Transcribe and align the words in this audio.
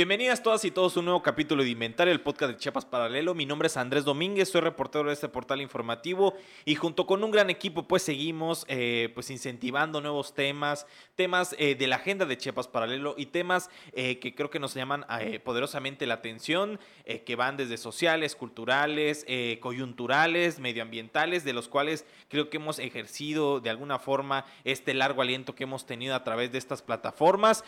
Bienvenidas 0.00 0.42
todas 0.42 0.64
y 0.64 0.70
todos 0.70 0.96
a 0.96 1.00
un 1.00 1.04
nuevo 1.04 1.22
capítulo 1.22 1.62
de 1.62 1.68
Inventario, 1.68 2.10
el 2.10 2.22
podcast 2.22 2.52
de 2.52 2.56
Chiapas 2.56 2.86
Paralelo. 2.86 3.34
Mi 3.34 3.44
nombre 3.44 3.66
es 3.66 3.76
Andrés 3.76 4.02
Domínguez, 4.02 4.48
soy 4.48 4.62
reportero 4.62 5.04
de 5.04 5.12
este 5.12 5.28
portal 5.28 5.60
informativo 5.60 6.32
y 6.64 6.74
junto 6.74 7.06
con 7.06 7.22
un 7.22 7.30
gran 7.30 7.50
equipo 7.50 7.86
pues 7.86 8.02
seguimos 8.02 8.64
eh, 8.68 9.10
pues 9.12 9.30
incentivando 9.30 10.00
nuevos 10.00 10.32
temas, 10.32 10.86
temas 11.16 11.54
eh, 11.58 11.74
de 11.74 11.86
la 11.86 11.96
agenda 11.96 12.24
de 12.24 12.38
Chiapas 12.38 12.66
Paralelo 12.66 13.14
y 13.18 13.26
temas 13.26 13.68
eh, 13.92 14.18
que 14.20 14.34
creo 14.34 14.48
que 14.48 14.58
nos 14.58 14.72
llaman 14.72 15.04
poderosamente 15.44 16.06
la 16.06 16.14
atención, 16.14 16.80
que 17.04 17.36
van 17.36 17.58
desde 17.58 17.76
sociales, 17.76 18.34
culturales, 18.34 19.26
coyunturales, 19.60 20.60
medioambientales, 20.60 21.44
de 21.44 21.52
los 21.52 21.68
cuales 21.68 22.06
creo 22.28 22.48
que 22.48 22.56
hemos 22.56 22.78
ejercido 22.78 23.60
de 23.60 23.68
alguna 23.68 23.98
forma 23.98 24.46
este 24.64 24.94
largo 24.94 25.20
aliento 25.20 25.54
que 25.54 25.64
hemos 25.64 25.84
tenido 25.84 26.14
a 26.14 26.24
través 26.24 26.52
de 26.52 26.58
estas 26.58 26.80
plataformas. 26.80 27.64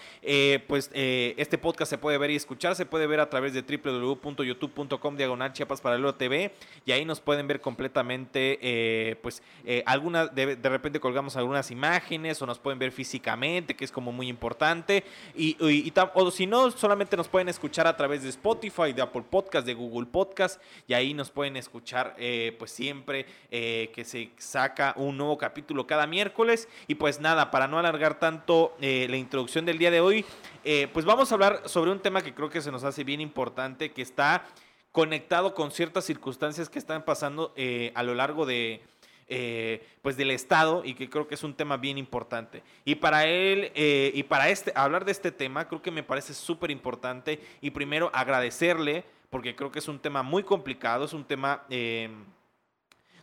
pues 0.66 0.90
este 0.94 1.58
podcast 1.58 1.90
se 1.90 1.98
puede 1.98 2.21
ver 2.22 2.30
y 2.30 2.36
escuchar, 2.36 2.74
se 2.76 2.86
puede 2.86 3.06
ver 3.06 3.20
a 3.20 3.28
través 3.28 3.52
de 3.52 3.62
www.youtube.com 3.62 5.16
diagonal 5.16 5.52
Chiapas 5.52 5.80
Paralelo 5.80 6.14
TV 6.14 6.52
y 6.86 6.92
ahí 6.92 7.04
nos 7.04 7.20
pueden 7.20 7.48
ver 7.48 7.60
completamente, 7.60 8.58
eh, 8.62 9.16
pues, 9.16 9.42
eh, 9.64 9.82
alguna, 9.86 10.26
de, 10.26 10.54
repente 10.62 11.00
colgamos 11.00 11.36
algunas 11.36 11.70
imágenes 11.70 12.40
o 12.40 12.46
nos 12.46 12.58
pueden 12.58 12.78
ver 12.78 12.92
físicamente, 12.92 13.74
que 13.74 13.84
es 13.84 13.92
como 13.92 14.12
muy 14.12 14.28
importante, 14.28 15.04
y, 15.34 15.56
o 16.14 16.30
si 16.30 16.46
no, 16.46 16.70
solamente 16.70 17.16
nos 17.16 17.28
pueden 17.28 17.48
escuchar 17.48 17.86
a 17.86 17.96
través 17.96 18.22
de 18.22 18.28
Spotify, 18.28 18.92
de 18.94 19.02
Apple 19.02 19.24
Podcast, 19.28 19.66
de 19.66 19.74
Google 19.74 20.06
Podcast, 20.06 20.62
y 20.86 20.94
ahí 20.94 21.14
nos 21.14 21.30
pueden 21.30 21.56
escuchar, 21.56 22.14
eh, 22.18 22.54
pues, 22.58 22.70
siempre 22.70 23.26
que 23.50 24.04
se 24.04 24.30
saca 24.38 24.94
un 24.96 25.16
nuevo 25.16 25.36
capítulo 25.36 25.86
cada 25.86 26.06
miércoles, 26.06 26.68
y 26.86 26.94
pues 26.94 27.20
nada, 27.20 27.50
para 27.50 27.66
no 27.68 27.78
alargar 27.78 28.18
tanto 28.18 28.76
la 28.80 29.16
introducción 29.16 29.66
del 29.66 29.78
día 29.78 29.90
de 29.90 30.00
hoy, 30.00 30.24
pues 30.92 31.04
vamos 31.04 31.30
a 31.30 31.34
hablar 31.34 31.62
sobre 31.68 31.90
un 31.90 32.00
tema 32.00 32.22
que 32.22 32.34
creo 32.34 32.50
que 32.50 32.60
se 32.60 32.70
nos 32.70 32.84
hace 32.84 33.04
bien 33.04 33.20
importante, 33.20 33.92
que 33.92 34.02
está 34.02 34.44
conectado 34.92 35.54
con 35.54 35.70
ciertas 35.70 36.04
circunstancias 36.04 36.68
que 36.68 36.78
están 36.78 37.04
pasando 37.04 37.52
eh, 37.56 37.90
a 37.94 38.02
lo 38.02 38.14
largo 38.14 38.44
de, 38.44 38.82
eh, 39.26 39.84
pues 40.02 40.18
del 40.18 40.30
Estado 40.30 40.82
y 40.84 40.94
que 40.94 41.08
creo 41.08 41.26
que 41.26 41.34
es 41.34 41.42
un 41.42 41.54
tema 41.54 41.78
bien 41.78 41.96
importante. 41.96 42.62
Y 42.84 42.96
para 42.96 43.26
él, 43.26 43.72
eh, 43.74 44.12
y 44.14 44.22
para 44.22 44.50
este, 44.50 44.70
hablar 44.76 45.06
de 45.06 45.12
este 45.12 45.32
tema, 45.32 45.66
creo 45.66 45.80
que 45.80 45.90
me 45.90 46.02
parece 46.02 46.34
súper 46.34 46.70
importante 46.70 47.40
y 47.62 47.70
primero 47.70 48.10
agradecerle, 48.12 49.04
porque 49.30 49.56
creo 49.56 49.72
que 49.72 49.78
es 49.78 49.88
un 49.88 49.98
tema 49.98 50.22
muy 50.22 50.42
complicado, 50.42 51.06
es 51.06 51.14
un 51.14 51.24
tema 51.24 51.64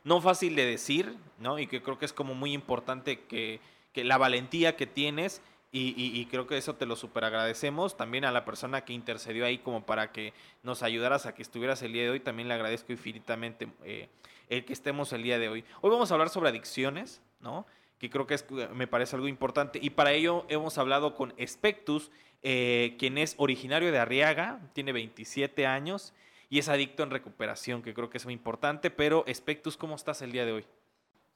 no 0.04 0.22
fácil 0.22 0.56
de 0.56 0.66
decir, 0.66 1.16
¿no? 1.38 1.60
Y 1.60 1.67
que 1.67 1.84
creo 1.84 2.00
que 2.00 2.06
es 2.06 2.14
como 2.14 2.34
muy 2.34 2.54
importante 2.54 3.20
que 3.28 3.62
la 3.94 4.17
valentía 4.17 4.76
que 4.76 4.88
tienes 4.88 5.44
y, 5.72 6.25
creo 6.31 6.48
que 6.48 6.58
eso 6.58 6.75
te 6.75 6.86
lo 6.86 6.95
super 6.95 7.23
agradecemos. 7.23 7.95
También 7.95 8.25
a 8.25 8.31
la 8.31 8.44
persona 8.44 8.86
que 8.86 8.94
intercedió 8.94 9.45
ahí 9.45 9.59
como 9.59 9.86
para 9.86 10.11
que 10.11 10.34
nos 10.64 10.81
ayudaras 10.81 11.26
a 11.26 11.36
que 11.36 11.44
estuvieras 11.44 11.81
el 11.84 11.94
día 11.94 12.03
de 12.03 12.09
hoy, 12.09 12.20
también 12.20 12.48
le 12.48 12.56
agradezco 12.56 12.92
infinitamente 12.92 13.67
eh, 13.84 14.09
el 14.50 14.66
que 14.66 14.73
estemos 14.73 15.14
el 15.14 15.22
día 15.22 15.38
de 15.38 15.48
hoy. 15.48 15.64
Hoy 15.81 15.92
vamos 15.92 16.09
a 16.09 16.16
hablar 16.16 16.30
sobre 16.30 16.50
adicciones, 16.50 17.22
¿no? 17.39 17.67
Que 18.00 18.09
creo 18.09 18.26
que 18.26 18.34
es, 18.34 18.45
me 18.73 18.88
parece 18.88 19.16
algo 19.16 19.28
importante. 19.28 19.80
Y 19.81 19.92
para 19.92 20.11
ello 20.14 20.45
hemos 20.50 20.78
hablado 20.80 21.14
con 21.14 21.36
Spectus, 21.45 22.09
eh, 22.42 22.95
quien 22.98 23.20
es 23.20 23.36
originario 23.38 23.92
de 23.92 24.00
Arriaga, 24.00 24.59
tiene 24.73 24.92
27 24.92 25.67
años 25.67 26.14
y 26.50 26.58
es 26.58 26.67
adicto 26.67 27.04
en 27.04 27.11
recuperación, 27.11 27.83
que 27.83 27.94
creo 27.94 28.09
que 28.09 28.17
es 28.17 28.26
muy 28.26 28.33
importante. 28.33 28.89
Pero 28.89 29.23
Spectus, 29.31 29.78
¿cómo 29.78 29.95
estás 29.95 30.23
el 30.23 30.31
día 30.31 30.45
de 30.45 30.54
hoy? 30.54 30.66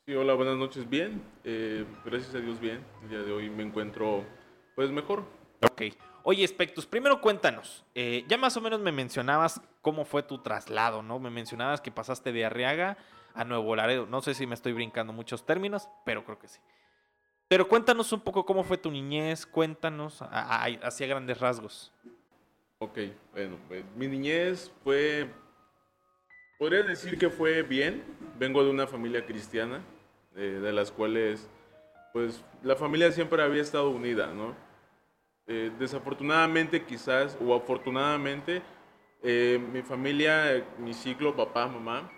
Sí, 0.06 0.14
hola, 0.16 0.34
buenas 0.34 0.58
noches, 0.58 0.90
bien. 0.90 1.24
Eh, 1.46 1.86
gracias 2.04 2.36
a 2.36 2.40
Dios, 2.40 2.60
bien. 2.60 2.84
El 3.04 3.10
día 3.10 3.20
de 3.20 3.32
hoy 3.32 3.50
me 3.50 3.64
encuentro, 3.64 4.26
pues, 4.76 4.92
mejor. 4.92 5.24
Ok. 5.62 5.84
Oye, 6.24 6.46
Spectus, 6.46 6.86
primero 6.86 7.22
cuéntanos. 7.22 7.86
Eh, 7.96 8.26
ya 8.28 8.38
más 8.38 8.58
o 8.58 8.62
menos 8.62 8.82
me 8.82 8.92
mencionabas 8.92 9.62
cómo 9.82 10.04
fue 10.04 10.22
tu 10.22 10.40
traslado, 10.40 11.04
¿no? 11.04 11.20
Me 11.20 11.30
mencionabas 11.30 11.80
que 11.80 11.90
pasaste 11.90 12.34
de 12.34 12.44
Arriaga 12.44 12.98
a 13.34 13.46
Nuevo 13.46 13.78
Laredo. 13.78 14.06
No 14.06 14.22
sé 14.22 14.34
si 14.34 14.46
me 14.46 14.56
estoy 14.56 14.74
brincando 14.74 15.14
muchos 15.14 15.46
términos, 15.46 15.88
pero 16.04 16.26
creo 16.26 16.38
que 16.38 16.50
sí. 16.50 16.60
Pero 17.48 17.70
cuéntanos 17.70 18.12
un 18.12 18.20
poco 18.20 18.46
cómo 18.46 18.66
fue 18.66 18.78
tu 18.78 18.92
niñez, 18.92 19.46
cuéntanos 19.46 20.22
hacia 20.22 21.08
grandes 21.08 21.40
rasgos. 21.40 21.94
Ok, 22.80 23.00
bueno, 23.32 23.58
pues, 23.70 23.86
mi 23.96 24.08
niñez 24.08 24.70
fue, 24.84 25.30
podría 26.60 26.84
decir 26.84 27.18
que 27.18 27.30
fue 27.30 27.64
bien. 27.64 28.04
Vengo 28.38 28.62
de 28.66 28.70
una 28.70 28.86
familia 28.86 29.26
cristiana 29.26 29.82
de 30.36 30.72
las 30.72 30.92
cuales 30.92 31.50
pues 32.14 32.46
la 32.62 32.76
familia 32.76 33.12
siempre 33.12 33.42
había 33.42 33.62
estado 33.62 33.90
unida, 33.90 34.28
¿no? 34.28 34.56
Eh, 35.48 35.72
desafortunadamente 35.78 36.84
quizás, 36.84 37.36
o 37.42 37.54
afortunadamente, 37.56 38.62
eh, 39.24 39.60
mi 39.74 39.82
familia, 39.82 40.64
mi 40.78 40.94
ciclo, 40.94 41.36
papá, 41.36 41.68
mamá, 41.68 42.10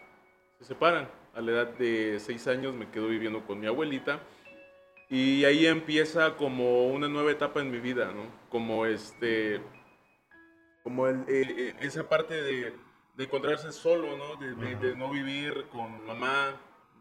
se 0.60 0.66
separan. 0.66 1.10
A 1.34 1.42
la 1.42 1.52
edad 1.52 1.68
de 1.78 2.20
seis 2.20 2.48
años 2.48 2.76
me 2.76 2.90
quedo 2.90 3.08
viviendo 3.08 3.46
con 3.46 3.60
mi 3.60 3.68
abuelita 3.68 4.20
y 5.10 5.44
ahí 5.46 5.66
empieza 5.66 6.36
como 6.36 6.88
una 6.88 7.08
nueva 7.08 7.32
etapa 7.32 7.62
en 7.62 7.72
mi 7.72 7.80
vida, 7.80 8.12
¿no? 8.14 8.24
Como 8.50 8.86
este, 8.86 9.62
como 10.84 11.08
eh, 11.08 11.76
esa 11.82 12.08
parte 12.08 12.42
de, 12.42 12.74
encontrarse 13.18 13.72
solo, 13.72 14.18
¿no? 14.18 14.36
de 14.36 14.96
no 14.96 15.10
vivir 15.10 15.68
con 15.72 16.06
mamá, 16.06 16.54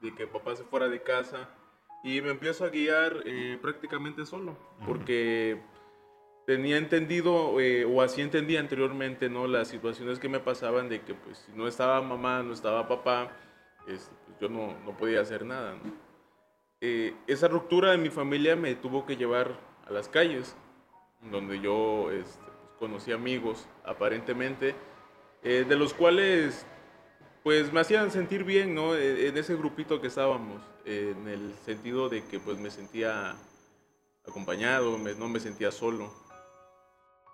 de 0.04 0.14
que 0.14 0.26
papá 0.26 0.54
se 0.54 0.64
fuera 0.64 0.88
de 0.88 1.02
casa 1.02 1.48
y 2.04 2.20
me 2.20 2.30
empiezo 2.30 2.64
a 2.64 2.68
guiar 2.68 3.22
eh, 3.24 3.58
prácticamente 3.60 4.26
solo, 4.26 4.56
porque 4.86 5.58
tenía 6.46 6.76
entendido, 6.76 7.58
eh, 7.58 7.86
o 7.86 8.02
así 8.02 8.20
entendía 8.20 8.60
anteriormente, 8.60 9.30
¿no? 9.30 9.46
Las 9.46 9.68
situaciones 9.68 10.18
que 10.18 10.28
me 10.28 10.38
pasaban 10.38 10.90
de 10.90 11.00
que, 11.00 11.14
pues, 11.14 11.38
si 11.38 11.52
no 11.52 11.66
estaba 11.66 12.02
mamá, 12.02 12.42
no 12.42 12.52
estaba 12.52 12.86
papá, 12.86 13.32
este, 13.88 14.14
pues, 14.26 14.38
yo 14.38 14.50
no, 14.50 14.76
no, 14.84 14.94
podía 14.94 15.22
hacer 15.22 15.46
nada, 15.46 15.76
eh, 16.82 17.14
esa 17.26 17.48
ruptura 17.48 17.92
de 17.92 17.96
mi 17.96 18.10
familia 18.10 18.54
me 18.54 18.74
tuvo 18.74 19.06
que 19.06 19.16
llevar 19.16 19.58
a 19.86 19.90
las 19.90 20.10
calles, 20.10 20.54
donde 21.30 21.58
yo 21.60 22.10
este, 22.10 22.44
pues, 22.44 22.70
conocí 22.78 23.12
amigos, 23.12 23.66
aparentemente, 23.82 24.74
de 25.42 25.76
los 25.76 25.92
cuales 25.92 26.66
pues 27.44 27.72
me 27.72 27.80
hacían 27.80 28.10
sentir 28.10 28.42
bien, 28.42 28.74
¿no? 28.74 28.96
E, 28.96 29.28
en 29.28 29.36
ese 29.36 29.54
grupito 29.54 30.00
que 30.00 30.08
estábamos, 30.08 30.62
en 30.86 31.28
el 31.28 31.54
sentido 31.64 32.08
de 32.08 32.24
que 32.24 32.40
pues 32.40 32.58
me 32.58 32.70
sentía 32.70 33.36
acompañado, 34.26 34.98
no 34.98 35.28
me 35.28 35.38
sentía 35.38 35.70
solo. 35.70 36.10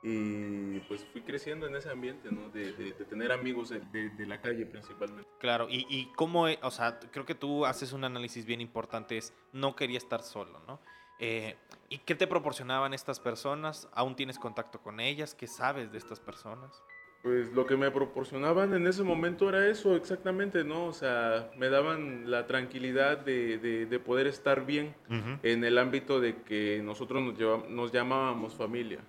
Y 0.03 0.81
pues 0.81 1.05
fui 1.13 1.21
creciendo 1.23 1.67
en 1.67 1.77
ese 1.77 1.91
ambiente, 1.91 2.31
¿no? 2.33 2.49
De, 2.49 2.73
tener 3.09 3.31
amigos 3.33 3.69
de, 3.69 4.27
la 4.27 4.41
calle 4.41 4.67
principalmente. 4.67 5.31
Claro, 5.39 5.69
y, 5.71 5.87
y 5.89 6.11
cómo, 6.17 6.49
e, 6.49 6.59
o 6.63 6.73
sea, 6.73 6.99
creo 6.99 7.25
que 7.25 7.37
tú 7.37 7.65
haces 7.65 7.93
un 7.93 8.03
análisis 8.03 8.45
bien 8.45 8.61
importante, 8.61 9.17
es 9.17 9.33
no 9.53 9.77
quería 9.77 9.99
estar 9.99 10.23
solo, 10.23 10.61
¿no? 10.67 10.81
Eh, 11.21 11.55
¿Y 11.89 11.99
qué 11.99 12.15
te 12.15 12.27
proporcionaban 12.27 12.95
estas 12.95 13.21
personas? 13.21 13.89
¿Aún 13.93 14.17
tienes 14.17 14.39
contacto 14.39 14.81
con 14.81 14.99
ellas? 14.99 15.35
¿Qué 15.35 15.47
sabes 15.47 15.93
de 15.93 15.99
estas 15.99 16.19
personas? 16.19 16.83
Pues 17.23 17.53
lo 17.53 17.67
que 17.67 17.77
me 17.77 17.91
proporcionaban 17.91 18.73
en 18.73 18.87
ese 18.87 19.03
momento 19.03 19.49
era 19.51 19.69
eso 19.69 19.95
exactamente, 19.95 20.65
¿no? 20.65 20.87
O 20.87 20.93
sea, 20.95 21.51
me 21.59 21.69
daban 21.69 22.31
la 22.31 22.47
tranquilidad 22.47 23.19
de, 23.19 23.59
de, 23.59 23.99
poder 23.99 24.27
estar 24.27 24.65
bien 24.65 24.95
en 25.43 25.65
el 25.65 25.77
ámbito 25.77 26.19
de 26.19 26.43
que 26.43 26.81
nosotros 26.83 27.23
nos, 27.23 27.69
nos 27.69 27.93
llamábamos 27.93 28.55
familia, 28.55 29.01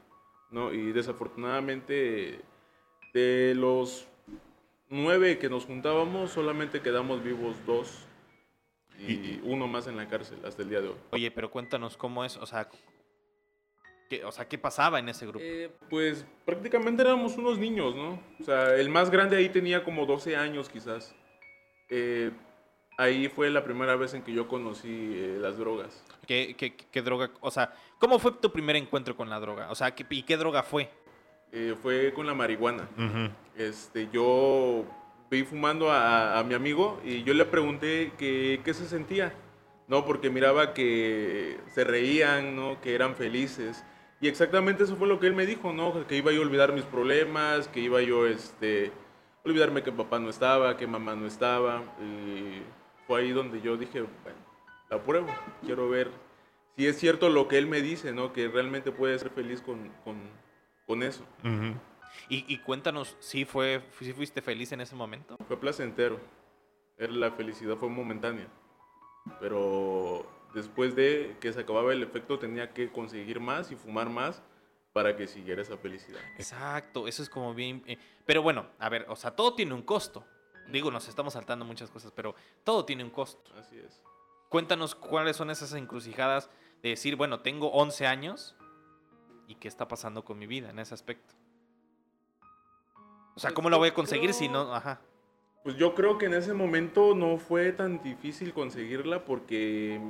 ¿no? 0.50 0.74
Y 0.74 0.92
desafortunadamente 0.92 2.42
de 3.14 3.54
los 3.56 4.10
nueve 4.90 5.38
que 5.40 5.50
nos 5.50 5.66
juntábamos, 5.66 6.32
solamente 6.32 6.82
quedamos 6.82 7.24
vivos 7.24 7.56
dos 7.66 8.06
y 9.00 9.40
uno 9.44 9.68
más 9.68 9.88
en 9.88 9.98
la 9.98 10.08
cárcel 10.08 10.40
hasta 10.46 10.62
el 10.62 10.70
día 10.70 10.82
de 10.82 10.90
hoy. 10.90 10.96
Oye, 11.12 11.32
pero 11.32 11.50
cuéntanos 11.50 11.98
cómo 11.98 12.24
es, 12.26 12.38
o 12.38 12.46
sea, 12.46 12.70
o 14.26 14.32
sea, 14.32 14.48
¿qué 14.48 14.58
pasaba 14.58 15.00
en 15.00 15.10
ese 15.10 15.26
grupo? 15.26 15.44
Eh, 15.44 15.72
pues 15.90 16.26
prácticamente 16.46 17.02
éramos 17.02 17.38
unos 17.38 17.58
niños, 17.58 17.96
¿no? 17.96 18.22
O 18.40 18.44
sea, 18.44 18.76
el 18.76 18.90
más 18.90 19.10
grande 19.10 19.38
ahí 19.38 19.50
tenía 19.50 19.84
como 19.84 20.06
12 20.06 20.36
años 20.36 20.70
quizás. 20.70 21.16
Eh, 21.90 22.32
ahí 22.98 23.30
fue 23.30 23.50
la 23.50 23.64
primera 23.64 23.96
vez 23.96 24.14
en 24.14 24.24
que 24.24 24.34
yo 24.34 24.48
conocí 24.48 24.90
eh, 24.90 25.38
las 25.40 25.58
drogas. 25.58 26.04
¿Qué, 26.28 26.56
¿Qué, 26.56 27.02
droga? 27.02 27.32
O 27.42 27.52
sea, 27.52 27.74
¿cómo 28.00 28.20
fue 28.20 28.34
tu 28.34 28.52
primer 28.52 28.76
encuentro 28.76 29.16
con 29.16 29.30
la 29.30 29.40
droga? 29.40 29.70
O 29.72 29.76
sea, 29.76 29.94
¿y 30.10 30.24
qué 30.24 30.38
droga 30.38 30.64
fue? 30.64 30.90
fue 31.82 32.14
con 32.14 32.26
la 32.26 32.34
marihuana. 32.34 32.88
este, 33.58 34.08
yo 34.14 34.86
vi 35.30 35.44
fumando 35.44 35.92
a, 35.92 36.40
a, 36.40 36.44
mi 36.46 36.54
amigo 36.54 37.02
y 37.04 37.24
yo 37.24 37.34
le 37.34 37.44
pregunté 37.44 38.14
qué 38.18 38.74
se 38.74 38.88
sentía. 38.88 39.34
No, 39.92 40.06
porque 40.06 40.30
miraba 40.30 40.74
que 40.74 41.60
se 41.74 41.84
reían, 41.84 42.56
¿no? 42.56 42.80
Que 42.80 42.96
eran 42.96 43.14
felices. 43.14 43.84
Y 44.22 44.28
exactamente 44.28 44.84
eso 44.84 44.96
fue 44.96 45.08
lo 45.08 45.20
que 45.20 45.26
él 45.26 45.34
me 45.34 45.48
dijo, 45.48 45.74
¿no? 45.74 46.06
Que 46.06 46.16
iba 46.16 46.32
yo 46.32 46.42
a 46.42 46.46
olvidar 46.46 46.74
mis 46.74 46.84
problemas, 46.84 47.68
que 47.68 47.80
iba 47.80 48.02
yo 48.02 48.28
este, 48.28 48.92
olvidarme 49.44 49.82
que 49.82 49.92
papá 49.92 50.20
no 50.20 50.30
estaba, 50.30 50.78
que 50.78 50.86
mamá 50.86 51.16
no 51.16 51.26
estaba. 51.26 51.82
Y 52.00 52.62
fue 53.08 53.22
ahí 53.22 53.32
donde 53.32 53.62
yo 53.62 53.78
dije, 53.78 54.02
bueno, 54.02 54.40
la 54.92 55.02
pruebo. 55.02 55.28
Quiero 55.66 55.90
ver 55.90 56.12
si 56.78 56.86
es 56.86 57.00
cierto 57.00 57.30
lo 57.30 57.48
que 57.48 57.58
él 57.58 57.66
me 57.66 57.82
dice, 57.82 58.14
¿no? 58.14 58.32
Que 58.32 58.48
realmente 58.48 58.92
puede 58.92 59.18
ser 59.18 59.32
feliz 59.32 59.60
con, 59.62 59.90
con, 60.04 60.18
con 60.86 61.02
eso. 61.02 61.26
y, 62.30 62.46
y, 62.48 62.58
cuéntanos, 62.60 63.18
¿sí, 63.20 63.44
fue, 63.44 63.82
¿sí 64.00 64.14
fuiste 64.14 64.44
feliz 64.44 64.72
en 64.72 64.82
ese 64.82 64.96
momento? 64.96 65.36
Fue 65.48 65.60
placentero. 65.60 66.20
La 67.00 67.32
felicidad 67.32 67.76
fue 67.76 67.90
momentánea. 67.90 68.48
Pero 69.40 70.28
después 70.54 70.96
de 70.96 71.36
que 71.40 71.52
se 71.54 71.62
acababa 71.62 71.94
el 71.94 72.04
efecto 72.04 72.40
tenía 72.40 72.74
que 72.74 72.92
conseguir 72.92 73.40
más 73.40 73.72
y 73.72 73.76
fumar 73.76 74.10
más 74.10 74.42
para 74.94 75.16
que 75.16 75.28
siguiera 75.28 75.62
esa 75.62 75.78
felicidad. 75.78 76.20
Exacto, 76.38 77.08
eso 77.08 77.24
es 77.24 77.30
como 77.30 77.54
bien... 77.54 77.84
Eh, 77.88 77.98
pero 78.26 78.42
bueno, 78.42 78.68
a 78.80 78.90
ver, 78.90 79.06
o 79.10 79.16
sea, 79.16 79.32
todo 79.32 79.56
tiene 79.56 79.74
un 79.74 79.82
costo. 79.82 80.26
Digo, 80.68 80.92
nos 80.92 81.08
estamos 81.08 81.34
saltando 81.34 81.66
muchas 81.66 81.90
cosas, 81.90 82.12
pero 82.16 82.36
todo 82.64 82.86
tiene 82.86 83.04
un 83.04 83.10
costo. 83.10 83.52
Así 83.58 83.78
es. 83.78 84.02
Cuéntanos 84.50 84.96
cuáles 84.96 85.38
son 85.38 85.50
esas 85.50 85.74
encrucijadas 85.74 86.50
de 86.84 86.90
decir, 86.90 87.16
bueno, 87.16 87.40
tengo 87.40 87.72
11 87.72 88.08
años 88.08 88.56
y 89.48 89.56
qué 89.56 89.68
está 89.68 89.88
pasando 89.88 90.24
con 90.26 90.38
mi 90.38 90.48
vida 90.48 90.70
en 90.70 90.80
ese 90.80 90.94
aspecto. 90.94 91.34
O 93.36 93.40
sea, 93.40 93.50
pues 93.50 93.54
¿cómo 93.54 93.70
la 93.70 93.78
voy 93.78 93.90
a 93.90 93.94
conseguir 93.94 94.34
si 94.34 94.50
no? 94.50 94.74
Ajá. 94.74 95.00
Pues 95.64 95.78
yo 95.78 95.94
creo 95.94 96.18
que 96.18 96.26
en 96.26 96.34
ese 96.34 96.54
momento 96.54 97.16
no 97.16 97.38
fue 97.38 97.72
tan 97.72 98.02
difícil 98.02 98.52
conseguirla 98.52 99.26
porque 99.26 100.02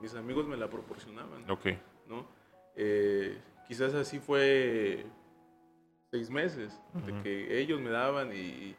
mis 0.00 0.14
amigos 0.14 0.46
me 0.46 0.56
la 0.56 0.68
proporcionaban. 0.68 1.50
Ok. 1.50 1.66
¿no? 2.08 2.26
Eh, 2.74 3.38
quizás 3.66 3.94
así 3.94 4.18
fue 4.18 5.04
seis 6.10 6.30
meses 6.30 6.80
de 7.06 7.22
que 7.22 7.60
ellos 7.60 7.80
me 7.80 7.90
daban 7.90 8.32
y... 8.34 8.74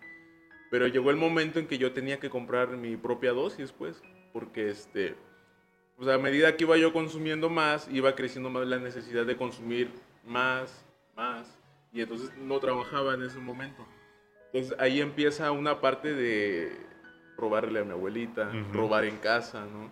Pero 0.71 0.87
llegó 0.87 1.09
el 1.09 1.17
momento 1.17 1.59
en 1.59 1.67
que 1.67 1.79
yo 1.79 1.93
tenía 1.93 2.19
que 2.19 2.29
comprar 2.29 2.69
mi 2.77 2.95
propia 2.95 3.31
dosis, 3.31 3.71
pues, 3.71 4.03
porque 4.31 4.69
este, 4.69 5.15
pues 5.97 6.07
a 6.09 6.19
medida 6.19 6.55
que 6.55 6.63
iba 6.63 6.77
yo 6.77 6.93
consumiendo 6.93 7.49
más, 7.49 7.89
iba 7.91 8.13
creciendo 8.13 8.51
más 8.51 8.67
la 8.67 8.77
necesidad 8.77 9.25
de 9.25 9.35
consumir 9.35 9.91
más, 10.25 10.85
más, 11.15 11.59
y 11.91 12.01
entonces 12.01 12.31
no 12.37 12.59
trabajaba 12.59 13.15
en 13.15 13.23
ese 13.23 13.39
momento. 13.39 13.83
Entonces 14.53 14.77
ahí 14.79 15.01
empieza 15.01 15.51
una 15.51 15.81
parte 15.81 16.13
de 16.13 16.71
robarle 17.35 17.79
a 17.79 17.83
mi 17.83 17.91
abuelita, 17.91 18.51
robar 18.71 19.05
en 19.05 19.17
casa, 19.17 19.65
¿no? 19.65 19.91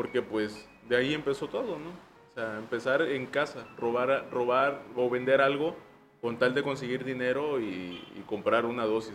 Porque 0.00 0.22
pues 0.22 0.66
de 0.88 0.96
ahí 0.96 1.12
empezó 1.12 1.46
todo, 1.46 1.78
¿no? 1.78 1.90
O 1.90 2.34
sea, 2.34 2.56
empezar 2.56 3.02
en 3.02 3.26
casa, 3.26 3.66
robar, 3.76 4.30
robar 4.30 4.82
o 4.96 5.10
vender 5.10 5.42
algo 5.42 5.76
con 6.22 6.38
tal 6.38 6.54
de 6.54 6.62
conseguir 6.62 7.04
dinero 7.04 7.60
y, 7.60 8.02
comprar 8.24 8.64
una 8.64 8.86
dosis. 8.86 9.12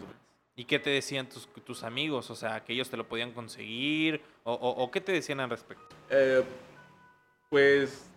¿Y 0.55 0.65
qué 0.65 0.77
te 0.77 0.91
decían 0.91 1.27
tus, 1.27 1.47
tus, 1.63 1.83
amigos? 1.83 2.29
O 2.29 2.35
sea, 2.35 2.63
que 2.63 2.73
ellos 2.73 2.87
te 2.91 2.97
lo 2.97 3.07
podían 3.07 3.31
conseguir. 3.31 4.21
¿O, 4.43 4.53
o, 4.53 4.91
qué 4.91 5.01
te 5.01 5.11
decían 5.11 5.39
al 5.39 5.49
respecto? 5.49 5.95
Eh, 6.11 6.43
pues 7.49 8.07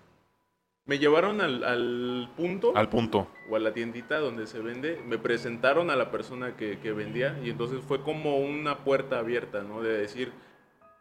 me 0.85 0.99
llevaron 0.99 1.41
al, 1.41 1.65
al, 1.65 2.31
punto. 2.37 2.77
Al 2.77 2.91
punto. 2.91 3.29
O 3.49 3.57
a 3.57 3.61
la 3.61 3.73
tiendita 3.73 4.19
donde 4.19 4.47
se 4.47 4.59
vende. 4.59 5.01
Me 5.07 5.17
presentaron 5.17 5.89
a 5.89 5.97
la 5.97 6.11
persona 6.11 6.55
que, 6.55 6.79
que 6.81 6.93
vendía. 6.93 7.41
Y 7.43 7.49
entonces 7.49 7.81
fue 7.83 8.03
como 8.03 8.37
una 8.37 8.85
puerta 8.85 9.21
abierta, 9.21 9.63
¿no? 9.63 9.81
De 9.81 9.97
decir, 9.97 10.35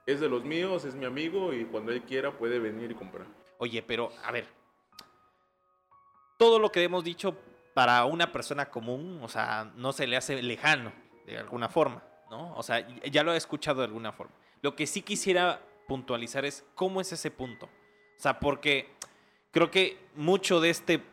es 0.08 0.22
de 0.22 0.30
los 0.30 0.44
míos, 0.44 0.86
es 0.86 0.96
mi 0.96 1.06
amigo 1.06 1.54
y 1.54 1.66
cuando 1.66 1.92
él 1.92 2.02
quiera 2.02 2.32
puede 2.32 2.58
venir 2.60 2.90
y 2.90 2.96
comprar. 2.96 3.28
Oye, 3.60 3.84
pero 3.84 4.12
a 4.24 4.32
ver, 4.32 4.48
todo 6.38 6.60
lo 6.60 6.72
que 6.72 6.82
hemos 6.82 7.04
dicho 7.04 7.36
para 7.74 8.06
una 8.06 8.32
persona 8.32 8.68
común, 8.68 9.20
o 9.22 9.28
sea, 9.28 9.70
no 9.76 9.92
se 9.92 10.08
le 10.08 10.16
hace 10.16 10.42
lejano 10.42 10.94
de 11.26 11.38
alguna 11.38 11.68
forma, 11.68 12.02
¿no? 12.32 12.56
O 12.56 12.64
sea, 12.64 12.88
ya 13.12 13.24
lo 13.24 13.34
he 13.34 13.38
escuchado 13.38 13.82
de 13.82 13.88
alguna 13.88 14.14
forma. 14.14 14.34
Lo 14.62 14.76
que 14.76 14.88
sí 14.88 15.02
quisiera 15.02 15.62
puntualizar 15.88 16.46
es 16.46 16.64
cómo 16.74 17.02
es 17.02 17.12
ese 17.12 17.30
punto. 17.30 17.66
O 17.66 18.20
sea, 18.20 18.40
porque 18.40 18.90
creo 19.52 19.70
que 19.70 20.00
mucho 20.16 20.62
de 20.62 20.70
este 20.70 21.04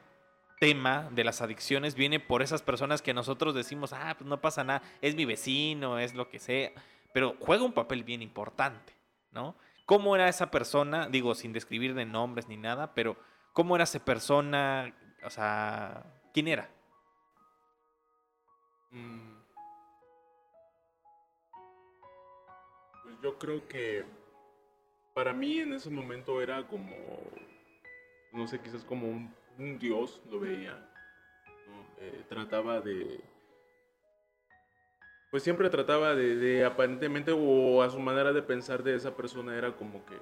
tema 0.60 1.08
de 1.10 1.24
las 1.24 1.42
adicciones 1.42 1.96
viene 1.96 2.20
por 2.20 2.42
esas 2.42 2.62
personas 2.62 3.02
que 3.02 3.12
nosotros 3.12 3.56
decimos, 3.56 3.92
ah, 3.92 4.14
pues 4.16 4.28
no 4.28 4.40
pasa 4.40 4.62
nada, 4.62 4.82
es 5.02 5.16
mi 5.16 5.24
vecino, 5.24 5.98
es 5.98 6.14
lo 6.14 6.28
que 6.28 6.38
sea 6.38 6.72
pero 7.14 7.36
juega 7.38 7.62
un 7.62 7.72
papel 7.72 8.02
bien 8.02 8.22
importante, 8.22 8.92
¿no? 9.30 9.54
¿Cómo 9.86 10.16
era 10.16 10.28
esa 10.28 10.50
persona? 10.50 11.08
Digo, 11.08 11.36
sin 11.36 11.52
describir 11.52 11.94
de 11.94 12.04
nombres 12.04 12.48
ni 12.48 12.56
nada, 12.56 12.92
pero 12.92 13.16
¿cómo 13.52 13.76
era 13.76 13.84
esa 13.84 14.04
persona? 14.04 14.92
O 15.22 15.30
sea, 15.30 16.04
¿quién 16.32 16.48
era? 16.48 16.68
Mm. 18.90 19.36
Pues 23.04 23.14
yo 23.22 23.38
creo 23.38 23.68
que 23.68 24.04
para 25.14 25.32
mí 25.32 25.60
en 25.60 25.74
ese 25.74 25.90
momento 25.90 26.42
era 26.42 26.66
como, 26.66 26.96
no 28.32 28.48
sé, 28.48 28.60
quizás 28.60 28.84
como 28.84 29.06
un, 29.06 29.78
dios, 29.78 30.20
lo 30.28 30.40
veía. 30.40 30.90
Eh, 31.98 32.24
trataba 32.28 32.80
de 32.80 33.20
pues 35.34 35.42
siempre 35.42 35.68
trataba 35.68 36.14
de, 36.14 36.64
aparentemente 36.64 37.32
o 37.36 37.82
a 37.82 37.90
su 37.90 37.98
manera 37.98 38.32
de 38.32 38.40
pensar 38.40 38.84
de 38.84 38.94
esa 38.94 39.16
persona 39.16 39.58
era 39.58 39.72
como 39.72 40.06
que 40.06 40.14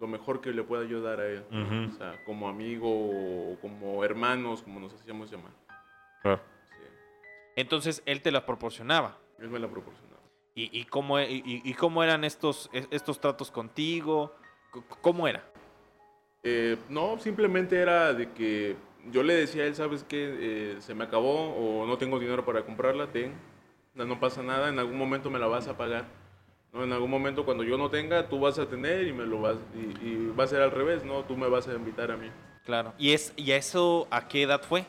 lo 0.00 0.08
mejor 0.08 0.40
que 0.40 0.50
le 0.50 0.64
pueda 0.64 0.82
ayudar 0.82 1.20
a 1.20 1.28
él. 1.28 1.44
O 1.52 1.96
sea, 1.96 2.20
como 2.26 2.48
amigo 2.48 2.88
o 2.90 3.56
como 3.60 4.02
hermanos, 4.02 4.62
como 4.62 4.80
nos 4.80 4.92
hacíamos 4.92 5.30
llamar. 5.30 5.52
Entonces 7.54 8.02
él 8.06 8.22
te 8.22 8.32
la 8.32 8.44
proporcionaba. 8.44 9.20
Él 9.38 9.50
me 9.50 9.60
la 9.60 9.68
proporcionaba. 9.68 10.22
¿Y, 10.56 10.80
y 10.80 10.84
cómo, 10.86 11.20
e, 11.20 11.28
y, 11.30 11.74
cómo 11.74 12.02
eran 12.02 12.24
estos, 12.24 12.68
estos 12.72 13.20
tratos 13.20 13.52
contigo? 13.52 14.34
¿Cómo 15.00 15.28
era? 15.28 15.44
Eh, 16.42 16.76
no, 16.88 17.20
simplemente 17.20 17.78
era 17.78 18.12
de 18.12 18.32
que 18.32 18.74
yo 19.12 19.22
le 19.22 19.34
decía 19.34 19.62
a 19.62 19.66
él, 19.66 19.76
¿sabes 19.76 20.02
qué? 20.02 20.36
Eh, 20.40 20.76
se 20.80 20.92
me 20.92 21.04
acabó 21.04 21.54
o 21.54 21.86
no 21.86 21.98
tengo 21.98 22.18
dinero 22.18 22.44
para 22.44 22.62
comprarla, 22.62 23.06
ten 23.12 23.53
no 23.94 24.18
pasa 24.18 24.42
nada, 24.42 24.68
en 24.68 24.78
algún 24.78 24.98
momento 24.98 25.30
me 25.30 25.38
la 25.38 25.46
vas 25.46 25.68
a 25.68 25.76
pagar. 25.76 26.04
¿no? 26.72 26.82
En 26.82 26.92
algún 26.92 27.10
momento 27.10 27.44
cuando 27.44 27.62
yo 27.62 27.78
no 27.78 27.88
tenga, 27.90 28.28
tú 28.28 28.40
vas 28.40 28.58
a 28.58 28.66
tener 28.66 29.06
y 29.06 29.12
me 29.12 29.24
lo 29.24 29.40
vas 29.40 29.56
y, 29.74 30.26
va 30.28 30.44
a 30.44 30.46
ser 30.48 30.62
al 30.62 30.72
revés, 30.72 31.04
¿no? 31.04 31.22
Tú 31.22 31.36
me 31.36 31.48
vas 31.48 31.68
a 31.68 31.74
invitar 31.74 32.10
a 32.10 32.16
mí. 32.16 32.28
Claro. 32.64 32.92
¿Y 32.98 33.12
es 33.12 33.32
y 33.36 33.52
eso 33.52 34.08
a 34.10 34.26
qué 34.26 34.42
edad 34.42 34.62
fue? 34.62 34.84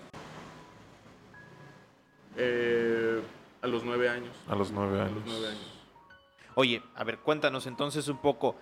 Eh, 2.37 3.21
a 3.61 3.67
los 3.67 3.83
nueve 3.83 4.09
años. 4.09 4.35
A 4.47 4.55
los 4.55 4.71
nueve 4.71 5.01
años. 5.01 5.23
Oye, 6.55 6.81
a 6.95 7.03
ver, 7.03 7.19
cuéntanos 7.19 7.67
entonces 7.67 8.07
un 8.07 8.17
poco. 8.17 8.55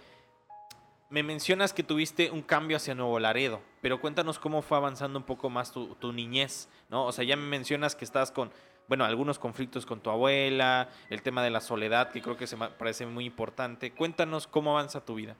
Me 1.09 1.21
mencionas 1.21 1.73
que 1.73 1.83
tuviste 1.83 2.31
un 2.31 2.41
cambio 2.41 2.77
hacia 2.77 2.95
Nuevo 2.95 3.19
Laredo, 3.19 3.61
pero 3.81 4.01
cuéntanos 4.01 4.39
cómo 4.39 4.63
fue 4.63 4.77
avanzando 4.77 5.19
un 5.19 5.25
poco 5.25 5.47
más 5.49 5.71
tu, 5.71 5.93
tu 5.95 6.11
niñez, 6.11 6.67
¿no? 6.89 7.05
O 7.05 7.11
sea, 7.11 7.23
ya 7.23 7.35
me 7.35 7.45
mencionas 7.45 7.95
que 7.95 8.03
estás 8.03 8.31
con 8.31 8.51
bueno, 8.87 9.05
algunos 9.05 9.39
conflictos 9.39 9.85
con 9.85 10.01
tu 10.01 10.09
abuela, 10.09 10.89
el 11.09 11.21
tema 11.21 11.43
de 11.43 11.49
la 11.49 11.61
soledad, 11.61 12.11
que 12.11 12.21
creo 12.21 12.37
que 12.37 12.47
se 12.47 12.57
me 12.57 12.69
parece 12.69 13.05
muy 13.05 13.25
importante. 13.25 13.91
Cuéntanos 13.91 14.47
cómo 14.47 14.71
avanza 14.71 15.05
tu 15.05 15.15
vida. 15.15 15.35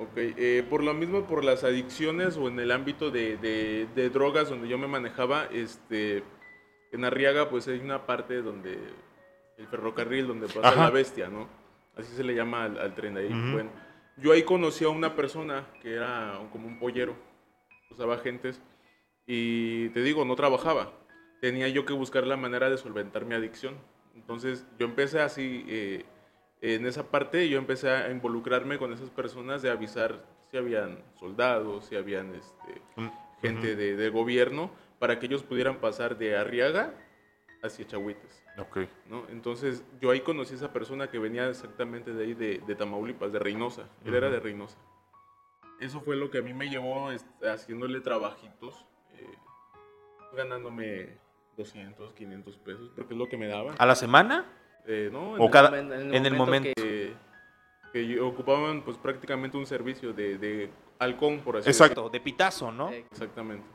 Ok, 0.00 0.12
eh, 0.16 0.64
por 0.70 0.84
lo 0.84 0.94
mismo, 0.94 1.26
por 1.26 1.44
las 1.44 1.64
adicciones 1.64 2.36
o 2.36 2.46
en 2.46 2.60
el 2.60 2.70
ámbito 2.70 3.10
de, 3.10 3.36
de, 3.36 4.10
drogas 4.10 4.48
donde 4.48 4.68
yo 4.68 4.78
me 4.78 4.86
manejaba, 4.86 5.46
este, 5.46 6.22
en 6.92 7.04
Arriaga 7.04 7.50
pues 7.50 7.66
hay 7.66 7.80
una 7.80 8.06
parte 8.06 8.40
donde, 8.40 8.78
el 9.56 9.66
ferrocarril 9.66 10.28
donde 10.28 10.46
pasa 10.46 10.76
la 10.76 10.90
bestia, 10.90 11.28
¿no? 11.28 11.48
Así 11.96 12.14
se 12.14 12.22
le 12.22 12.32
llama 12.36 12.64
al, 12.64 12.94
tren 12.94 13.14
de 13.14 13.22
ahí. 13.22 13.50
Bueno, 13.52 13.70
yo 14.18 14.30
ahí 14.30 14.44
conocí 14.44 14.84
a 14.84 14.88
una 14.88 15.16
persona 15.16 15.66
que 15.82 15.94
era 15.94 16.38
como 16.52 16.68
un 16.68 16.78
pollero, 16.78 17.16
usaba 17.90 18.18
gentes, 18.18 18.62
y 19.26 19.88
te 19.88 20.02
digo, 20.02 20.24
no 20.24 20.36
trabajaba, 20.36 20.92
tenía 21.40 21.68
yo 21.68 21.84
que 21.84 21.92
buscar 21.92 22.26
la 22.26 22.36
manera 22.36 22.70
de 22.70 22.78
solventar 22.78 23.24
mi 23.24 23.34
adicción. 23.34 23.76
Entonces 24.14 24.66
yo 24.78 24.86
empecé 24.86 25.20
así, 25.20 25.64
eh, 25.68 26.04
en 26.60 26.86
esa 26.86 27.10
parte 27.10 27.48
yo 27.48 27.58
empecé 27.58 27.90
a 27.90 28.10
involucrarme 28.10 28.78
con 28.78 28.92
esas 28.92 29.10
personas 29.10 29.62
de 29.62 29.70
avisar 29.70 30.24
si 30.50 30.56
habían 30.56 31.02
soldados, 31.18 31.86
si 31.86 31.96
habían 31.96 32.34
este, 32.34 32.82
mm, 32.96 33.08
gente 33.40 33.76
de, 33.76 33.96
de, 33.96 34.10
gobierno, 34.10 34.70
para 34.98 35.18
que 35.18 35.26
ellos 35.26 35.42
pudieran 35.42 35.76
pasar 35.76 36.18
de 36.18 36.36
Arriaga 36.36 36.94
hacia 37.62 37.86
Chahuites. 37.86 38.44
Okay. 38.58 38.88
¿no? 39.08 39.24
Entonces 39.28 39.84
yo 40.00 40.10
ahí 40.10 40.20
conocí 40.20 40.54
a 40.54 40.56
esa 40.56 40.72
persona 40.72 41.08
que 41.08 41.18
venía 41.18 41.48
exactamente 41.48 42.12
de 42.12 42.24
ahí, 42.24 42.34
de, 42.34 42.62
de 42.66 42.74
Tamaulipas, 42.74 43.32
de 43.32 43.38
Reynosa. 43.38 43.88
Él 44.04 44.14
era 44.14 44.30
de 44.30 44.40
Reynosa. 44.40 44.78
Eso 45.80 46.00
fue 46.00 46.16
lo 46.16 46.28
que 46.30 46.38
a 46.38 46.42
mí 46.42 46.52
me 46.52 46.68
llevó 46.68 47.12
este, 47.12 47.48
haciéndole 47.48 48.00
trabajitos, 48.00 48.84
eh, 49.12 49.38
ganándome 50.34 51.18
200, 51.58 52.14
500 52.14 52.56
pesos, 52.58 52.90
porque 52.94 53.12
es 53.12 53.18
lo 53.18 53.28
que 53.28 53.36
me 53.36 53.48
daba. 53.48 53.74
¿A 53.76 53.84
la 53.84 53.94
semana? 53.94 54.46
Eh, 54.86 55.10
no, 55.12 55.36
en, 55.36 55.42
o 55.42 55.44
el, 55.46 55.50
cada, 55.50 55.78
en, 55.78 56.24
el, 56.24 56.34
momento, 56.34 56.70
Que, 56.74 57.14
que, 57.92 58.20
ocupaban 58.20 58.82
pues 58.82 58.96
prácticamente 58.96 59.56
un 59.56 59.66
servicio 59.66 60.12
de, 60.14 60.38
de 60.38 60.70
halcón, 60.98 61.40
por 61.40 61.58
así 61.58 61.68
Exacto, 61.68 62.08
de 62.08 62.20
pitazo, 62.20 62.72
¿no? 62.72 62.90
Exactamente. 62.90 63.66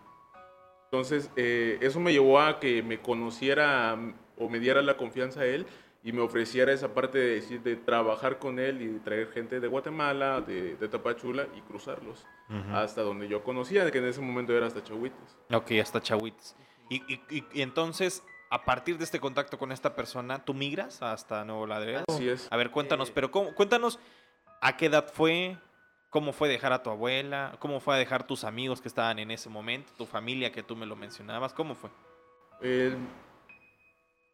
Entonces, 0.85 1.29
eh, 1.35 1.77
eso 1.81 1.99
me 1.99 2.11
llevó 2.11 2.39
a 2.39 2.59
que 2.59 2.81
me 2.81 2.99
conociera 2.99 3.97
o 4.37 4.49
me 4.49 4.59
diera 4.59 4.81
la 4.81 4.95
confianza 4.95 5.41
a 5.41 5.45
él 5.45 5.65
y 6.03 6.11
me 6.11 6.21
ofreciera 6.21 6.71
esa 6.71 6.93
parte 6.93 7.17
de, 7.17 7.35
decir, 7.35 7.61
de 7.61 7.75
trabajar 7.75 8.39
con 8.39 8.59
él 8.59 8.81
y 8.81 8.99
traer 8.99 9.29
gente 9.31 9.59
de 9.59 9.67
Guatemala, 9.67 10.41
de, 10.41 10.75
de 10.75 10.87
Tapachula 10.87 11.47
y 11.55 11.61
cruzarlos 11.61 12.25
hasta 12.71 13.01
donde 13.01 13.27
yo 13.27 13.43
conocía, 13.43 13.89
que 13.89 13.97
en 13.97 14.05
ese 14.05 14.21
momento 14.21 14.55
era 14.55 14.67
hasta 14.67 14.83
Chahuites. 14.83 15.37
Ok, 15.51 15.71
hasta 15.81 16.01
Chahuites. 16.01 16.55
Y, 16.89 16.97
y- 17.13 17.21
y- 17.29 17.45
y 17.53 17.61
entonces, 17.61 18.23
a 18.49 18.65
partir 18.65 18.97
de 18.97 19.03
este 19.03 19.19
contacto 19.19 19.57
con 19.57 19.71
esta 19.71 19.95
persona, 19.95 20.43
¿tú 20.45 20.53
migras 20.53 21.01
hasta 21.01 21.43
Nuevo 21.45 21.65
Laredo? 21.67 22.03
Así 22.07 22.29
es. 22.29 22.47
A 22.51 22.57
ver, 22.57 22.69
cuéntanos, 22.71 23.09
Eh, 23.09 23.11
pero 23.15 23.31
cómo- 23.31 23.53
cuéntanos 23.55 23.99
a 24.61 24.77
qué 24.77 24.85
edad 24.87 25.07
fue, 25.11 25.57
cómo 26.09 26.33
fue 26.33 26.47
dejar 26.49 26.71
a 26.73 26.83
tu 26.83 26.89
abuela, 26.89 27.55
cómo 27.59 27.79
fue 27.79 27.97
dejar 27.97 28.27
tus 28.27 28.43
amigos 28.43 28.81
que 28.81 28.87
estaban 28.87 29.17
en 29.19 29.31
ese 29.31 29.49
momento, 29.49 29.91
tu 29.97 30.05
familia 30.05 30.51
que 30.51 30.61
tú 30.63 30.75
me 30.75 30.85
lo 30.85 30.95
mencionabas, 30.95 31.53
¿cómo 31.53 31.73
fue? 31.75 31.89
Eh, 32.61 32.95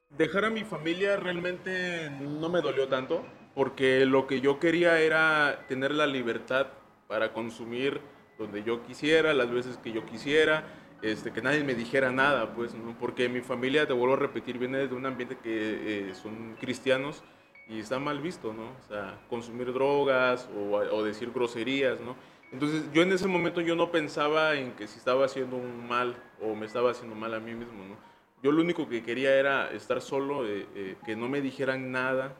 dejar 0.10 0.46
a 0.46 0.50
mi 0.50 0.64
familia 0.64 1.16
realmente 1.18 2.10
no 2.20 2.50
me 2.50 2.62
dolió 2.62 2.88
tanto, 2.88 3.26
porque 3.56 4.06
lo 4.06 4.28
que 4.28 4.42
yo 4.42 4.60
quería 4.60 5.00
era 5.00 5.66
tener 5.68 5.92
la 5.92 6.08
libertad 6.08 6.68
para 7.08 7.32
consumir 7.34 8.02
donde 8.38 8.64
yo 8.64 8.84
quisiera, 8.84 9.34
las 9.34 9.50
veces 9.52 9.78
que 9.78 9.92
yo 9.92 10.06
quisiera, 10.06 10.64
este, 11.02 11.32
que 11.32 11.42
nadie 11.42 11.64
me 11.64 11.76
dijera 11.76 12.12
nada, 12.12 12.54
pues, 12.54 12.76
porque 13.00 13.30
mi 13.30 13.42
familia, 13.42 13.88
te 13.88 13.94
vuelvo 13.94 14.16
a 14.16 14.20
repetir, 14.20 14.58
viene 14.58 14.88
de 14.88 14.96
un 14.96 15.06
ambiente 15.06 15.38
que 15.38 16.10
eh, 16.10 16.16
son 16.16 16.56
cristianos 16.60 17.24
y 17.68 17.80
está 17.80 18.00
mal 18.00 18.20
visto, 18.20 18.54
¿no? 18.54 18.64
O 18.64 18.88
sea, 18.88 19.20
consumir 19.30 19.72
drogas 19.72 20.50
o, 20.56 20.76
o 20.76 21.04
decir 21.04 21.32
groserías, 21.32 22.00
¿no? 22.02 22.16
Entonces 22.52 22.84
yo 22.94 23.04
en 23.04 23.12
ese 23.12 23.28
momento 23.28 23.62
yo 23.62 23.76
no 23.76 23.92
pensaba 23.92 24.56
en 24.56 24.72
que 24.72 24.88
si 24.88 24.98
estaba 24.98 25.26
haciendo 25.26 25.56
un 25.56 25.88
mal 25.88 26.16
o 26.42 26.56
me 26.56 26.66
estaba 26.66 26.92
haciendo 26.92 27.16
mal 27.16 27.34
a 27.34 27.40
mí 27.40 27.54
mismo, 27.54 27.86
¿no? 27.86 27.96
Yo 28.42 28.52
lo 28.52 28.62
único 28.62 28.88
que 28.88 29.04
quería 29.04 29.36
era 29.36 29.70
estar 29.72 30.02
solo, 30.02 30.48
eh, 30.48 30.66
eh, 30.74 30.96
que 31.06 31.16
no 31.16 31.28
me 31.28 31.42
dijeran 31.42 31.92
nada 31.92 32.36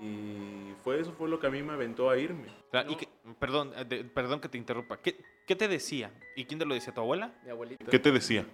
y 0.00 0.72
fue 0.82 0.98
eso 1.00 1.12
fue 1.12 1.28
lo 1.28 1.38
que 1.38 1.46
a 1.46 1.50
mí 1.50 1.62
me 1.62 1.72
aventó 1.74 2.08
a 2.10 2.16
irme. 2.18 2.46
Claro, 2.70 2.90
y 2.90 2.96
que- 2.96 3.08
perdón, 3.38 3.72
eh, 3.76 3.84
de- 3.84 4.04
perdón 4.04 4.40
que 4.40 4.48
te 4.48 4.56
interrumpa. 4.58 4.96
¿Qué, 5.00 5.16
qué 5.46 5.54
te 5.56 5.68
decía? 5.68 6.10
¿Y 6.36 6.44
quién 6.46 6.58
te 6.58 6.64
lo 6.64 6.74
decía? 6.74 6.94
¿Tu 6.94 7.00
abuela? 7.00 7.32
Mi 7.44 7.50
abuelita. 7.50 7.84
¿Qué 7.90 7.98
te 7.98 8.10
decía? 8.12 8.46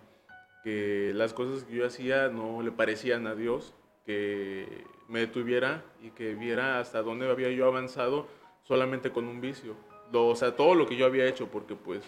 que 0.64 1.12
las 1.14 1.32
cosas 1.32 1.62
que 1.62 1.76
yo 1.76 1.86
hacía 1.86 2.26
no 2.28 2.60
le 2.60 2.72
parecían 2.72 3.28
a 3.28 3.36
Dios, 3.36 3.72
que 4.04 4.84
me 5.06 5.20
detuviera 5.20 5.84
y 6.02 6.10
que 6.10 6.34
viera 6.34 6.80
hasta 6.80 7.02
dónde 7.02 7.30
había 7.30 7.50
yo 7.50 7.66
avanzado 7.68 8.26
solamente 8.64 9.12
con 9.12 9.28
un 9.28 9.40
vicio. 9.40 9.76
Lo- 10.12 10.26
o 10.26 10.34
sea, 10.34 10.56
todo 10.56 10.74
lo 10.74 10.86
que 10.88 10.96
yo 10.96 11.06
había 11.06 11.26
hecho, 11.28 11.46
porque 11.52 11.76
pues 11.76 12.02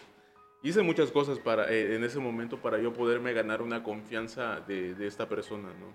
hice 0.64 0.82
muchas 0.82 1.12
cosas 1.12 1.38
para, 1.38 1.72
eh, 1.72 1.94
en 1.94 2.02
ese 2.02 2.18
momento 2.18 2.56
para 2.60 2.78
yo 2.78 2.92
poderme 2.92 3.32
ganar 3.32 3.62
una 3.62 3.84
confianza 3.84 4.58
de, 4.66 4.92
de 4.94 5.06
esta 5.06 5.28
persona, 5.28 5.68
¿no? 5.78 5.94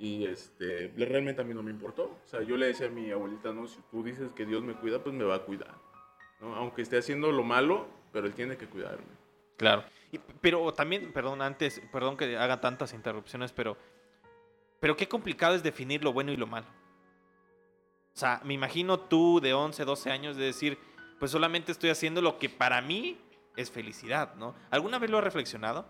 Y 0.00 0.24
este, 0.24 0.90
realmente 0.96 1.42
a 1.42 1.44
mí 1.44 1.52
no 1.52 1.62
me 1.62 1.70
importó. 1.70 2.04
O 2.04 2.26
sea, 2.26 2.40
yo 2.42 2.56
le 2.56 2.66
decía 2.68 2.86
a 2.86 2.90
mi 2.90 3.10
abuelita, 3.10 3.52
no, 3.52 3.66
si 3.68 3.78
tú 3.90 4.02
dices 4.02 4.32
que 4.32 4.46
Dios 4.46 4.62
me 4.62 4.72
cuida, 4.72 5.04
pues 5.04 5.14
me 5.14 5.24
va 5.24 5.34
a 5.34 5.42
cuidar. 5.42 5.74
¿no? 6.40 6.56
Aunque 6.56 6.80
esté 6.80 6.96
haciendo 6.96 7.30
lo 7.30 7.42
malo, 7.42 7.86
pero 8.10 8.26
Él 8.26 8.32
tiene 8.34 8.56
que 8.56 8.66
cuidarme. 8.66 9.04
Claro. 9.58 9.84
Y- 10.10 10.18
pero 10.40 10.72
también, 10.72 11.12
perdón, 11.12 11.42
antes, 11.42 11.82
perdón 11.92 12.16
que 12.16 12.34
haga 12.38 12.62
tantas 12.62 12.94
interrupciones, 12.94 13.52
pero, 13.52 13.76
pero 14.80 14.96
qué 14.96 15.06
complicado 15.06 15.54
es 15.54 15.62
definir 15.62 16.02
lo 16.02 16.14
bueno 16.14 16.32
y 16.32 16.38
lo 16.38 16.46
malo. 16.46 16.66
O 18.14 18.18
sea, 18.18 18.40
me 18.42 18.54
imagino 18.54 19.00
tú 19.00 19.38
de 19.38 19.52
11, 19.52 19.84
12 19.84 20.10
años 20.10 20.34
de 20.34 20.44
decir, 20.44 20.78
pues 21.18 21.30
solamente 21.30 21.72
estoy 21.72 21.90
haciendo 21.90 22.22
lo 22.22 22.38
que 22.38 22.48
para 22.48 22.80
mí 22.80 23.20
es 23.54 23.70
felicidad, 23.70 24.34
¿no? 24.36 24.54
¿Alguna 24.70 24.98
vez 24.98 25.10
lo 25.10 25.18
has 25.18 25.24
reflexionado? 25.24 25.86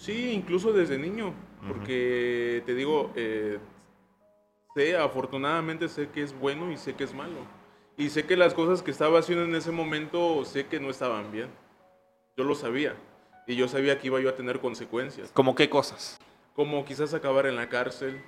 Sí, 0.00 0.32
incluso 0.32 0.72
desde 0.72 0.96
niño, 0.96 1.34
porque 1.68 2.62
te 2.64 2.74
digo, 2.74 3.12
eh, 3.16 3.58
sé, 4.74 4.96
afortunadamente 4.96 5.90
sé 5.90 6.08
que 6.08 6.22
es 6.22 6.32
bueno 6.32 6.72
y 6.72 6.78
sé 6.78 6.94
que 6.94 7.04
es 7.04 7.12
malo. 7.12 7.36
Y 7.98 8.08
sé 8.08 8.24
que 8.24 8.34
las 8.34 8.54
cosas 8.54 8.82
que 8.82 8.90
estaba 8.90 9.18
haciendo 9.18 9.44
en 9.44 9.54
ese 9.54 9.70
momento, 9.70 10.42
sé 10.46 10.64
que 10.66 10.80
no 10.80 10.88
estaban 10.88 11.30
bien. 11.30 11.48
Yo 12.34 12.44
lo 12.44 12.54
sabía. 12.54 12.96
Y 13.46 13.56
yo 13.56 13.68
sabía 13.68 13.98
que 13.98 14.06
iba 14.06 14.18
yo 14.20 14.30
a 14.30 14.34
tener 14.34 14.58
consecuencias. 14.60 15.30
¿Cómo 15.34 15.54
qué 15.54 15.68
cosas? 15.68 16.18
Como 16.56 16.82
quizás 16.86 17.12
acabar 17.12 17.44
en 17.44 17.56
la 17.56 17.68
cárcel, 17.68 18.22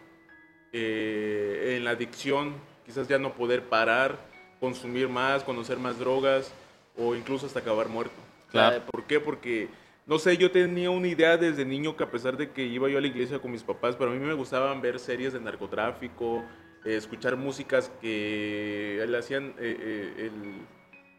eh, 0.74 1.76
en 1.78 1.84
la 1.84 1.92
adicción, 1.92 2.54
quizás 2.84 3.08
ya 3.08 3.18
no 3.18 3.32
poder 3.32 3.62
parar, 3.62 4.18
consumir 4.60 5.08
más, 5.08 5.42
conocer 5.42 5.78
más 5.78 5.98
drogas 5.98 6.52
o 6.98 7.14
incluso 7.14 7.46
hasta 7.46 7.60
acabar 7.60 7.88
muerto. 7.88 8.14
Claro. 8.50 8.82
¿Por 8.90 9.04
qué? 9.04 9.20
Porque, 9.20 9.70
no 10.04 10.18
sé, 10.18 10.36
yo 10.36 10.50
tenía 10.50 10.90
una 10.90 11.06
idea 11.06 11.36
desde 11.36 11.64
niño 11.64 11.96
que 11.96 12.02
a 12.02 12.10
pesar 12.10 12.36
de 12.36 12.50
que 12.50 12.64
iba 12.64 12.88
yo 12.88 12.98
a 12.98 13.00
la 13.00 13.06
iglesia 13.06 13.38
con 13.38 13.52
mis 13.52 13.62
papás, 13.62 13.94
pero 13.96 14.10
a 14.10 14.14
mí 14.14 14.20
me 14.20 14.34
gustaban 14.34 14.80
ver 14.80 14.98
series 14.98 15.32
de 15.32 15.40
narcotráfico, 15.40 16.42
eh, 16.84 16.96
escuchar 16.96 17.36
músicas 17.36 17.92
que 18.00 19.04
le 19.06 19.18
hacían 19.18 19.54
eh, 19.58 20.12
eh, 20.18 20.30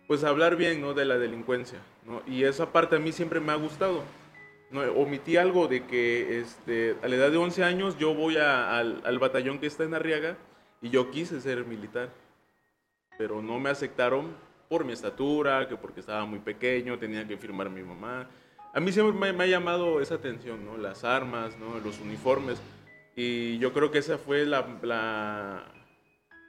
pues 0.06 0.26
hablar 0.26 0.58
bien 0.58 0.82
¿no? 0.82 0.94
de 0.94 1.06
la 1.06 1.18
delincuencia. 1.18 1.80
¿no? 2.06 2.22
Y 2.28 2.44
esa 2.44 2.74
parte 2.74 2.98
a 2.98 3.00
mí 3.00 3.14
siempre 3.14 3.40
me 3.40 3.54
ha 3.54 3.56
gustado. 3.56 4.04
No, 4.70 4.82
omití 4.94 5.38
algo 5.38 5.68
de 5.68 5.86
que 5.86 6.40
este, 6.40 6.98
a 7.02 7.08
la 7.08 7.16
edad 7.16 7.32
de 7.32 7.38
11 7.38 7.64
años 7.64 7.98
yo 7.98 8.14
voy 8.14 8.38
al, 8.38 9.02
al 9.06 9.20
batallón 9.20 9.60
que 9.60 9.68
está 9.68 9.84
en 9.84 9.94
Arriaga 9.94 10.36
y 10.82 10.90
yo 10.90 11.10
quise 11.12 11.40
ser 11.40 11.64
militar, 11.64 12.10
pero 13.18 13.42
no 13.42 13.60
me 13.60 13.70
aceptaron 13.70 14.36
por 14.68 14.84
mi 14.84 14.92
estatura, 14.92 15.68
que 15.70 15.78
porque 15.78 16.02
estaba 16.02 16.26
muy 16.26 16.40
pequeño, 16.40 16.98
tenía 16.98 17.26
que 17.26 17.38
firmar 17.38 17.70
mi 17.70 17.84
mamá. 17.84 18.28
A 18.74 18.80
mí 18.80 18.92
siempre 18.92 19.34
me, 19.34 19.44
ha 19.44 19.48
llamado 19.48 20.02
esa 20.02 20.16
atención, 20.16 20.66
¿no? 20.66 20.78
las 20.78 21.04
armas, 21.04 21.58
¿no? 21.60 21.80
los 21.80 22.00
uniformes, 22.00 22.60
y 23.16 23.60
yo 23.60 23.72
creo 23.72 23.92
que 23.92 24.00
esa 24.00 24.18
fue 24.18 24.48
la, 24.48 25.64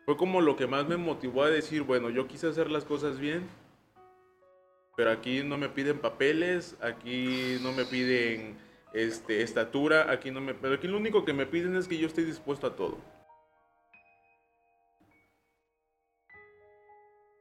fue 0.07 0.17
como 0.17 0.41
lo 0.41 0.57
que 0.57 0.67
más 0.67 0.89
me 0.89 0.97
motivó 0.97 1.43
a 1.43 1.51
decir, 1.51 1.83
bueno, 1.83 2.09
yo 2.09 2.27
quise 2.27 2.49
hacer 2.49 2.71
las 2.71 2.87
cosas 2.87 3.19
bien, 3.21 3.47
pero 4.97 5.11
aquí 5.11 5.43
no 5.43 5.59
me 5.59 5.69
piden 5.69 5.99
papeles, 5.99 6.77
aquí 6.81 7.59
no 7.63 7.73
me 7.73 7.85
piden 7.85 8.57
este, 8.95 9.43
estatura, 9.43 10.11
aquí 10.11 10.31
no 10.31 10.41
me... 10.41 10.55
Pero 10.55 10.77
aquí 10.77 10.89
lo 10.89 10.97
único 10.97 11.25
que 11.27 11.35
me 11.35 11.45
piden 11.45 11.77
es 11.77 11.89
que 11.89 11.99
yo 11.99 12.07
esté 12.07 12.25
dispuesto 12.25 12.67
a 12.67 12.77
todo. 12.77 12.99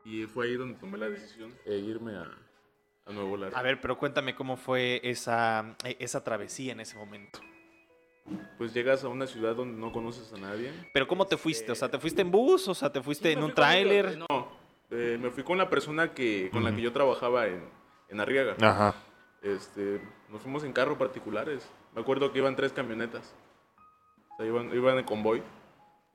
Y 0.04 0.24
fue 0.26 0.48
ahí 0.48 0.56
donde 0.56 0.78
tomé 0.80 0.98
la 0.98 1.10
decisión 1.10 1.54
de 1.66 1.78
irme 1.78 2.16
a, 2.16 2.43
a 3.06 3.12
Nuevo 3.12 3.38
Laredo. 3.38 3.58
A 3.58 3.62
ver, 3.62 3.82
pero 3.82 3.98
cuéntame 3.98 4.36
cómo 4.36 4.58
fue 4.58 5.02
esa, 5.04 5.76
esa 6.00 6.24
travesía 6.24 6.72
en 6.74 6.80
ese 6.80 6.98
momento. 6.98 7.40
Pues 8.58 8.74
llegas 8.74 9.04
a 9.04 9.10
una 9.10 9.28
ciudad 9.28 9.56
donde 9.56 9.78
no 9.80 9.92
conoces 9.92 10.32
a 10.34 10.38
nadie. 10.38 10.72
Pero 10.94 11.08
¿cómo 11.08 11.28
te 11.28 11.36
fuiste? 11.36 11.72
O 11.72 11.76
sea, 11.76 11.90
¿te 11.90 12.00
fuiste 12.00 12.22
en 12.22 12.32
bus? 12.32 12.68
O 12.70 12.74
sea, 12.74 12.92
¿te 12.92 13.02
fuiste 13.02 13.30
Sí, 13.30 13.38
en 13.38 13.44
un 13.44 13.54
tráiler? 13.54 14.18
No, 14.18 14.48
eh, 14.92 15.18
me 15.20 15.30
fui 15.30 15.44
con 15.44 15.58
la 15.58 15.70
persona 15.70 16.14
que, 16.14 16.50
con 16.52 16.64
la 16.64 16.74
que 16.74 16.82
yo 16.82 16.94
trabajaba 16.94 17.48
en, 17.48 17.64
en 18.10 18.20
Arriaga. 18.22 18.56
Ajá. 18.62 18.96
Este, 19.42 20.00
nos 20.30 20.42
fuimos 20.42 20.64
en 20.64 20.72
carro 20.72 20.98
particulares. 20.98 21.70
Me 21.94 22.02
acuerdo 22.02 22.32
que 22.32 22.40
iban 22.40 22.56
tres 22.56 22.72
camionetas. 22.72 23.36
O 24.32 24.38
sea, 24.38 24.46
iban, 24.46 24.74
iban 24.74 24.98
en 24.98 25.04
convoy. 25.06 25.44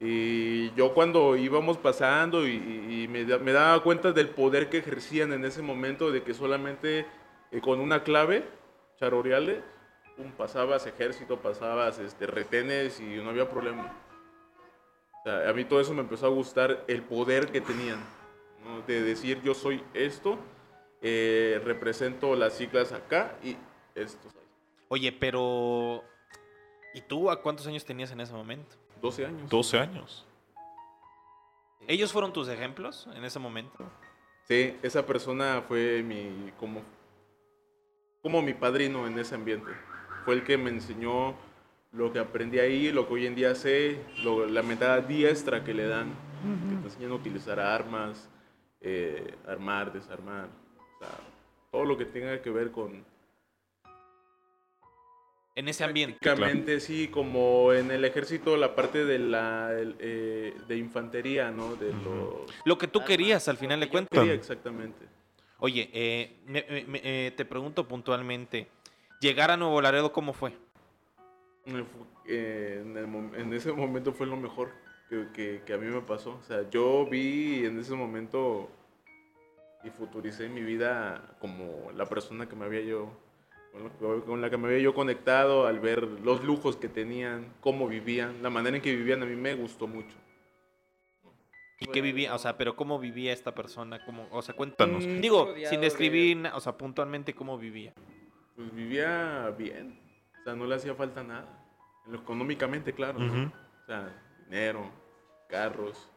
Y 0.00 0.70
yo 0.74 0.94
cuando 0.94 1.36
íbamos 1.36 1.76
pasando 1.76 2.46
y, 2.46 3.06
me, 3.10 3.24
da- 3.24 3.38
me 3.38 3.52
daba 3.52 3.82
cuenta 3.82 4.12
del 4.12 4.28
poder 4.28 4.68
que 4.68 4.78
ejercían 4.78 5.32
en 5.32 5.44
ese 5.44 5.60
momento, 5.60 6.12
de 6.12 6.22
que 6.22 6.34
solamente 6.34 7.04
eh, 7.50 7.60
con 7.60 7.80
una 7.80 8.04
clave, 8.04 8.44
charoreale, 9.00 9.60
pum, 10.16 10.30
pasabas 10.32 10.86
ejército, 10.86 11.38
pasabas 11.40 11.98
este, 11.98 12.26
retenes 12.26 13.00
y 13.00 13.16
no 13.16 13.30
había 13.30 13.48
problema. 13.48 13.92
A 15.24 15.52
mí 15.52 15.64
todo 15.64 15.80
eso 15.80 15.92
me 15.92 16.00
empezó 16.00 16.26
a 16.26 16.30
gustar, 16.30 16.84
el 16.86 17.02
poder 17.02 17.48
que 17.50 17.60
tenían, 17.60 17.98
de 18.86 19.02
decir 19.02 19.42
yo 19.42 19.52
soy 19.52 19.82
esto, 19.94 20.38
eh, 21.02 21.60
represento 21.64 22.34
las 22.36 22.54
siglas 22.54 22.92
acá 22.92 23.36
y 23.42 23.56
esto. 23.94 24.28
Oye, 24.88 25.12
pero... 25.12 26.02
¿Y 26.94 27.02
tú 27.02 27.30
a 27.30 27.42
cuántos 27.42 27.66
años 27.66 27.84
tenías 27.84 28.10
en 28.12 28.20
ese 28.20 28.32
momento? 28.32 28.76
12 29.00 29.26
años. 29.26 29.48
12 29.50 29.78
años. 29.78 30.26
¿Ellos 31.86 32.12
fueron 32.12 32.32
tus 32.32 32.48
ejemplos 32.48 33.08
en 33.14 33.24
ese 33.24 33.38
momento? 33.38 33.84
Sí, 34.44 34.76
esa 34.82 35.04
persona 35.06 35.62
fue 35.66 36.02
mi, 36.02 36.52
como, 36.58 36.82
como 38.22 38.42
mi 38.42 38.54
padrino 38.54 39.06
en 39.06 39.18
ese 39.18 39.34
ambiente. 39.34 39.70
Fue 40.24 40.34
el 40.34 40.44
que 40.44 40.58
me 40.58 40.70
enseñó 40.70 41.34
lo 41.92 42.12
que 42.12 42.18
aprendí 42.18 42.58
ahí, 42.58 42.92
lo 42.92 43.06
que 43.08 43.14
hoy 43.14 43.26
en 43.26 43.34
día 43.34 43.54
sé, 43.54 44.02
lo- 44.22 44.46
la 44.46 44.62
metada 44.62 45.00
diestra 45.00 45.64
que 45.64 45.72
le 45.72 45.86
dan, 45.86 46.12
que 46.68 46.76
te 46.76 46.84
enseñan 46.84 47.12
a 47.12 47.14
utilizar 47.14 47.58
armas, 47.58 48.28
eh, 48.80 49.34
armar, 49.46 49.92
desarmar, 49.92 50.48
o 50.78 50.98
sea, 50.98 51.08
todo 51.72 51.84
lo 51.84 51.96
que 51.96 52.04
tenga 52.04 52.40
que 52.42 52.50
ver 52.50 52.70
con... 52.70 53.04
En 55.58 55.66
ese 55.66 55.82
ambiente. 55.82 56.18
Prácticamente 56.20 56.78
sí, 56.78 57.08
como 57.08 57.72
en 57.72 57.90
el 57.90 58.04
ejército 58.04 58.56
la 58.56 58.76
parte 58.76 59.04
de 59.04 59.18
la 59.18 59.72
el, 59.76 59.96
eh, 59.98 60.54
de 60.68 60.76
infantería, 60.76 61.50
¿no? 61.50 61.74
De 61.74 61.92
los... 61.92 62.34
Lo 62.64 62.78
que 62.78 62.86
tú 62.86 63.04
querías 63.04 63.48
al 63.48 63.56
final 63.56 63.80
de 63.80 63.88
cuentas. 63.88 64.16
quería 64.20 64.34
exactamente. 64.34 65.04
Oye, 65.58 65.90
eh, 65.92 66.36
me- 66.46 66.64
me- 66.70 66.84
me- 66.84 67.00
eh, 67.02 67.32
te 67.36 67.44
pregunto 67.44 67.88
puntualmente, 67.88 68.68
¿llegar 69.20 69.50
a 69.50 69.56
Nuevo 69.56 69.80
Laredo 69.82 70.12
cómo 70.12 70.32
fue? 70.32 70.52
Eh, 72.28 72.78
en, 72.82 72.96
el 72.96 73.08
mom- 73.08 73.34
en 73.36 73.52
ese 73.52 73.72
momento 73.72 74.12
fue 74.12 74.28
lo 74.28 74.36
mejor 74.36 74.70
que, 75.10 75.26
que- 75.34 75.62
que 75.66 75.72
a 75.72 75.76
mí 75.78 75.86
me 75.86 76.00
pasó. 76.02 76.38
O 76.40 76.42
sea, 76.44 76.70
yo 76.70 77.04
vi 77.10 77.64
en 77.64 77.80
ese 77.80 77.94
momento 77.94 78.70
y 79.82 79.90
futuricé 79.90 80.48
mi 80.48 80.62
vida 80.62 81.34
como 81.40 81.90
la 81.96 82.06
persona 82.06 82.48
que 82.48 82.54
me 82.54 82.64
había 82.64 82.82
yo, 82.82 83.10
con, 84.26 84.40
la 84.40 84.50
que 84.50 84.56
me 84.56 84.68
había 84.68 84.80
yo 84.80 84.94
conectado 84.94 85.66
al 85.66 85.80
ver 85.80 86.02
los 86.02 86.42
lujos 86.44 86.76
que 86.76 86.88
tenían, 86.88 87.52
cómo 87.60 87.86
vivían, 87.88 88.42
la 88.42 88.50
manera 88.50 88.76
en 88.76 88.82
que 88.82 88.94
vivían 88.94 89.22
a 89.22 89.26
mí 89.26 89.36
me 89.36 89.54
gustó 89.54 89.86
mucho. 89.86 90.16
¿Y 91.80 91.86
qué 91.86 92.00
vivía? 92.00 92.34
O 92.34 92.38
sea, 92.38 92.58
pero 92.58 92.74
¿cómo 92.74 92.98
vivía 92.98 93.32
esta 93.32 93.54
persona? 93.54 94.04
¿Cómo, 94.04 94.26
o 94.32 94.42
sea, 94.42 94.54
cuéntanos. 94.56 95.06
Mm, 95.06 95.20
Digo, 95.20 95.54
sin 95.54 95.80
de- 95.80 95.86
describir, 95.86 96.50
o 96.52 96.60
sea, 96.60 96.76
puntualmente 96.76 97.34
cómo 97.34 97.56
vivía. 97.56 97.94
Pues 98.56 98.74
vivía 98.74 99.54
bien, 99.56 99.96
o 100.40 100.42
sea, 100.42 100.54
no 100.56 100.66
le 100.66 100.74
hacía 100.74 100.94
falta 100.94 101.22
nada. 101.22 101.64
Económicamente, 102.12 102.92
claro. 102.92 103.20
O 103.20 103.86
sea, 103.86 104.12
dinero, 104.44 104.90
carros, 105.48 106.08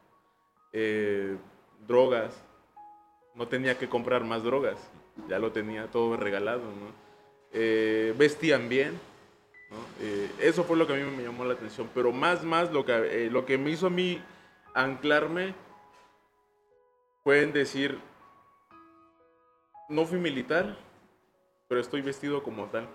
eh, 0.74 1.38
drogas. 1.88 2.44
No 3.36 3.48
tenía 3.48 3.78
que 3.78 3.88
comprar 3.88 4.24
más 4.24 4.44
drogas. 4.44 4.78
Ya 5.28 5.38
lo 5.38 5.52
tenía 5.52 5.88
todo 5.92 6.18
regalado, 6.18 6.64
¿no? 6.64 7.11
Eh, 7.54 8.14
vestían 8.18 8.70
bien. 8.70 9.00
Eh, 10.00 10.30
eso 10.40 10.64
fue 10.64 10.78
lo 10.78 10.86
que 10.86 10.94
a 10.94 10.96
mí 10.96 11.04
me 11.04 11.24
llamó 11.24 11.46
la 11.46 11.54
atención. 11.54 11.90
Pero 11.94 12.12
más, 12.12 12.44
más, 12.44 12.72
lo 12.72 12.86
que, 12.86 13.26
eh, 13.26 13.30
lo 13.30 13.46
que 13.46 13.58
me 13.58 13.72
hizo 13.72 13.88
a 13.88 13.90
mí 13.90 14.22
anclarme 14.74 15.54
fue 17.24 17.44
en 17.44 17.54
decir, 17.54 18.00
no 19.90 20.06
fui 20.06 20.18
militar, 20.18 20.78
pero 21.68 21.82
estoy 21.82 22.02
vestido 22.02 22.44
como 22.44 22.66
tal. 22.66 22.88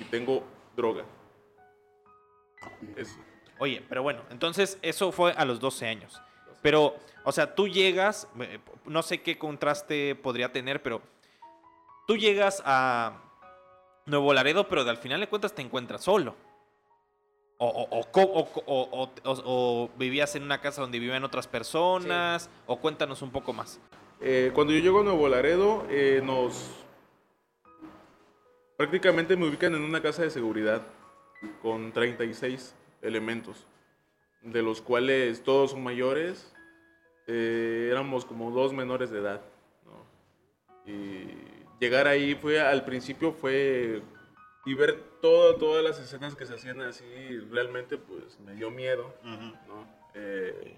Y 0.00 0.04
tengo 0.04 0.42
droga. 0.76 1.04
Oye, 3.58 3.82
pero 3.88 4.02
bueno, 4.02 4.22
entonces 4.30 4.78
eso 4.82 5.12
fue 5.12 5.32
a 5.32 5.44
los 5.44 5.60
12 5.60 5.86
años. 5.86 6.20
Pero, 6.60 6.96
o 7.24 7.32
sea, 7.32 7.54
tú 7.54 7.68
llegas, 7.68 8.28
no 8.84 9.02
sé 9.02 9.22
qué 9.22 9.38
contraste 9.38 10.14
podría 10.14 10.52
tener, 10.52 10.82
pero 10.82 11.00
tú 12.06 12.16
llegas 12.16 12.62
a 12.66 13.22
Nuevo 14.06 14.32
Laredo, 14.32 14.68
pero 14.68 14.82
al 14.82 14.96
final 14.98 15.20
de 15.20 15.28
cuentas 15.28 15.54
te 15.54 15.62
encuentras 15.62 16.02
solo. 16.04 16.34
O, 17.58 17.88
o- 19.24 19.90
vivías 19.96 20.36
en 20.36 20.42
una 20.42 20.60
casa 20.60 20.82
donde 20.82 20.98
vivían 20.98 21.24
otras 21.24 21.46
personas, 21.46 22.50
o 22.66 22.78
cuéntanos 22.78 23.22
un 23.22 23.30
poco 23.30 23.52
más. 23.52 23.80
Eh, 24.20 24.50
cuando 24.54 24.72
yo 24.72 24.78
llego 24.80 25.00
a 25.00 25.04
Nuevo 25.04 25.28
Laredo, 25.28 25.86
eh, 25.90 26.20
nos. 26.24 26.84
Prácticamente 28.76 29.36
me 29.36 29.48
ubican 29.48 29.74
en 29.74 29.82
una 29.82 30.02
casa 30.02 30.22
de 30.22 30.30
seguridad 30.30 30.82
con 31.62 31.92
36 31.92 32.74
elementos, 33.02 33.66
de 34.42 34.62
los 34.62 34.82
cuales 34.82 35.42
todos 35.42 35.70
son 35.72 35.82
mayores. 35.82 36.52
eh, 37.28 37.88
éramos 37.90 38.24
como 38.24 38.50
dos 38.52 38.72
menores 38.72 39.10
de 39.10 39.18
edad. 39.18 39.40
¿no? 39.84 40.92
Y 40.92 41.26
llegar 41.80 42.06
ahí 42.06 42.34
fue, 42.34 42.60
al 42.60 42.84
principio 42.84 43.32
fue. 43.32 44.02
Y 44.64 44.74
ver 44.74 45.00
todo, 45.20 45.56
todas 45.56 45.84
las 45.84 46.00
escenas 46.00 46.34
que 46.34 46.44
se 46.44 46.54
hacían 46.54 46.80
así, 46.80 47.04
realmente 47.50 47.98
pues 47.98 48.40
me 48.40 48.54
dio 48.54 48.70
miedo. 48.70 49.14
¿no? 49.22 49.86
Eh, 50.14 50.76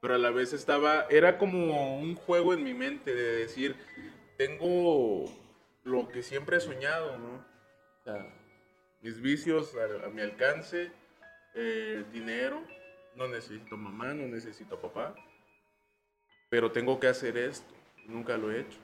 pero 0.00 0.14
a 0.14 0.18
la 0.18 0.30
vez 0.30 0.52
estaba, 0.52 1.06
era 1.10 1.36
como 1.36 1.98
un 1.98 2.14
juego 2.14 2.54
en 2.54 2.64
mi 2.64 2.72
mente 2.72 3.14
de 3.14 3.36
decir, 3.36 3.76
tengo 4.38 5.24
lo 5.84 6.08
que 6.08 6.22
siempre 6.22 6.56
he 6.56 6.60
soñado, 6.60 7.18
¿no? 7.18 7.44
O 8.00 8.04
sea, 8.04 8.26
mis 9.02 9.20
vicios 9.20 9.74
a, 9.76 10.06
a 10.06 10.08
mi 10.10 10.22
alcance, 10.22 10.92
eh, 11.54 12.04
dinero, 12.12 12.62
no 13.16 13.28
necesito 13.28 13.76
mamá, 13.76 14.14
no 14.14 14.26
necesito 14.28 14.80
papá, 14.80 15.14
pero 16.48 16.70
tengo 16.70 17.00
que 17.00 17.08
hacer 17.08 17.36
esto, 17.36 17.74
nunca 18.06 18.36
lo 18.36 18.52
he 18.52 18.60
hecho. 18.60 18.78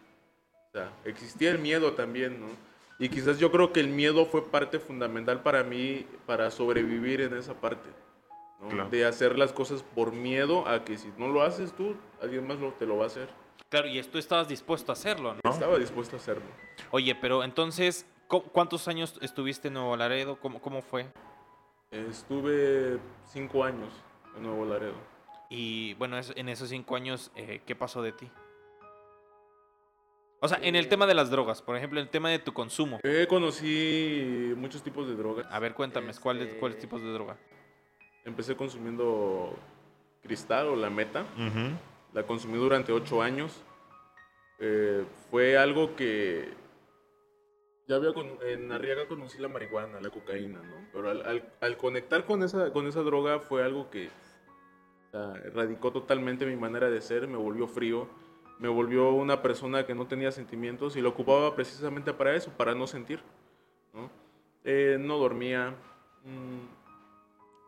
O 0.75 0.79
sea, 0.79 0.91
existía 1.05 1.51
el 1.51 1.59
miedo 1.59 1.93
también, 1.93 2.41
¿no? 2.41 2.47
Y 2.99 3.09
quizás 3.11 3.39
yo 3.39 3.51
creo 3.53 3.73
que 3.73 3.81
el 3.81 3.89
miedo 3.89 4.25
fue 4.25 4.51
parte 4.51 4.79
fundamental 4.79 5.43
para 5.43 5.63
mí, 5.63 6.07
para 6.25 6.51
sobrevivir 6.51 7.21
en 7.21 7.37
esa 7.37 7.53
parte. 7.55 7.91
¿no? 8.61 8.69
Claro. 8.69 8.89
De 8.89 9.05
hacer 9.05 9.39
las 9.39 9.53
cosas 9.53 9.83
por 9.83 10.13
miedo 10.13 10.67
a 10.67 10.85
que 10.85 10.97
si 10.97 11.13
no 11.19 11.29
lo 11.29 11.43
haces 11.43 11.73
tú, 11.73 11.95
alguien 12.23 12.47
más 12.47 12.59
lo, 12.59 12.73
te 12.73 12.87
lo 12.87 12.97
va 12.97 13.05
a 13.05 13.07
hacer. 13.09 13.29
Claro, 13.69 13.89
y 13.89 14.01
tú 14.05 14.17
estabas 14.19 14.49
dispuesto 14.49 14.93
a 14.93 14.95
hacerlo, 14.95 15.35
¿no? 15.45 15.51
Estaba 15.51 15.79
dispuesto 15.79 16.17
a 16.17 16.19
hacerlo. 16.21 16.45
Oye, 16.91 17.15
pero 17.17 17.43
entonces, 17.45 18.07
¿cu- 18.29 18.43
¿cuántos 18.45 18.87
años 18.89 19.19
estuviste 19.21 19.69
en 19.69 19.75
Nuevo 19.75 19.97
Laredo? 19.97 20.37
¿Cómo, 20.41 20.61
cómo 20.63 20.81
fue? 20.81 21.07
Estuve 21.91 22.99
cinco 23.27 23.65
años 23.65 23.93
en 24.37 24.45
Nuevo 24.45 24.65
Laredo. 24.65 24.95
Y 25.51 25.95
bueno, 25.95 26.19
en 26.37 26.49
esos 26.49 26.69
cinco 26.71 26.97
años, 26.97 27.31
eh, 27.37 27.61
¿qué 27.67 27.75
pasó 27.75 28.01
de 28.01 28.13
ti? 28.13 28.31
O 30.45 30.49
sea, 30.49 30.59
en 30.61 30.75
el 30.75 30.89
tema 30.89 31.07
de 31.07 31.15
las 31.15 31.31
drogas, 31.31 31.63
por 31.63 31.77
ejemplo, 31.77 32.01
en 32.01 32.07
el 32.07 32.11
tema 32.11 32.29
de 32.29 32.41
tu 32.41 32.53
consumo. 32.53 32.99
Eh, 33.05 33.27
conocí 33.29 34.53
muchos 34.57 34.83
tipos 34.83 35.07
de 35.09 35.15
drogas. 35.15 35.47
A 35.49 35.61
ver, 35.61 35.73
cuéntame, 35.73 36.13
¿cuáles, 36.21 36.49
Este- 36.49 36.59
¿cuáles 36.59 36.79
tipos 36.81 37.01
de 37.01 37.13
droga? 37.13 37.37
Empecé 38.25 38.57
consumiendo 38.57 39.57
cristal 40.21 40.67
o 40.67 40.75
la 40.77 40.91
meta. 40.91 41.25
La 42.13 42.25
consumí 42.25 42.59
durante 42.59 42.91
ocho 42.93 43.23
años. 43.23 43.63
Eh, 44.59 45.05
fue 45.31 45.57
algo 45.57 45.95
que 45.95 46.49
ya 47.87 47.97
había 47.97 48.13
con- 48.13 48.39
en 48.45 48.71
Arriaga 48.73 49.07
conocí 49.07 49.39
la 49.39 49.49
marihuana, 49.49 50.01
la 50.01 50.11
cocaína, 50.11 50.61
¿no? 50.61 50.89
Pero 50.93 51.09
al, 51.11 51.25
al- 51.25 51.53
al 51.61 51.77
conectar 51.77 52.25
con 52.25 52.43
esa, 52.43 52.73
con 52.73 52.87
esa 52.89 53.03
droga 53.03 53.39
fue 53.39 53.63
algo 53.65 53.91
que 53.91 54.09
o 54.09 55.11
sea, 55.13 55.35
erradicó 55.45 55.93
totalmente 55.93 56.47
mi 56.47 56.57
manera 56.57 56.91
de 56.91 57.01
ser, 57.01 57.29
me 57.29 57.37
volvió 57.37 57.67
frío, 57.69 58.09
me 58.63 58.69
volvió 58.69 59.11
una 59.11 59.43
persona 59.43 59.85
que 59.85 59.93
no 59.93 60.07
tenía 60.07 60.31
sentimientos 60.31 60.95
y 60.97 61.01
lo 61.01 61.09
ocupaba 61.09 61.57
precisamente 61.57 62.13
para 62.15 62.37
eso, 62.37 62.53
para 62.57 62.77
no 62.77 62.87
sentir, 62.87 63.21
¿no? 63.93 64.09
Eh, 64.65 64.97
no 65.01 65.19
dormía. 65.19 65.75
mm, 66.25 66.81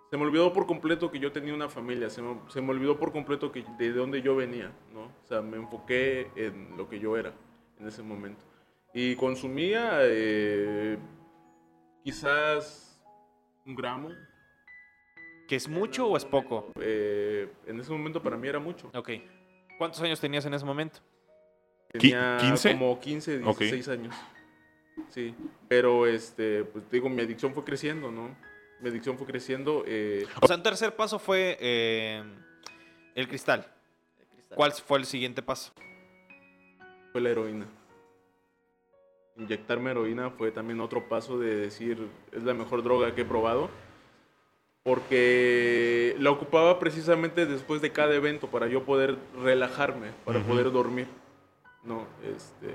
se 0.09 0.17
me 0.17 0.23
olvidó 0.23 0.53
por 0.53 0.67
completo 0.67 1.11
que 1.11 1.19
yo 1.19 1.33
tenía 1.33 1.53
una 1.53 1.69
familia, 1.69 2.09
se 2.09 2.23
me, 2.23 2.39
se 2.47 2.61
me 2.63 2.71
olvidó 2.71 2.97
por 2.97 3.11
completo 3.11 3.51
que 3.51 3.65
de 3.77 3.93
dónde 3.93 4.23
yo 4.23 4.37
venía, 4.37 4.71
¿no? 4.93 5.07
O 5.07 5.27
sea, 5.27 5.43
me 5.43 5.57
enfoqué 5.57 6.31
en 6.37 6.77
lo 6.77 6.89
que 6.89 7.01
yo 7.01 7.17
era 7.17 7.33
en 7.81 7.89
ese 7.89 8.05
momento. 8.05 8.45
Y 8.95 9.17
consumía 9.17 9.99
eh, 10.03 10.97
quizás 12.05 13.03
un 13.67 13.75
gramo. 13.75 14.11
¿Que 15.49 15.57
es 15.57 15.69
mucho 15.69 16.07
o 16.07 16.17
es 16.17 16.25
poco? 16.25 16.71
eh, 16.81 17.51
en 17.67 17.81
ese 17.81 17.91
momento 17.91 18.23
para 18.23 18.37
mí 18.37 18.47
era 18.47 18.61
mucho. 18.61 18.93
Ok. 18.95 19.11
¿Cuántos 19.79 20.01
años 20.03 20.21
tenías 20.21 20.45
en 20.47 20.55
ese 20.55 20.65
momento? 20.65 21.01
Tenía 21.91 22.39
15? 22.41 22.73
como 22.73 22.99
15, 22.99 23.43
Ok. 23.45 23.59
16 23.61 23.89
años. 23.89 24.15
Sí, 25.11 25.35
pero 25.69 26.07
este, 26.07 26.65
pues 26.65 26.89
digo, 26.91 27.09
mi 27.09 27.23
adicción 27.23 27.53
fue 27.55 27.65
creciendo, 27.65 28.11
¿no? 28.13 28.37
Mi 28.81 28.89
adicción 28.91 29.17
fue 29.19 29.27
creciendo. 29.27 29.85
eh, 29.87 30.27
O 30.41 30.47
sea, 30.47 30.57
un 30.57 30.63
tercer 30.63 30.95
paso 30.95 31.19
fue 31.19 31.57
eh, 31.61 32.23
el 33.15 33.29
cristal. 33.29 33.67
El 34.21 34.27
cristal. 34.29 34.57
¿Cuál 34.57 34.73
fue 34.73 34.99
el 34.99 35.05
siguiente 35.07 35.43
paso? 35.43 35.73
fue 37.13 37.21
la 37.21 37.31
heroína. 37.31 37.67
Inyectarme 39.37 39.91
heroína 39.93 40.31
fue 40.31 40.51
también 40.53 40.81
otro 40.81 41.09
paso 41.09 41.39
de 41.39 41.55
decir, 41.57 42.09
es 42.33 42.43
la 42.43 42.55
mejor 42.55 42.83
droga 42.83 43.15
que 43.15 43.23
he 43.23 43.25
probado. 43.25 43.69
Porque 44.85 46.15
la 46.19 46.31
ocupaba 46.31 46.79
precisamente 46.79 47.47
después 47.47 47.81
de 47.83 47.91
cada 47.91 48.15
evento 48.15 48.49
para 48.49 48.67
yo 48.69 48.85
poder 48.85 49.17
relajarme, 49.43 50.11
para 50.25 50.41
poder 50.41 50.71
dormir. 50.71 51.09
No, 51.83 52.07
este. 52.23 52.75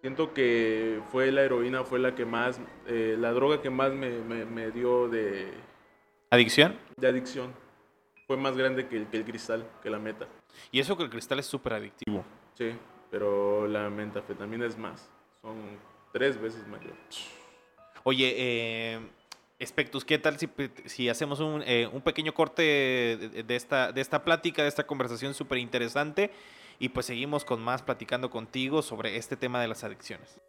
Siento 0.00 0.32
que 0.32 1.00
fue 1.12 1.30
la 1.32 1.42
heroína, 1.42 1.84
fue 1.84 1.98
la 1.98 2.14
que 2.14 2.24
más, 2.24 2.58
eh, 2.86 3.16
la 3.18 3.32
droga 3.32 3.60
que 3.60 3.68
más 3.68 3.92
me, 3.92 4.10
me- 4.20 4.46
me 4.46 4.70
dio 4.70 5.08
de, 5.08 5.52
¿Adicción? 6.30 6.78
de 6.96 7.08
adicción. 7.08 7.52
Fue 8.26 8.36
más 8.36 8.56
grande 8.56 8.86
que 8.88 8.96
el, 8.96 9.06
que 9.08 9.18
el 9.18 9.24
cristal, 9.24 9.66
que 9.82 9.90
la 9.90 9.98
meta. 9.98 10.26
Y 10.70 10.80
eso 10.80 10.96
que 10.96 11.02
el 11.02 11.10
cristal 11.10 11.40
es 11.40 11.46
súper 11.46 11.74
adictivo. 11.74 12.24
Sí, 12.54 12.70
pero 13.10 13.66
la 13.66 13.90
metafetamina 13.90 14.64
es 14.66 14.78
más. 14.78 15.10
Son 15.42 15.56
tres 16.12 16.40
veces 16.40 16.66
mayor. 16.68 16.94
Oye, 18.04 18.34
eh, 18.38 19.00
Spectus, 19.64 20.04
¿qué 20.04 20.18
tal 20.18 20.38
si, 20.38 20.48
si 20.86 21.08
hacemos 21.08 21.40
un, 21.40 21.62
eh, 21.66 21.88
un 21.92 22.00
pequeño 22.00 22.32
corte 22.32 22.62
de, 22.62 23.44
de 23.46 23.56
esta, 23.56 23.92
de 23.92 24.00
esta 24.00 24.24
plática, 24.24 24.62
de 24.62 24.68
esta 24.68 24.86
conversación 24.86 25.34
súper 25.34 25.58
interesante? 25.58 26.30
Y 26.78 26.88
pues 26.88 27.06
seguimos 27.06 27.44
con 27.44 27.60
más 27.60 27.82
platicando 27.82 28.30
contigo 28.30 28.80
sobre 28.80 29.16
este 29.16 29.36
tema 29.36 29.60
de 29.60 29.68
las 29.68 29.84
adicciones. 29.84 30.40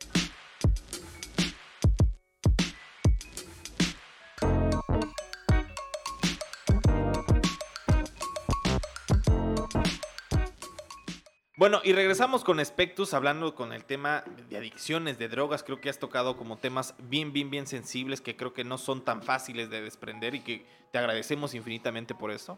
Bueno, 11.62 11.80
y 11.84 11.94
regresamos 11.94 12.44
con 12.44 12.66
Spectus 12.66 13.14
hablando 13.14 13.54
con 13.54 13.72
el 13.72 13.86
tema 13.86 14.24
de 14.50 14.58
adicciones, 14.58 15.20
de 15.20 15.30
drogas. 15.30 15.62
Creo 15.62 15.80
que 15.80 15.92
has 15.92 16.00
tocado 16.00 16.36
como 16.36 16.58
temas 16.58 16.96
bien, 16.98 17.34
bien, 17.34 17.52
bien 17.52 17.68
sensibles 17.68 18.20
que 18.20 18.36
creo 18.36 18.52
que 18.52 18.64
no 18.64 18.80
son 18.80 19.06
tan 19.06 19.22
fáciles 19.22 19.70
de 19.70 19.80
desprender 19.80 20.34
y 20.34 20.40
que 20.40 20.66
te 20.92 20.98
agradecemos 20.98 21.54
infinitamente 21.54 22.16
por 22.16 22.32
eso. 22.32 22.58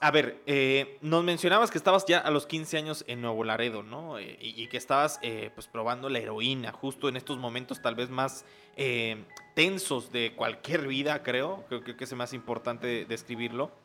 A 0.00 0.10
ver, 0.10 0.40
eh, 0.46 0.96
nos 1.02 1.24
mencionabas 1.24 1.70
que 1.70 1.76
estabas 1.76 2.06
ya 2.06 2.20
a 2.20 2.30
los 2.30 2.46
15 2.46 2.78
años 2.78 3.04
en 3.06 3.20
Nuevo 3.20 3.44
Laredo, 3.44 3.82
¿no? 3.82 4.18
Eh, 4.18 4.38
y, 4.40 4.66
que 4.68 4.78
estabas 4.78 5.18
eh, 5.20 5.50
pues 5.54 5.68
probando 5.68 6.08
la 6.08 6.20
heroína, 6.20 6.72
justo 6.72 7.10
en 7.10 7.18
estos 7.18 7.36
momentos 7.36 7.82
tal 7.82 7.96
vez 7.96 8.08
más 8.08 8.46
tensos 9.54 10.10
de 10.10 10.32
cualquier 10.34 10.86
vida, 10.86 11.22
creo. 11.22 11.66
Creo, 11.68 11.84
que 11.84 12.02
es 12.02 12.14
más 12.14 12.32
importante 12.32 13.04
describirlo. 13.04 13.83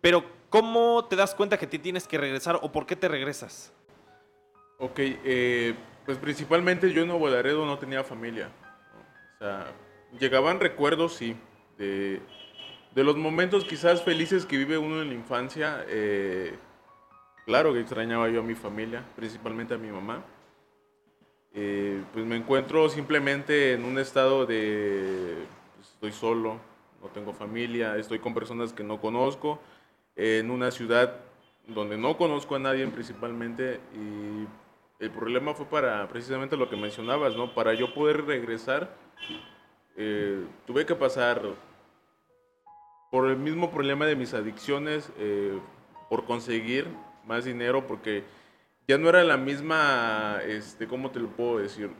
Pero, 0.00 0.24
¿cómo 0.50 1.04
te 1.06 1.16
das 1.16 1.34
cuenta 1.34 1.58
que 1.58 1.66
te 1.66 1.78
tienes 1.78 2.06
que 2.06 2.18
regresar 2.18 2.58
o 2.62 2.72
por 2.72 2.86
qué 2.86 2.96
te 2.96 3.08
regresas? 3.08 3.72
Ok, 4.78 5.00
pues 6.06 6.18
principalmente 6.18 6.92
yo 6.92 7.02
en 7.02 7.08
Nuevo 7.08 7.28
Laredo 7.28 7.66
no 7.66 7.78
tenía 7.78 8.04
familia. 8.04 8.50
O 9.34 9.38
sea, 9.38 9.66
llegaban 10.18 10.60
recuerdos, 10.60 11.14
sí, 11.14 11.36
de 11.76 12.20
de 12.98 13.04
los 13.04 13.16
momentos 13.16 13.64
quizás 13.64 14.02
felices 14.02 14.46
que 14.46 14.56
vive 14.56 14.78
uno 14.78 15.00
en 15.02 15.08
la 15.08 15.14
infancia, 15.14 15.84
eh, 15.88 16.56
claro 17.46 17.72
que 17.72 17.80
extrañaba 17.80 18.28
yo 18.28 18.40
a 18.40 18.42
mi 18.42 18.54
familia, 18.54 19.04
principalmente 19.14 19.74
a 19.74 19.78
mi 19.78 19.88
mamá. 19.88 20.24
Eh, 21.54 22.02
pues 22.12 22.24
me 22.24 22.36
encuentro 22.36 22.88
simplemente 22.88 23.72
en 23.72 23.84
un 23.84 23.98
estado 23.98 24.46
de 24.46 25.46
pues, 25.76 25.88
estoy 25.90 26.12
solo, 26.12 26.58
no 27.00 27.08
tengo 27.08 27.32
familia, 27.32 27.96
estoy 27.96 28.18
con 28.18 28.34
personas 28.34 28.72
que 28.72 28.82
no 28.82 29.00
conozco, 29.00 29.60
en 30.18 30.50
una 30.50 30.70
ciudad 30.72 31.14
donde 31.68 31.96
no 31.96 32.16
conozco 32.16 32.56
a 32.56 32.58
nadie 32.58 32.86
principalmente 32.88 33.80
y 33.94 34.46
el 35.02 35.10
problema 35.10 35.54
fue 35.54 35.66
para 35.66 36.08
precisamente 36.08 36.56
lo 36.56 36.68
que 36.68 36.76
mencionabas, 36.76 37.36
¿no? 37.36 37.54
Para 37.54 37.72
yo 37.74 37.94
poder 37.94 38.24
regresar, 38.26 38.90
eh, 39.96 40.44
tuve 40.66 40.84
que 40.84 40.96
pasar 40.96 41.40
por 43.12 43.30
el 43.30 43.36
mismo 43.36 43.70
problema 43.70 44.06
de 44.06 44.16
mis 44.16 44.34
adicciones, 44.34 45.10
eh, 45.18 45.56
por 46.10 46.24
conseguir 46.24 46.88
más 47.24 47.44
dinero, 47.44 47.86
porque 47.86 48.24
ya 48.88 48.98
no 48.98 49.08
era 49.08 49.22
la 49.22 49.36
misma, 49.36 50.40
este, 50.44 50.88
¿cómo 50.88 51.12
te 51.12 51.20
lo 51.20 51.28
puedo 51.28 51.58
decir? 51.58 51.90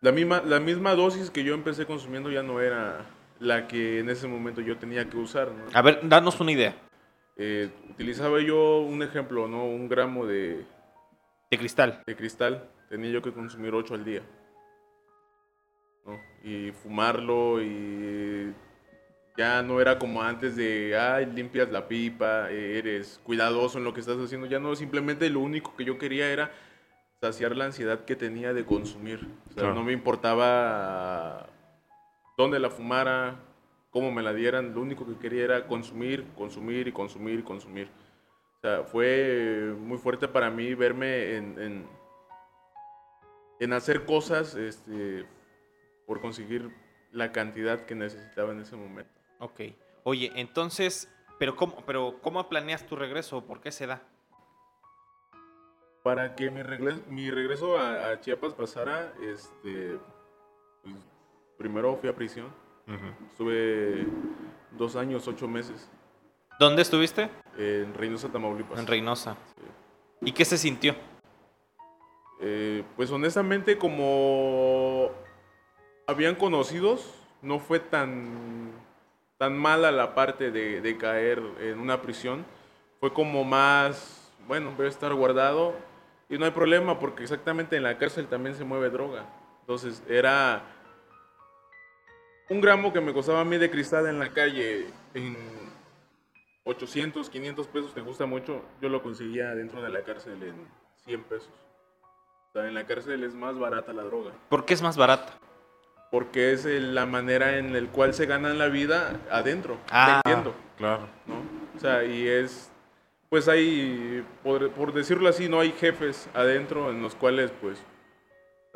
La 0.00 0.12
misma, 0.12 0.42
la 0.46 0.60
misma 0.60 0.94
dosis 0.94 1.30
que 1.30 1.44
yo 1.44 1.52
empecé 1.52 1.84
consumiendo 1.84 2.30
ya 2.30 2.42
no 2.42 2.60
era 2.60 3.04
la 3.38 3.68
que 3.68 3.98
en 3.98 4.08
ese 4.08 4.28
momento 4.28 4.62
yo 4.62 4.78
tenía 4.78 5.08
que 5.10 5.16
usar. 5.18 5.50
A 5.74 5.82
ver, 5.82 6.00
danos 6.08 6.40
una 6.40 6.52
idea. 6.52 6.87
Eh, 7.38 7.70
utilizaba 7.88 8.40
yo 8.40 8.80
un 8.80 9.02
ejemplo, 9.02 9.46
¿no? 9.46 9.64
Un 9.64 9.88
gramo 9.88 10.26
de... 10.26 10.66
De 11.50 11.58
cristal. 11.58 12.02
De 12.04 12.16
cristal. 12.16 12.68
Tenía 12.88 13.10
yo 13.10 13.22
que 13.22 13.32
consumir 13.32 13.72
8 13.74 13.94
al 13.94 14.04
día. 14.04 14.22
¿no? 16.04 16.20
Y 16.42 16.72
fumarlo 16.72 17.62
y 17.62 18.52
ya 19.36 19.62
no 19.62 19.80
era 19.80 20.00
como 20.00 20.20
antes 20.20 20.56
de, 20.56 20.98
ay, 20.98 21.26
limpias 21.26 21.70
la 21.70 21.86
pipa, 21.86 22.50
eres 22.50 23.20
cuidadoso 23.22 23.78
en 23.78 23.84
lo 23.84 23.94
que 23.94 24.00
estás 24.00 24.18
haciendo. 24.18 24.48
Ya 24.48 24.58
no, 24.58 24.74
simplemente 24.74 25.30
lo 25.30 25.38
único 25.38 25.76
que 25.76 25.84
yo 25.84 25.96
quería 25.96 26.28
era 26.32 26.50
saciar 27.20 27.56
la 27.56 27.66
ansiedad 27.66 28.04
que 28.04 28.16
tenía 28.16 28.52
de 28.52 28.64
consumir. 28.64 29.28
O 29.48 29.52
sea, 29.52 29.72
no 29.72 29.84
me 29.84 29.92
importaba 29.92 31.46
dónde 32.36 32.58
la 32.58 32.70
fumara, 32.70 33.36
cómo 33.98 34.12
me 34.12 34.22
la 34.22 34.32
dieran. 34.32 34.74
Lo 34.74 34.80
único 34.80 35.04
que 35.04 35.18
quería 35.18 35.42
era 35.42 35.66
consumir, 35.66 36.24
consumir 36.36 36.86
y 36.86 36.92
consumir 36.92 37.40
y 37.40 37.42
consumir. 37.42 37.90
O 38.58 38.60
sea, 38.60 38.84
fue 38.84 39.74
muy 39.76 39.98
fuerte 39.98 40.28
para 40.28 40.50
mí 40.50 40.72
verme 40.74 41.34
en, 41.34 41.84
en, 43.58 43.72
hacer 43.72 44.04
cosas 44.04 44.54
este, 44.54 45.26
por 46.06 46.20
conseguir 46.20 46.70
la 47.10 47.32
cantidad 47.32 47.86
que 47.86 47.96
necesitaba 47.96 48.52
en 48.52 48.60
ese 48.60 48.76
momento. 48.76 49.10
Ok. 49.40 49.62
Oye, 50.04 50.30
entonces, 50.36 51.12
¿pero 51.40 51.56
cómo, 51.56 51.84
pero 51.84 52.20
cómo 52.22 52.48
planeas 52.48 52.86
tu 52.86 52.94
regreso? 52.94 53.44
¿Por 53.44 53.60
qué 53.60 53.72
se 53.72 53.88
da? 53.88 54.02
Para 56.04 56.36
que 56.36 56.52
mi 56.52 56.62
regreso, 56.62 57.00
mi 57.08 57.32
regreso 57.32 57.76
a, 57.76 58.20
Chiapas 58.20 58.54
pasara, 58.54 59.12
este, 59.22 59.98
pues, 60.84 60.94
primero 61.56 61.96
fui 61.96 62.08
a 62.08 62.14
prisión. 62.14 62.67
Estuve 63.30 64.06
dos 64.76 64.96
años, 64.96 65.26
ocho 65.28 65.46
meses. 65.46 65.88
¿Dónde 66.58 66.82
estuviste? 66.82 67.30
En 67.56 67.94
Reynosa, 67.94 68.28
Tamaulipas. 68.28 68.78
En 68.78 68.86
Reynosa. 68.86 69.36
¿Y 70.20 70.32
qué 70.32 70.44
se 70.44 70.58
sintió? 70.58 70.96
Eh, 72.40 72.82
pues 72.96 73.10
honestamente, 73.10 73.78
como 73.78 75.10
habían 76.06 76.34
conocidos, 76.34 77.14
no 77.42 77.58
fue 77.58 77.78
tan 77.80 78.72
tan 79.38 79.56
mala 79.56 79.92
la 79.92 80.14
parte 80.14 80.50
de, 80.50 80.96
caer 80.98 81.40
en 81.60 81.78
una 81.78 82.02
prisión. 82.02 82.44
Fue 83.00 83.12
como 83.12 83.44
más, 83.44 84.32
bueno, 84.48 84.72
voy 84.76 84.86
a 84.86 84.88
estar 84.88 85.14
guardado 85.14 85.74
y 86.28 86.36
no 86.36 86.44
hay 86.44 86.50
problema 86.50 86.98
porque 86.98 87.22
exactamente 87.22 87.76
en 87.76 87.84
la 87.84 87.96
cárcel 87.96 88.26
también 88.26 88.56
se 88.56 88.64
mueve 88.64 88.90
droga. 88.90 89.26
Entonces 89.60 90.02
era 90.08 90.62
un 92.48 92.60
gramo 92.60 92.92
que 92.92 93.00
me 93.00 93.12
costaba 93.12 93.40
a 93.40 93.44
mí 93.44 93.58
de 93.58 93.70
cristal 93.70 94.06
en 94.06 94.18
la 94.18 94.32
calle 94.32 94.86
en 95.14 95.36
800, 96.64 97.28
500 97.30 97.66
pesos, 97.68 97.94
te 97.94 98.00
gusta 98.00 98.26
mucho, 98.26 98.62
yo 98.80 98.88
lo 98.88 99.02
conseguía 99.02 99.54
dentro 99.54 99.82
de 99.82 99.90
la 99.90 100.02
cárcel 100.02 100.42
en 100.42 100.54
100 101.04 101.24
pesos. 101.24 101.50
O 102.48 102.52
sea, 102.52 102.66
en 102.66 102.74
la 102.74 102.86
cárcel 102.86 103.22
es 103.24 103.34
más 103.34 103.58
barata 103.58 103.92
la 103.92 104.02
droga. 104.02 104.32
¿Por 104.48 104.64
qué 104.64 104.74
es 104.74 104.82
más 104.82 104.96
barata? 104.96 105.38
porque 106.10 106.52
es 106.52 106.64
la 106.64 107.06
manera 107.06 107.58
en 107.58 107.72
la 107.72 107.90
cual 107.90 108.14
se 108.14 108.26
ganan 108.26 108.58
la 108.58 108.68
vida 108.68 109.20
adentro, 109.30 109.78
ah, 109.90 110.20
Claro. 110.76 111.08
¿no? 111.26 111.42
O 111.76 111.80
sea, 111.80 112.04
y 112.04 112.26
es, 112.26 112.70
pues 113.28 113.48
hay, 113.48 114.24
por, 114.42 114.92
decirlo 114.92 115.28
así, 115.28 115.48
no 115.48 115.60
hay 115.60 115.72
jefes 115.72 116.28
adentro 116.34 116.90
en 116.90 117.02
los 117.02 117.14
cuales, 117.14 117.52
pues, 117.60 117.82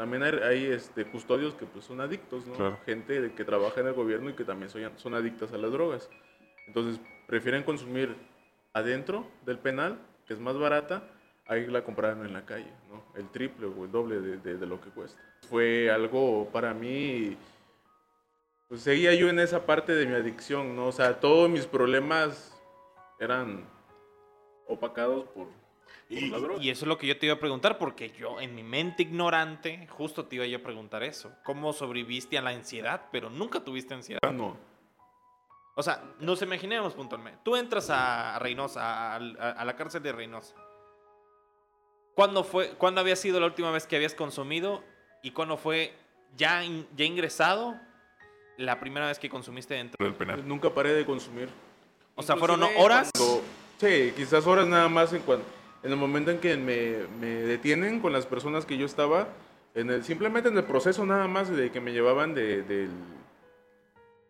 también 0.03 0.25
hay, 0.25 0.67
este, 0.67 1.05
custodios 1.05 1.55
que 1.55 1.65
pues 1.65 1.85
son 1.85 2.01
adictos, 2.01 2.45
¿no? 2.47 2.77
Gente 2.85 3.33
que 3.35 3.45
trabaja 3.45 3.81
en 3.81 3.87
el 3.87 3.93
gobierno 3.93 4.31
y 4.31 4.33
que 4.33 4.45
también 4.45 4.69
son, 4.69 4.83
son 4.97 5.15
adictas 5.15 5.53
a 5.53 5.59
las 5.59 5.71
drogas. 5.71 6.11
Entonces, 6.67 7.01
prefieren 7.29 7.63
consumir 7.63 8.17
adentro 8.73 9.27
del 9.47 9.59
penal, 9.59 10.01
que 10.27 10.35
es 10.35 10.41
más 10.41 10.59
barata, 10.59 11.05
ahí 11.47 11.67
la 11.67 11.85
compraron 11.85 12.27
en 12.27 12.33
la 12.33 12.45
calle, 12.45 12.73
¿no? 12.91 13.05
El 13.15 13.29
triple 13.29 13.67
o 13.67 13.85
el 13.85 13.93
doble 13.93 14.21
de 14.21 14.67
lo 14.67 14.81
que 14.81 14.91
cuesta 14.91 15.21
fue 15.49 15.91
algo 15.91 16.49
para 16.53 16.73
mí, 16.75 17.37
pues 18.69 18.81
seguía 18.83 19.15
yo 19.15 19.29
en 19.29 19.39
esa 19.39 19.67
parte 19.67 19.95
de 19.95 20.07
mi 20.07 20.15
adicción, 20.15 20.75
¿no? 20.75 20.87
O 20.87 20.93
sea, 20.93 21.21
todos 21.21 21.51
mis 21.51 21.67
problemas 21.67 22.59
eran 23.21 23.65
opacados 24.67 25.27
por, 25.29 25.49
y, 26.09 26.27
y, 26.61 26.71
eso 26.71 26.85
es 26.85 26.89
lo 26.89 26.99
que 26.99 27.07
yo 27.07 27.19
te 27.19 27.27
iba 27.27 27.35
a 27.37 27.41
preguntar, 27.41 27.79
porque 27.79 28.11
yo 28.11 28.41
en 28.41 28.55
mi 28.55 28.63
mente 28.63 29.03
ignorante, 29.03 29.87
justo 29.89 30.27
te 30.27 30.37
iba 30.37 30.47
yo 30.47 30.59
a 30.59 30.63
preguntar 30.63 31.03
eso. 31.03 31.33
¿Cómo 31.45 31.73
sobreviviste 31.73 32.37
a 32.37 32.43
la 32.43 32.51
ansiedad, 32.51 33.09
pero 33.11 33.31
nunca 33.31 33.61
tuviste 33.61 33.95
ansiedad? 33.95 34.21
No. 34.33 34.57
O 35.75 35.83
sea, 35.83 36.03
nos 36.21 36.43
imaginemos 36.43 36.93
puntualmente. 36.95 37.41
Tú 37.43 37.57
entras 37.57 37.89
a 37.91 38.39
Reynosa, 38.39 39.15
a, 39.15 39.17
a, 39.17 39.65
la 39.65 39.75
cárcel 39.75 40.03
de 40.03 40.13
Reynosa. 40.13 40.55
¿Cuándo, 42.15 42.45
fue, 42.45 42.71
¿Cuándo 42.77 43.01
había 43.01 43.17
sido 43.17 43.41
la 43.41 43.47
última 43.47 43.71
vez 43.71 43.87
que 43.87 43.97
habías 43.97 44.15
consumido 44.15 44.85
¿Y 45.23 45.31
cuándo 45.31 45.57
fue 45.57 45.95
ya, 46.37 46.63
ya 46.97 47.05
ingresado 47.05 47.77
la 48.59 48.81
primera 48.81 49.07
vez 49.07 49.19
que 49.19 49.31
consumiste 49.31 49.75
dentro 49.75 50.05
del 50.05 50.15
penal? 50.15 50.47
Nunca 50.47 50.69
paré 50.71 50.93
de 50.93 51.07
consumir. 51.07 51.49
O 52.17 52.23
sea, 52.23 52.37
¿fueron 52.37 52.63
horas? 52.77 53.11
sí, 53.79 54.13
quizás 54.17 54.47
horas 54.47 54.67
nada 54.67 54.89
más 54.89 55.13
en, 55.13 55.21
cuando, 55.23 55.45
en 55.83 55.91
el 55.91 55.97
momento 55.97 56.31
en 56.31 56.39
que 56.39 56.57
me, 56.57 57.07
me, 57.21 57.27
detienen 57.27 58.01
con 58.01 58.13
las 58.13 58.27
personas 58.27 58.67
que 58.67 58.77
yo 58.77 58.87
estaba, 58.87 59.29
en 59.75 59.91
el, 59.91 60.05
simplemente 60.05 60.49
en 60.49 60.57
el 60.57 60.65
proceso 60.65 61.05
nada 61.07 61.29
más 61.29 61.49
de 61.51 61.71
que 61.71 61.81
me 61.81 61.93
llevaban 61.93 62.35
de, 62.35 62.63
de, 62.63 62.89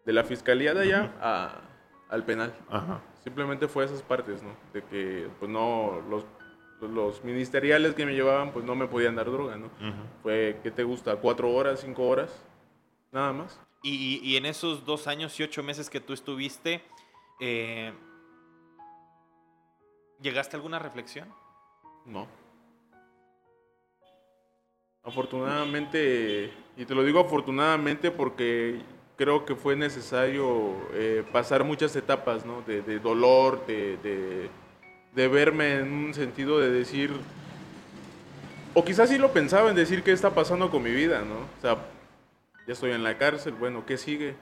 de 0.05 0.13
la 0.13 0.25
fiscalía 0.25 0.75
de 0.75 0.83
allá 0.83 1.13
a, 1.21 1.61
al 2.09 2.25
penal. 2.25 2.55
Ajá. 2.71 3.01
Simplemente 3.23 3.69
fue 3.69 3.85
esas 3.85 4.03
partes, 4.03 4.43
¿no? 4.43 4.51
De 4.73 4.83
que 4.83 5.29
pues 5.39 5.51
no, 5.51 6.03
los 6.09 6.25
los 6.89 7.23
ministeriales 7.25 7.95
que 7.95 8.07
me 8.07 8.13
llevaban, 8.13 8.53
pues 8.53 8.65
no 8.65 8.75
me 8.75 8.87
podían 8.87 9.15
dar 9.15 9.31
droga, 9.31 9.57
¿no? 9.57 9.71
Fue, 10.23 10.59
¿qué 10.63 10.71
te 10.71 10.83
gusta? 10.83 11.17
¿Cuatro 11.17 11.51
horas, 11.53 11.81
cinco 11.81 12.09
horas? 12.09 12.43
Nada 13.11 13.33
más. 13.33 13.61
Y, 13.83 14.37
en 14.37 14.47
esos 14.47 14.85
dos 14.85 15.07
años 15.07 15.39
y 15.39 15.43
ocho 15.43 15.63
meses 15.63 15.91
que 15.91 16.01
tú 16.01 16.13
estuviste, 16.13 16.83
eh, 17.41 17.93
¿llegaste 20.21 20.57
a 20.57 20.59
alguna 20.59 20.79
reflexión? 20.79 21.29
No. 22.07 22.27
Afortunadamente, 25.05 26.53
y 26.77 26.85
te 26.85 26.95
lo 26.95 27.03
digo 27.05 27.21
afortunadamente 27.21 28.11
porque 28.11 28.81
creo 29.17 29.45
que 29.45 29.57
fue 29.57 29.75
necesario 29.75 30.77
eh, 30.93 31.25
pasar 31.33 31.65
muchas 31.65 31.95
etapas, 31.97 32.47
¿no? 32.47 32.63
De, 32.63 32.99
dolor, 32.99 33.67
de 33.67 34.49
de 35.15 35.29
verme 35.29 35.79
en 35.79 35.93
un 35.93 36.15
sentido 36.15 36.59
de 36.59 36.71
decir, 36.71 37.11
o 38.75 38.85
quizás 38.85 39.11
sí 39.11 39.19
lo 39.19 39.33
pensaba 39.33 39.71
en 39.71 39.77
decir 39.77 40.03
qué 40.03 40.13
está 40.13 40.35
pasando 40.35 40.71
con 40.71 40.83
mi 40.83 40.91
vida, 40.91 41.23
¿no? 41.23 41.35
O 41.35 41.61
sea, 41.61 41.77
ya 42.67 42.73
estoy 42.73 42.93
en 42.93 43.03
la 43.03 43.19
cárcel, 43.19 43.55
bueno, 43.55 43.85
¿qué 43.85 43.99
sigue? 43.99 44.35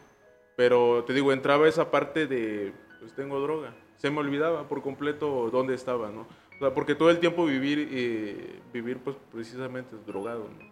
Pero 0.56 1.04
te 1.04 1.12
digo, 1.12 1.32
entraba 1.32 1.68
esa 1.68 1.90
parte 1.90 2.26
de, 2.26 2.72
pues 3.00 3.12
tengo 3.14 3.40
droga. 3.40 3.74
Se 3.96 4.10
me 4.10 4.18
olvidaba 4.20 4.68
por 4.68 4.82
completo 4.82 5.50
dónde 5.50 5.74
estaba, 5.74 6.10
¿no? 6.10 6.26
O 6.60 6.64
sea, 6.64 6.74
porque 6.74 6.94
todo 6.94 7.08
el 7.08 7.18
tiempo 7.20 7.46
vivir, 7.46 7.88
eh, 7.90 8.60
vivir 8.70 8.98
pues 8.98 9.16
precisamente 9.32 9.96
drogado, 10.06 10.46
¿no? 10.46 10.70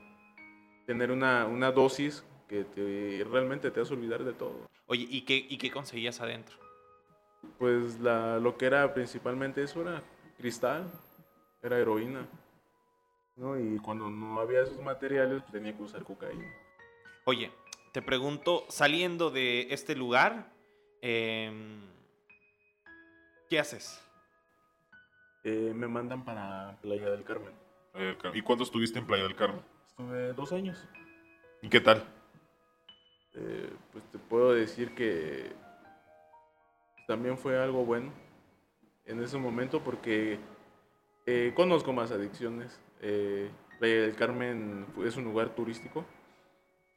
Tener 0.84 1.10
una, 1.10 1.46
una 1.46 1.72
dosis 1.72 2.22
que 2.46 2.64
te, 2.64 3.24
realmente 3.24 3.70
te 3.70 3.80
hace 3.80 3.94
olvidar 3.94 4.22
de 4.22 4.34
todo. 4.34 4.68
Oye, 4.86 5.06
¿y 5.08 5.22
qué, 5.22 5.46
y 5.48 5.56
qué 5.56 5.70
conseguías 5.70 6.20
adentro? 6.20 6.58
Pues 7.58 7.98
la, 8.00 8.38
lo 8.38 8.58
que 8.58 8.66
era 8.66 8.92
principalmente 8.92 9.62
eso 9.62 9.80
era 9.80 10.02
cristal, 10.36 10.90
era 11.62 11.78
heroína. 11.78 12.28
¿no? 13.36 13.58
Y 13.58 13.78
cuando 13.78 14.10
no 14.10 14.40
había 14.40 14.64
esos 14.64 14.82
materiales, 14.82 15.40
pues, 15.40 15.52
tenía 15.52 15.74
que 15.74 15.82
usar 15.82 16.04
cocaína. 16.04 16.52
Oye, 17.24 17.50
te 17.92 18.02
pregunto, 18.02 18.66
saliendo 18.68 19.30
de 19.30 19.68
este 19.70 19.96
lugar, 19.96 20.52
em, 21.00 21.80
¿qué 23.48 23.58
haces? 23.58 24.04
Eh, 25.48 25.72
me 25.74 25.88
mandan 25.88 26.26
para 26.26 26.76
Playa 26.82 27.08
del 27.08 27.24
Carmen. 27.24 27.54
¿Y 28.34 28.42
cuándo 28.42 28.64
estuviste 28.64 28.98
en 28.98 29.06
Playa 29.06 29.22
del 29.22 29.34
Carmen? 29.34 29.62
Estuve 29.88 30.34
dos 30.34 30.52
años. 30.52 30.86
¿Y 31.62 31.70
qué 31.70 31.80
tal? 31.80 32.04
Eh, 33.32 33.72
pues 33.90 34.04
te 34.12 34.18
puedo 34.18 34.52
decir 34.52 34.94
que 34.94 35.50
también 37.06 37.38
fue 37.38 37.58
algo 37.58 37.86
bueno 37.86 38.12
en 39.06 39.22
ese 39.22 39.38
momento 39.38 39.82
porque 39.82 40.38
eh, 41.24 41.54
conozco 41.56 41.94
más 41.94 42.10
adicciones. 42.10 42.78
Eh, 43.00 43.50
Playa 43.78 44.02
del 44.02 44.16
Carmen 44.16 44.84
es 45.02 45.16
un 45.16 45.24
lugar 45.24 45.54
turístico. 45.54 46.04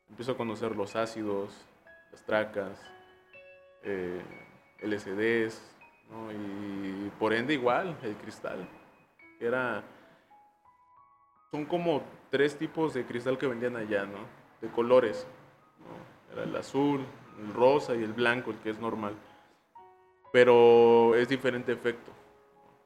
Empiezo 0.09 0.33
a 0.33 0.37
conocer 0.37 0.75
los 0.75 0.97
ácidos, 0.97 1.53
las 2.11 2.25
tracas, 2.25 2.77
eh, 3.83 4.21
LCDs, 6.11 7.05
y 7.05 7.09
por 7.19 7.33
ende 7.33 7.53
igual 7.53 7.97
el 8.03 8.15
cristal. 8.15 8.67
Era, 9.39 9.83
son 11.51 11.65
como 11.65 12.03
tres 12.29 12.57
tipos 12.57 12.93
de 12.93 13.05
cristal 13.05 13.37
que 13.37 13.47
vendían 13.47 13.75
allá, 13.75 14.05
¿no? 14.05 14.19
De 14.61 14.69
colores. 14.69 15.27
Era 16.31 16.43
el 16.43 16.55
azul, 16.55 17.05
el 17.39 17.53
rosa 17.53 17.95
y 17.95 18.03
el 18.03 18.13
blanco, 18.13 18.51
el 18.51 18.57
que 18.57 18.69
es 18.69 18.79
normal. 18.79 19.15
Pero 20.31 21.15
es 21.15 21.27
diferente 21.27 21.71
efecto. 21.71 22.11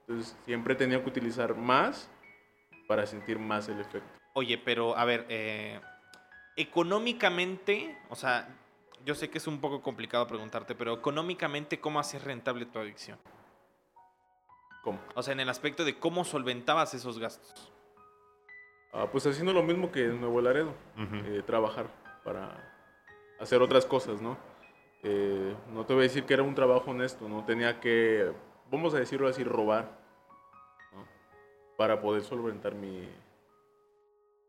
Entonces 0.01 0.37
siempre 0.45 0.75
tenía 0.75 1.01
que 1.01 1.09
utilizar 1.09 1.55
más 1.55 2.09
para 2.87 3.05
sentir 3.05 3.39
más 3.39 3.67
el 3.69 3.79
efecto. 3.79 4.09
Oye, 4.33 4.57
pero 4.57 4.97
a 4.97 5.05
ver, 5.05 5.25
eh, 5.29 5.79
económicamente, 6.55 7.97
o 8.09 8.15
sea, 8.15 8.47
yo 9.05 9.13
sé 9.13 9.29
que 9.29 9.37
es 9.37 9.47
un 9.47 9.61
poco 9.61 9.81
complicado 9.81 10.25
preguntarte, 10.27 10.73
pero 10.75 10.93
económicamente, 10.93 11.79
¿cómo 11.79 11.99
haces 11.99 12.23
rentable 12.23 12.65
tu 12.65 12.79
adicción? 12.79 13.19
¿Cómo? 14.83 14.99
O 15.13 15.21
sea, 15.21 15.33
en 15.33 15.39
el 15.39 15.49
aspecto 15.49 15.85
de 15.85 15.97
cómo 15.97 16.25
solventabas 16.25 16.93
esos 16.93 17.19
gastos. 17.19 17.71
Ah, 18.91 19.07
pues 19.11 19.25
haciendo 19.27 19.53
lo 19.53 19.61
mismo 19.61 19.91
que 19.91 20.05
en 20.05 20.19
Nuevo 20.19 20.41
Laredo, 20.41 20.73
eh, 20.97 21.43
trabajar 21.45 21.87
para 22.23 22.73
hacer 23.39 23.61
otras 23.61 23.85
cosas, 23.85 24.21
¿no? 24.21 24.37
Eh, 25.03 25.55
no 25.71 25.85
te 25.85 25.93
voy 25.93 26.01
a 26.01 26.07
decir 26.07 26.23
que 26.23 26.33
era 26.33 26.43
un 26.43 26.55
trabajo 26.55 26.91
honesto, 26.91 27.29
no 27.29 27.45
tenía 27.45 27.79
que, 27.79 28.31
vamos 28.71 28.93
a 28.95 28.99
decirlo 28.99 29.27
así, 29.27 29.43
robar 29.43 30.03
para 31.77 32.01
poder 32.01 32.23
solventar 32.23 32.73
mi, 32.73 33.07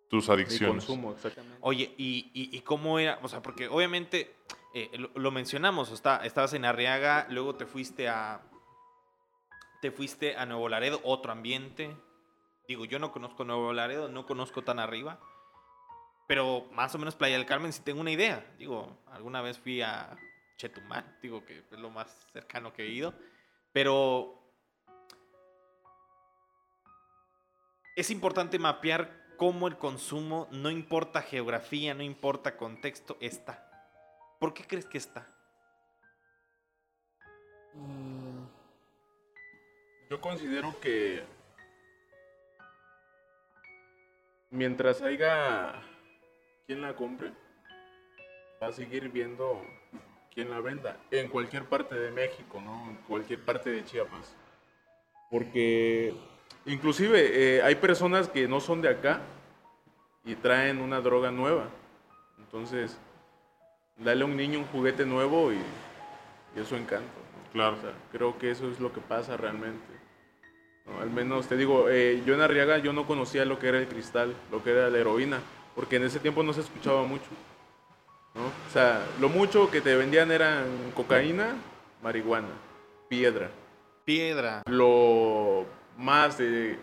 tus 0.09 0.29
adicciones. 0.29 0.85
consumo, 0.85 1.12
exactamente. 1.12 1.59
Oye, 1.61 1.95
¿y, 1.97 2.61
cómo 2.61 2.99
era? 2.99 3.19
O 3.23 3.29
sea, 3.29 3.42
porque 3.42 3.69
obviamente 3.69 4.35
eh, 4.75 4.90
lo, 5.14 5.31
mencionamos, 5.31 5.90
está, 5.90 6.25
estabas 6.25 6.53
en 6.53 6.64
Arriaga, 6.64 7.27
luego 7.31 7.55
te 7.55 7.66
fuiste 7.66 8.09
a. 8.09 8.40
Te 9.83 9.90
fuiste 9.90 10.37
a 10.37 10.47
Nuevo 10.47 10.69
Laredo, 10.69 11.01
otro 11.05 11.33
ambiente. 11.33 11.97
Digo, 12.66 12.85
yo 12.85 12.99
no 12.99 13.12
conozco 13.12 13.45
Nuevo 13.45 13.73
Laredo, 13.73 14.09
no 14.09 14.27
conozco 14.27 14.62
tan 14.62 14.79
arriba. 14.79 15.21
Pero 16.27 16.69
más 16.73 16.95
o 16.95 16.99
menos 16.99 17.14
Playa 17.14 17.37
del 17.37 17.47
Carmen 17.47 17.73
sí 17.73 17.83
tengo 17.85 18.01
una 18.01 18.11
idea. 18.11 18.45
Digo, 18.59 18.99
alguna 19.12 19.42
vez 19.42 19.59
fui 19.59 19.83
a 19.83 20.16
Chetumal, 20.57 21.19
digo 21.23 21.45
que 21.45 21.59
es 21.59 21.79
lo 21.79 21.90
más 21.90 22.27
cercano 22.33 22.73
que 22.73 22.83
he 22.83 22.88
ido. 22.88 23.14
Pero 23.73 24.42
es 27.95 28.11
importante 28.11 28.59
mapear 28.59 29.26
cómo 29.37 29.68
el 29.68 29.77
consumo, 29.77 30.49
no 30.51 30.70
importa 30.70 31.22
geografía, 31.22 31.94
no 31.94 32.03
importa 32.03 32.57
contexto, 32.57 33.16
está. 33.20 33.70
¿Por 34.38 34.55
qué 34.55 34.64
crees 34.64 34.87
que 34.87 34.99
está? 34.99 35.27
Mm, 37.75 38.46
yo 40.11 40.20
considero 40.20 40.79
que 40.81 41.25
mientras 44.51 45.03
haya 45.03 45.83
quien 46.66 46.81
la 46.83 46.94
compre, 46.96 47.33
va 48.62 48.68
a 48.68 48.72
seguir 48.72 49.11
viendo 49.11 49.62
quien 50.33 50.51
la 50.51 50.61
venda 50.61 50.99
en 51.11 51.29
cualquier 51.29 51.64
parte 51.64 51.94
de 51.94 52.11
México, 52.11 52.61
¿no? 52.61 52.90
En 52.90 52.96
cualquier 53.09 53.44
parte 53.44 53.70
de 53.70 53.85
Chiapas. 53.85 54.35
Porque 55.31 56.14
Inclusive 56.67 57.57
eh, 57.57 57.63
hay 57.63 57.77
personas 57.77 58.29
que 58.29 58.49
no 58.49 58.61
son 58.61 58.83
de 58.83 58.89
acá 58.89 59.21
y 60.25 60.35
traen 60.35 60.81
una 60.81 61.01
droga 61.01 61.31
nueva. 61.31 61.69
Entonces, 62.39 62.99
dale 63.97 64.23
a 64.23 64.27
un 64.27 64.37
niño 64.37 64.59
un 64.59 64.67
juguete 64.67 65.07
nuevo 65.07 65.53
y, 65.53 65.59
eso 66.61 66.77
encanta. 66.77 67.07
Claro. 67.53 67.77
creo 68.13 68.37
que 68.39 68.51
eso 68.51 68.69
es 68.71 68.81
lo 68.81 68.93
que 68.93 69.01
pasa 69.01 69.37
realmente. 69.37 69.97
Al 71.01 71.11
menos 71.11 71.49
te 71.49 71.57
digo, 71.57 71.89
eh, 71.89 72.23
yo 72.27 72.35
en 72.35 72.41
Arriaga 72.41 72.79
yo 72.79 72.93
no 72.93 73.07
conocía 73.07 73.45
lo 73.45 73.59
que 73.59 73.69
era 73.69 73.79
el 73.79 73.89
cristal, 73.89 74.35
lo 74.51 74.63
que 74.63 74.71
era 74.71 74.91
la 74.91 74.99
heroína, 74.99 75.41
porque 75.75 75.97
en 75.97 76.05
ese 76.05 76.21
tiempo 76.21 76.43
no 76.43 76.53
se 76.53 76.61
escuchaba 76.61 77.03
mucho. 77.05 77.29
O 78.35 78.73
sea, 78.73 79.05
lo 79.21 79.29
mucho 79.29 79.71
que 79.71 79.81
te 79.81 79.97
vendían 79.97 80.31
eran 80.31 80.65
cocaína, 80.95 81.57
marihuana, 82.03 82.49
piedra. 83.09 83.51
Piedra. 84.05 84.63
Lo 84.67 85.67
más 85.97 86.39
de, 86.39 86.79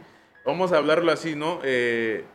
vamos 0.45 0.71
a 0.71 0.78
hablarlo 0.78 1.12
así, 1.12 1.36
¿no? 1.36 1.60
Eh, 1.63 2.26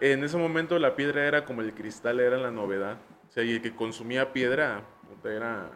en, 0.00 0.22
ese 0.22 0.36
momento 0.36 0.78
la 0.78 0.94
piedra 0.94 1.26
era 1.26 1.44
como 1.44 1.62
el 1.62 1.74
cristal, 1.74 2.20
era 2.20 2.36
la 2.36 2.50
novedad. 2.50 2.98
O 3.28 3.32
sea, 3.32 3.42
y 3.42 3.52
el 3.52 3.62
que 3.62 3.74
consumía 3.74 4.32
piedra 4.32 4.82
era, 5.24 5.70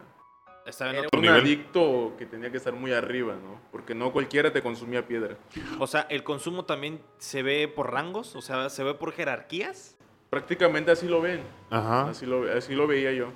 era 0.79 1.09
un 1.17 1.27
adicto 1.27 2.13
que 2.17 2.25
tenía 2.25 2.51
que 2.51 2.57
estar 2.57 2.73
muy 2.73 2.93
arriba, 2.93 3.35
¿no? 3.35 3.59
Porque 3.71 3.93
no 3.93 4.11
cualquiera 4.13 4.53
te 4.53 4.61
consumía 4.61 5.05
piedra. 5.05 5.37
O 5.79 5.87
sea, 5.87 6.01
¿el 6.09 6.23
consumo 6.23 6.65
también 6.65 7.01
se 7.17 7.43
ve 7.43 7.67
por 7.67 7.91
rangos? 7.91 8.35
O 8.35 8.41
sea, 8.41 8.69
¿se 8.69 8.83
ve 8.83 8.93
por 8.93 9.11
jerarquías? 9.11 9.97
Prácticamente 10.29 10.91
así 10.91 11.07
lo 11.07 11.21
ven. 11.21 11.41
Ajá. 11.69 12.09
Así 12.09 12.25
lo, 12.25 12.49
así 12.55 12.75
lo 12.75 12.87
veía 12.87 13.11
yo. 13.11 13.33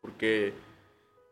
Porque 0.00 0.52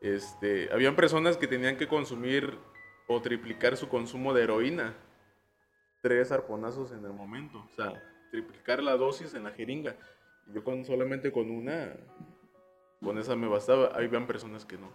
este, 0.01 0.69
habían 0.73 0.97
personas 0.97 1.37
que 1.37 1.47
tenían 1.47 1.77
que 1.77 1.87
consumir 1.87 2.59
o 3.07 3.21
triplicar 3.21 3.77
su 3.77 3.88
consumo 3.88 4.33
de 4.33 4.45
heroína. 4.45 4.95
Tres 6.03 6.33
arponazos 6.33 6.93
en 6.93 7.05
el 7.05 7.12
momento. 7.12 7.59
O 7.59 7.75
sea, 7.75 8.03
triplicar 8.31 8.83
la 8.83 8.97
dosis 8.97 9.35
en 9.35 9.45
la 9.45 9.51
jeringa. 9.51 9.97
Yo 10.53 10.62
con, 10.62 10.85
solamente 10.85 11.33
con 11.33 11.51
una, 11.51 11.95
con 13.03 13.19
esa 13.19 13.37
me 13.37 13.49
bastaba. 13.49 13.88
Habían 13.95 14.27
personas 14.27 14.64
que 14.64 14.77
no. 14.77 14.93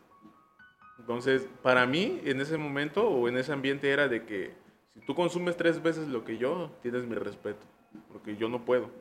Entonces, 0.99 1.47
para 1.63 1.85
mí, 1.85 2.21
en 2.25 2.41
ese 2.41 2.57
momento 2.57 3.07
o 3.07 3.27
en 3.27 3.37
ese 3.37 3.51
ambiente 3.51 3.89
era 3.89 4.07
de 4.07 4.25
que 4.25 4.53
si 4.93 4.99
tú 5.01 5.15
consumes 5.15 5.55
tres 5.55 5.81
veces 5.81 6.07
lo 6.07 6.23
que 6.25 6.37
yo, 6.37 6.71
tienes 6.81 7.05
mi 7.05 7.15
respeto. 7.15 7.65
Porque 8.11 8.35
yo 8.35 8.49
no 8.49 8.65
puedo. 8.65 8.91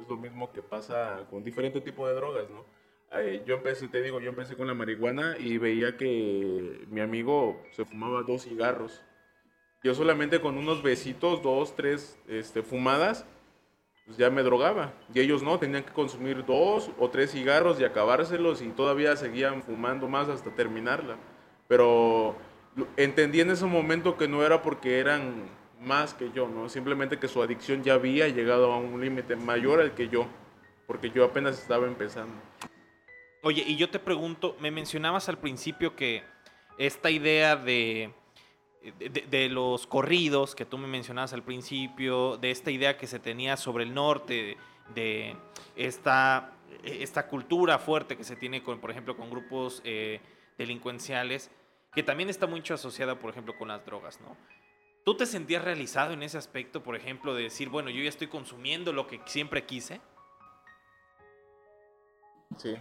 Es 0.00 0.08
lo 0.08 0.16
mismo 0.16 0.52
que 0.52 0.62
pasa 0.62 1.26
con 1.30 1.44
diferentes 1.44 1.82
tipos 1.84 2.08
de 2.08 2.14
drogas, 2.14 2.50
¿no? 2.50 2.64
Yo 3.44 3.56
empecé, 3.56 3.88
te 3.88 4.02
digo, 4.02 4.20
yo 4.20 4.30
empecé 4.30 4.56
con 4.56 4.66
la 4.66 4.74
marihuana 4.74 5.36
y 5.38 5.58
veía 5.58 5.96
que 5.96 6.86
mi 6.90 7.00
amigo 7.00 7.60
se 7.72 7.84
fumaba 7.84 8.22
dos 8.22 8.44
cigarros. 8.44 9.02
Yo 9.82 9.94
solamente 9.94 10.40
con 10.40 10.58
unos 10.58 10.82
besitos, 10.82 11.42
dos, 11.42 11.74
tres 11.74 12.18
este, 12.28 12.62
fumadas, 12.62 13.26
pues 14.06 14.18
ya 14.18 14.30
me 14.30 14.42
drogaba. 14.42 14.92
Y 15.12 15.20
ellos 15.20 15.42
no, 15.42 15.58
tenían 15.58 15.84
que 15.84 15.92
consumir 15.92 16.44
dos 16.44 16.90
o 16.98 17.10
tres 17.10 17.32
cigarros 17.32 17.80
y 17.80 17.84
acabárselos 17.84 18.62
y 18.62 18.68
todavía 18.68 19.16
seguían 19.16 19.62
fumando 19.62 20.06
más 20.06 20.28
hasta 20.28 20.54
terminarla. 20.54 21.16
Pero 21.66 22.36
entendí 22.96 23.40
en 23.40 23.50
ese 23.50 23.66
momento 23.66 24.16
que 24.16 24.28
no 24.28 24.44
era 24.44 24.62
porque 24.62 24.98
eran 24.98 25.48
más 25.80 26.14
que 26.14 26.30
yo, 26.32 26.46
¿no? 26.48 26.68
Simplemente 26.68 27.18
que 27.18 27.28
su 27.28 27.42
adicción 27.42 27.82
ya 27.82 27.94
había 27.94 28.28
llegado 28.28 28.72
a 28.72 28.78
un 28.78 29.00
límite 29.00 29.34
mayor 29.34 29.80
al 29.80 29.94
que 29.94 30.08
yo, 30.08 30.26
porque 30.86 31.10
yo 31.10 31.24
apenas 31.24 31.58
estaba 31.58 31.86
empezando. 31.86 32.34
Oye, 33.42 33.64
y 33.66 33.76
yo 33.76 33.88
te 33.90 33.98
pregunto, 33.98 34.56
me 34.60 34.70
mencionabas 34.70 35.28
al 35.28 35.38
principio 35.38 35.96
que 35.96 36.22
esta 36.78 37.10
idea 37.10 37.56
de 37.56 38.12
de, 38.82 39.26
de 39.28 39.48
los 39.48 39.86
corridos 39.86 40.54
que 40.54 40.64
tú 40.64 40.78
me 40.78 40.86
mencionabas 40.86 41.32
al 41.32 41.42
principio, 41.42 42.36
de 42.38 42.50
esta 42.50 42.70
idea 42.70 42.96
que 42.96 43.06
se 43.06 43.18
tenía 43.18 43.56
sobre 43.56 43.84
el 43.84 43.92
norte, 43.92 44.56
de 44.94 45.36
esta, 45.76 46.52
esta 46.82 47.26
cultura 47.26 47.78
fuerte 47.78 48.16
que 48.16 48.24
se 48.24 48.36
tiene, 48.36 48.62
con, 48.62 48.80
por 48.80 48.90
ejemplo, 48.90 49.16
con 49.16 49.30
grupos 49.30 49.82
eh, 49.84 50.20
delincuenciales, 50.56 51.50
que 51.92 52.02
también 52.02 52.30
está 52.30 52.46
mucho 52.46 52.74
asociada, 52.74 53.18
por 53.18 53.30
ejemplo, 53.30 53.56
con 53.56 53.68
las 53.68 53.84
drogas, 53.84 54.20
¿no? 54.20 54.36
¿Tú 55.04 55.16
te 55.16 55.26
sentías 55.26 55.64
realizado 55.64 56.12
en 56.12 56.22
ese 56.22 56.38
aspecto, 56.38 56.82
por 56.82 56.94
ejemplo, 56.94 57.34
de 57.34 57.44
decir, 57.44 57.68
bueno, 57.68 57.90
yo 57.90 58.02
ya 58.02 58.08
estoy 58.08 58.28
consumiendo 58.28 58.92
lo 58.92 59.06
que 59.06 59.20
siempre 59.26 59.64
quise? 59.64 60.00
Sí. 62.56 62.76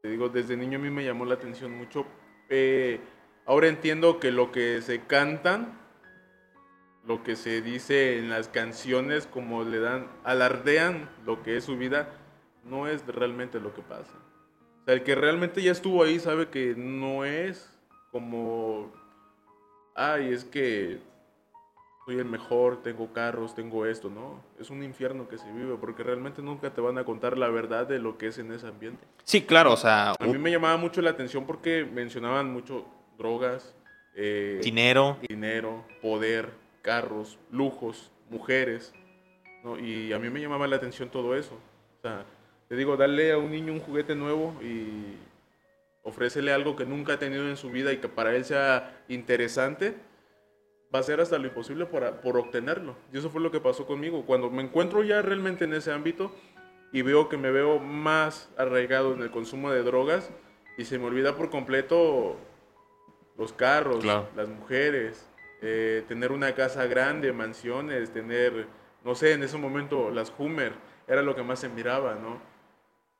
Te 0.00 0.08
digo, 0.08 0.28
desde 0.28 0.56
niño 0.56 0.78
a 0.78 0.82
mí 0.82 0.90
me 0.90 1.04
llamó 1.04 1.24
la 1.24 1.34
atención 1.34 1.72
mucho. 1.76 2.06
Eh, 2.48 3.00
ahora 3.46 3.66
entiendo 3.66 4.20
que 4.20 4.30
lo 4.30 4.52
que 4.52 4.80
se 4.80 5.00
cantan, 5.02 5.76
lo 7.04 7.24
que 7.24 7.34
se 7.34 7.62
dice 7.62 8.18
en 8.18 8.30
las 8.30 8.48
canciones, 8.48 9.26
como 9.26 9.64
le 9.64 9.80
dan, 9.80 10.06
alardean 10.22 11.10
lo 11.26 11.42
que 11.42 11.56
es 11.56 11.64
su 11.64 11.76
vida, 11.76 12.10
no 12.62 12.86
es 12.86 13.04
realmente 13.06 13.58
lo 13.58 13.74
que 13.74 13.82
pasa. 13.82 14.12
O 14.82 14.84
sea, 14.84 14.94
el 14.94 15.02
que 15.02 15.16
realmente 15.16 15.62
ya 15.62 15.72
estuvo 15.72 16.04
ahí 16.04 16.20
sabe 16.20 16.48
que 16.48 16.74
no 16.76 17.24
es 17.24 17.68
como, 18.12 18.92
ay, 19.96 20.32
es 20.32 20.44
que 20.44 21.00
soy 22.08 22.16
el 22.16 22.24
mejor, 22.24 22.82
tengo 22.82 23.12
carros, 23.12 23.54
tengo 23.54 23.84
esto, 23.84 24.08
¿no? 24.08 24.42
Es 24.58 24.70
un 24.70 24.82
infierno 24.82 25.28
que 25.28 25.36
se 25.36 25.52
vive 25.52 25.76
porque 25.78 26.02
realmente 26.02 26.40
nunca 26.40 26.72
te 26.72 26.80
van 26.80 26.96
a 26.96 27.04
contar 27.04 27.36
la 27.36 27.50
verdad 27.50 27.86
de 27.86 27.98
lo 27.98 28.16
que 28.16 28.28
es 28.28 28.38
en 28.38 28.50
ese 28.50 28.66
ambiente. 28.66 29.04
Sí, 29.24 29.42
claro, 29.42 29.74
o 29.74 29.76
sea... 29.76 30.12
A 30.18 30.24
mí 30.24 30.38
me 30.38 30.50
llamaba 30.50 30.78
mucho 30.78 31.02
la 31.02 31.10
atención 31.10 31.44
porque 31.44 31.84
mencionaban 31.84 32.50
mucho 32.50 32.86
drogas, 33.18 33.76
eh, 34.16 34.58
dinero. 34.64 35.18
dinero, 35.28 35.84
poder, 36.00 36.48
carros, 36.80 37.38
lujos, 37.50 38.10
mujeres, 38.30 38.94
¿no? 39.62 39.78
Y 39.78 40.14
a 40.14 40.18
mí 40.18 40.30
me 40.30 40.40
llamaba 40.40 40.66
la 40.66 40.76
atención 40.76 41.10
todo 41.10 41.36
eso. 41.36 41.56
O 41.98 42.00
sea, 42.00 42.24
te 42.70 42.76
digo, 42.76 42.96
darle 42.96 43.32
a 43.32 43.36
un 43.36 43.50
niño 43.50 43.74
un 43.74 43.80
juguete 43.80 44.14
nuevo 44.14 44.54
y 44.62 45.14
ofrécele 46.04 46.54
algo 46.54 46.74
que 46.74 46.86
nunca 46.86 47.12
ha 47.12 47.18
tenido 47.18 47.46
en 47.46 47.58
su 47.58 47.70
vida 47.70 47.92
y 47.92 47.98
que 47.98 48.08
para 48.08 48.34
él 48.34 48.46
sea 48.46 48.98
interesante, 49.08 50.07
va 50.94 51.00
a 51.00 51.02
ser 51.02 51.20
hasta 51.20 51.38
lo 51.38 51.46
imposible 51.46 51.86
por, 51.86 52.20
por, 52.20 52.36
obtenerlo. 52.36 52.96
Y 53.12 53.18
eso 53.18 53.30
fue 53.30 53.40
lo 53.40 53.50
que 53.50 53.60
pasó 53.60 53.86
conmigo. 53.86 54.24
Cuando 54.24 54.50
me 54.50 54.62
encuentro 54.62 55.02
ya 55.02 55.20
realmente 55.22 55.64
en 55.64 55.74
ese 55.74 55.92
ámbito 55.92 56.32
y 56.92 57.02
veo 57.02 57.28
que 57.28 57.36
me 57.36 57.50
veo 57.50 57.78
más 57.78 58.50
arraigado 58.56 59.12
en 59.12 59.22
el 59.22 59.30
consumo 59.30 59.70
de 59.70 59.82
drogas 59.82 60.30
y 60.78 60.84
se 60.84 60.98
me 60.98 61.06
olvida 61.06 61.36
por 61.36 61.50
completo 61.50 62.36
los 63.36 63.52
carros, 63.52 64.02
Claro. 64.02 64.28
las 64.34 64.48
mujeres, 64.48 65.28
eh, 65.60 66.04
tener 66.08 66.32
una 66.32 66.54
casa 66.54 66.86
grande, 66.86 67.32
mansiones, 67.32 68.10
tener, 68.12 68.66
no 69.04 69.14
sé, 69.14 69.32
en 69.32 69.42
ese 69.42 69.58
momento 69.58 70.10
las 70.10 70.32
Hummer, 70.38 70.72
era 71.06 71.22
lo 71.22 71.34
que 71.34 71.42
más 71.42 71.60
se 71.60 71.68
miraba, 71.68 72.14
¿no? 72.14 72.40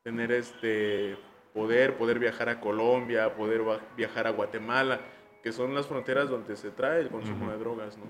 Tener 0.03 0.33
este 0.33 1.17
poder, 1.53 1.97
poder 1.97 2.19
viajar 2.19 2.49
a 2.49 2.61
Colombia, 2.61 3.35
poder 3.35 3.63
viajar 3.97 4.27
a 4.27 4.31
Guatemala 4.31 5.01
que 5.49 5.53
son 5.53 5.75
las 5.75 5.87
fronteras 5.87 6.29
donde 6.29 6.55
se 6.57 6.71
trae 6.71 7.01
el 7.01 7.09
consumo 7.09 7.45
Ujú. 7.47 7.53
de 7.53 7.59
drogas, 7.59 7.97
¿no? 7.97 8.05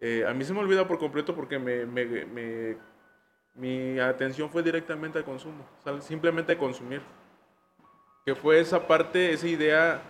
Eh, 0.00 0.24
a 0.24 0.32
mí 0.32 0.44
se 0.44 0.52
me 0.54 0.60
olvida 0.60 0.86
por 0.86 0.96
completo 1.00 1.34
porque 1.34 1.58
me, 1.58 1.84
me- 1.86 2.24
me- 2.24 2.76
mi 3.56 3.98
atención 3.98 4.48
fue 4.48 4.62
directamente 4.62 5.18
al 5.18 5.24
consumo, 5.24 5.66
o 5.80 5.82
sea, 5.82 6.00
simplemente 6.00 6.52
a 6.52 6.58
consumir. 6.58 7.02
Que 8.24 8.36
fue 8.36 8.60
esa 8.60 8.86
parte, 8.86 9.32
esa 9.32 9.48
idea 9.48 10.02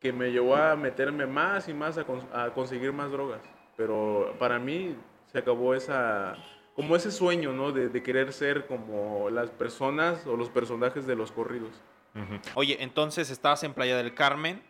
que 0.00 0.12
me 0.12 0.32
llevó 0.32 0.56
a 0.56 0.74
meterme 0.74 1.24
más 1.26 1.68
y 1.68 1.74
más 1.74 1.96
a, 1.98 2.04
cons- 2.04 2.26
a 2.32 2.50
conseguir 2.52 2.92
más 2.92 3.12
drogas. 3.12 3.40
Pero 3.76 4.34
para 4.40 4.58
mí 4.58 4.96
se 5.30 5.38
acabó 5.38 5.72
esa, 5.76 6.34
como 6.74 6.96
ese 6.96 7.12
sueño, 7.12 7.52
¿no? 7.52 7.70
De, 7.70 7.88
de 7.88 8.02
querer 8.02 8.32
ser 8.32 8.66
como 8.66 9.30
las 9.30 9.50
personas 9.50 10.26
o 10.26 10.36
los 10.36 10.48
personajes 10.50 11.06
de 11.06 11.14
los 11.14 11.30
corridos. 11.30 11.70
Ujú. 12.16 12.40
Oye, 12.56 12.78
entonces 12.82 13.30
estabas 13.30 13.62
en 13.62 13.72
Playa 13.72 13.96
del 13.98 14.14
Carmen. 14.14 14.60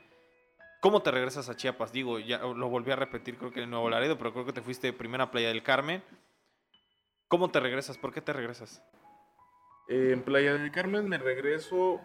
¿Cómo 0.80 1.02
te 1.02 1.10
regresas 1.10 1.48
a 1.48 1.56
Chiapas? 1.56 1.92
Digo, 1.92 2.20
ya 2.20 2.38
lo 2.38 2.68
volví 2.68 2.92
a 2.92 2.96
repetir, 2.96 3.36
creo 3.36 3.50
que 3.50 3.62
en 3.62 3.70
Nuevo 3.70 3.90
Laredo, 3.90 4.16
pero 4.16 4.32
creo 4.32 4.44
que 4.44 4.52
te 4.52 4.62
fuiste 4.62 4.92
primero 4.92 5.24
a 5.24 5.30
Playa 5.30 5.48
del 5.48 5.64
Carmen. 5.64 6.02
¿Cómo 7.26 7.50
te 7.50 7.58
regresas? 7.58 7.98
¿Por 7.98 8.12
qué 8.12 8.20
te 8.20 8.32
regresas? 8.32 8.82
Eh, 9.88 10.10
en 10.12 10.22
Playa 10.22 10.54
del 10.54 10.70
Carmen 10.70 11.08
me 11.08 11.18
regreso, 11.18 12.00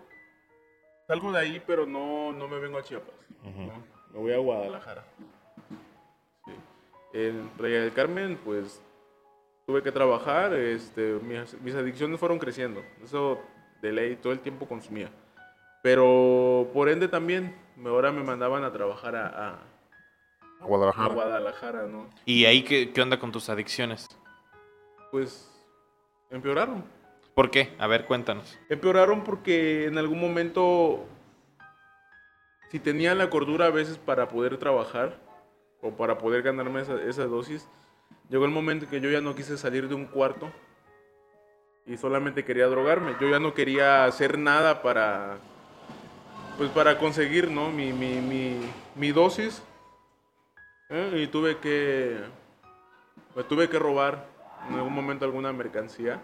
salgo 1.08 1.32
de 1.32 1.40
ahí, 1.40 1.64
pero 1.68 1.86
no, 1.86 2.32
no 2.32 2.48
me 2.48 2.60
vengo 2.60 2.80
a 2.80 2.84
Chiapas. 2.84 3.14
Me 3.44 4.20
voy 4.20 4.34
a 4.34 4.38
Guadalajara. 4.38 5.06
Sí. 6.46 6.52
En 7.14 7.50
Playa 7.50 7.82
del 7.82 7.94
Carmen, 7.94 8.40
pues 8.44 8.82
tuve 9.68 9.84
que 9.84 9.92
trabajar, 9.92 10.54
este, 10.54 11.20
mis, 11.22 11.62
mis 11.62 11.76
adicciones 11.76 12.20
fueron 12.20 12.40
creciendo. 12.40 12.84
Eso 13.04 13.40
de 13.82 13.92
ley 13.92 14.16
todo 14.16 14.34
el 14.34 14.40
tiempo 14.40 14.68
consumía. 14.68 15.12
Pero 15.84 16.70
por 16.74 16.88
ende 16.88 17.10
también, 17.10 17.54
ahora 17.86 18.12
me 18.12 18.24
mandaban 18.24 18.64
a 18.64 18.72
trabajar 18.72 19.16
a, 19.18 19.28
a- 19.28 19.60
a 20.62 20.66
Guadalajara. 20.66 21.14
Guadalajara, 21.14 21.84
¿no? 21.88 22.10
¿Y 22.26 22.46
ahí 22.46 22.64
qué, 22.64 22.92
qué 22.94 23.02
onda 23.02 23.20
con 23.20 23.34
tus 23.34 23.50
adicciones? 23.50 24.08
Pues 25.12 25.52
empeoraron. 26.32 26.86
¿Por 27.36 27.52
qué? 27.52 27.74
A 27.80 27.88
ver, 27.88 28.06
cuéntanos. 28.06 28.58
Empeoraron 28.70 29.26
porque 29.26 29.86
en 29.88 29.98
algún 29.98 30.22
momento, 30.22 31.04
si 32.72 32.80
tenía 32.80 33.14
la 33.14 33.30
cordura 33.30 33.66
a 33.66 33.70
veces 33.72 33.98
para 33.98 34.30
poder 34.30 34.58
trabajar 34.58 35.20
o 35.82 35.92
para 35.92 36.18
poder 36.18 36.44
ganarme 36.44 36.82
esa, 36.82 36.96
esa 37.04 37.26
dosis, 37.26 37.68
llegó 38.30 38.46
el 38.46 38.52
momento 38.52 38.88
que 38.90 39.02
yo 39.02 39.10
ya 39.12 39.20
no 39.20 39.36
quise 39.36 39.58
salir 39.58 39.90
de 39.90 39.96
un 39.96 40.06
cuarto 40.06 40.50
y 41.86 41.98
solamente 41.98 42.46
quería 42.46 42.68
drogarme. 42.68 43.16
Yo 43.20 43.28
ya 43.30 43.40
no 43.40 43.54
quería 43.54 44.06
hacer 44.06 44.38
nada 44.40 44.82
para, 44.82 45.40
pues 46.58 46.70
para 46.72 46.98
conseguir, 46.98 47.50
¿no? 47.50 47.72
Mi, 47.72 47.94
mi, 47.94 48.16
mi, 48.22 48.60
mi 48.96 49.12
dosis. 49.12 49.64
¿eh? 50.90 51.24
Y 51.24 51.28
tuve 51.28 51.58
que, 51.58 52.20
me 53.36 53.44
tuve 53.44 53.70
que 53.70 53.80
robar 53.80 54.28
en 54.70 54.76
algún 54.76 54.94
momento 54.94 55.26
alguna 55.26 55.52
mercancía 55.52 56.22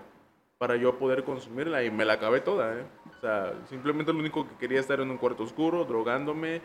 para 0.58 0.76
yo 0.76 0.98
poder 0.98 1.24
consumirla 1.24 1.84
y 1.84 1.89
me 1.92 2.06
la 2.06 2.13
acabé 2.13 2.42
toda, 2.42 2.74
¿eh? 2.74 2.86
O 3.18 3.22
sea, 3.22 3.54
simplemente 3.70 4.12
lo 4.12 4.20
único 4.20 4.48
que 4.48 4.56
quería 4.56 4.80
estar 4.80 5.00
en 5.00 5.10
un 5.10 5.18
cuarto 5.18 5.44
oscuro, 5.44 5.86
drogándome, 5.86 6.62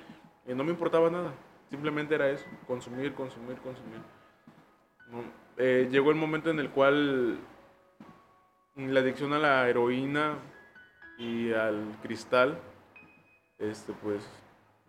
y 0.46 0.52
no 0.52 0.64
me 0.64 0.70
importaba 0.70 1.10
nada. 1.10 1.32
Simplemente 1.70 2.14
era 2.14 2.28
eso, 2.28 2.44
consumir, 2.66 3.14
consumir, 3.14 3.56
consumir. 3.58 4.00
No, 5.10 5.22
eh, 5.56 5.88
llegó 5.90 6.10
el 6.10 6.16
momento 6.16 6.50
en 6.50 6.58
el 6.58 6.70
cual 6.70 7.38
la 8.76 9.00
adicción 9.00 9.32
a 9.32 9.38
la 9.38 9.68
heroína 9.68 10.38
y 11.16 11.52
al 11.52 11.96
cristal, 12.02 12.58
este, 13.58 13.92
pues, 14.02 14.22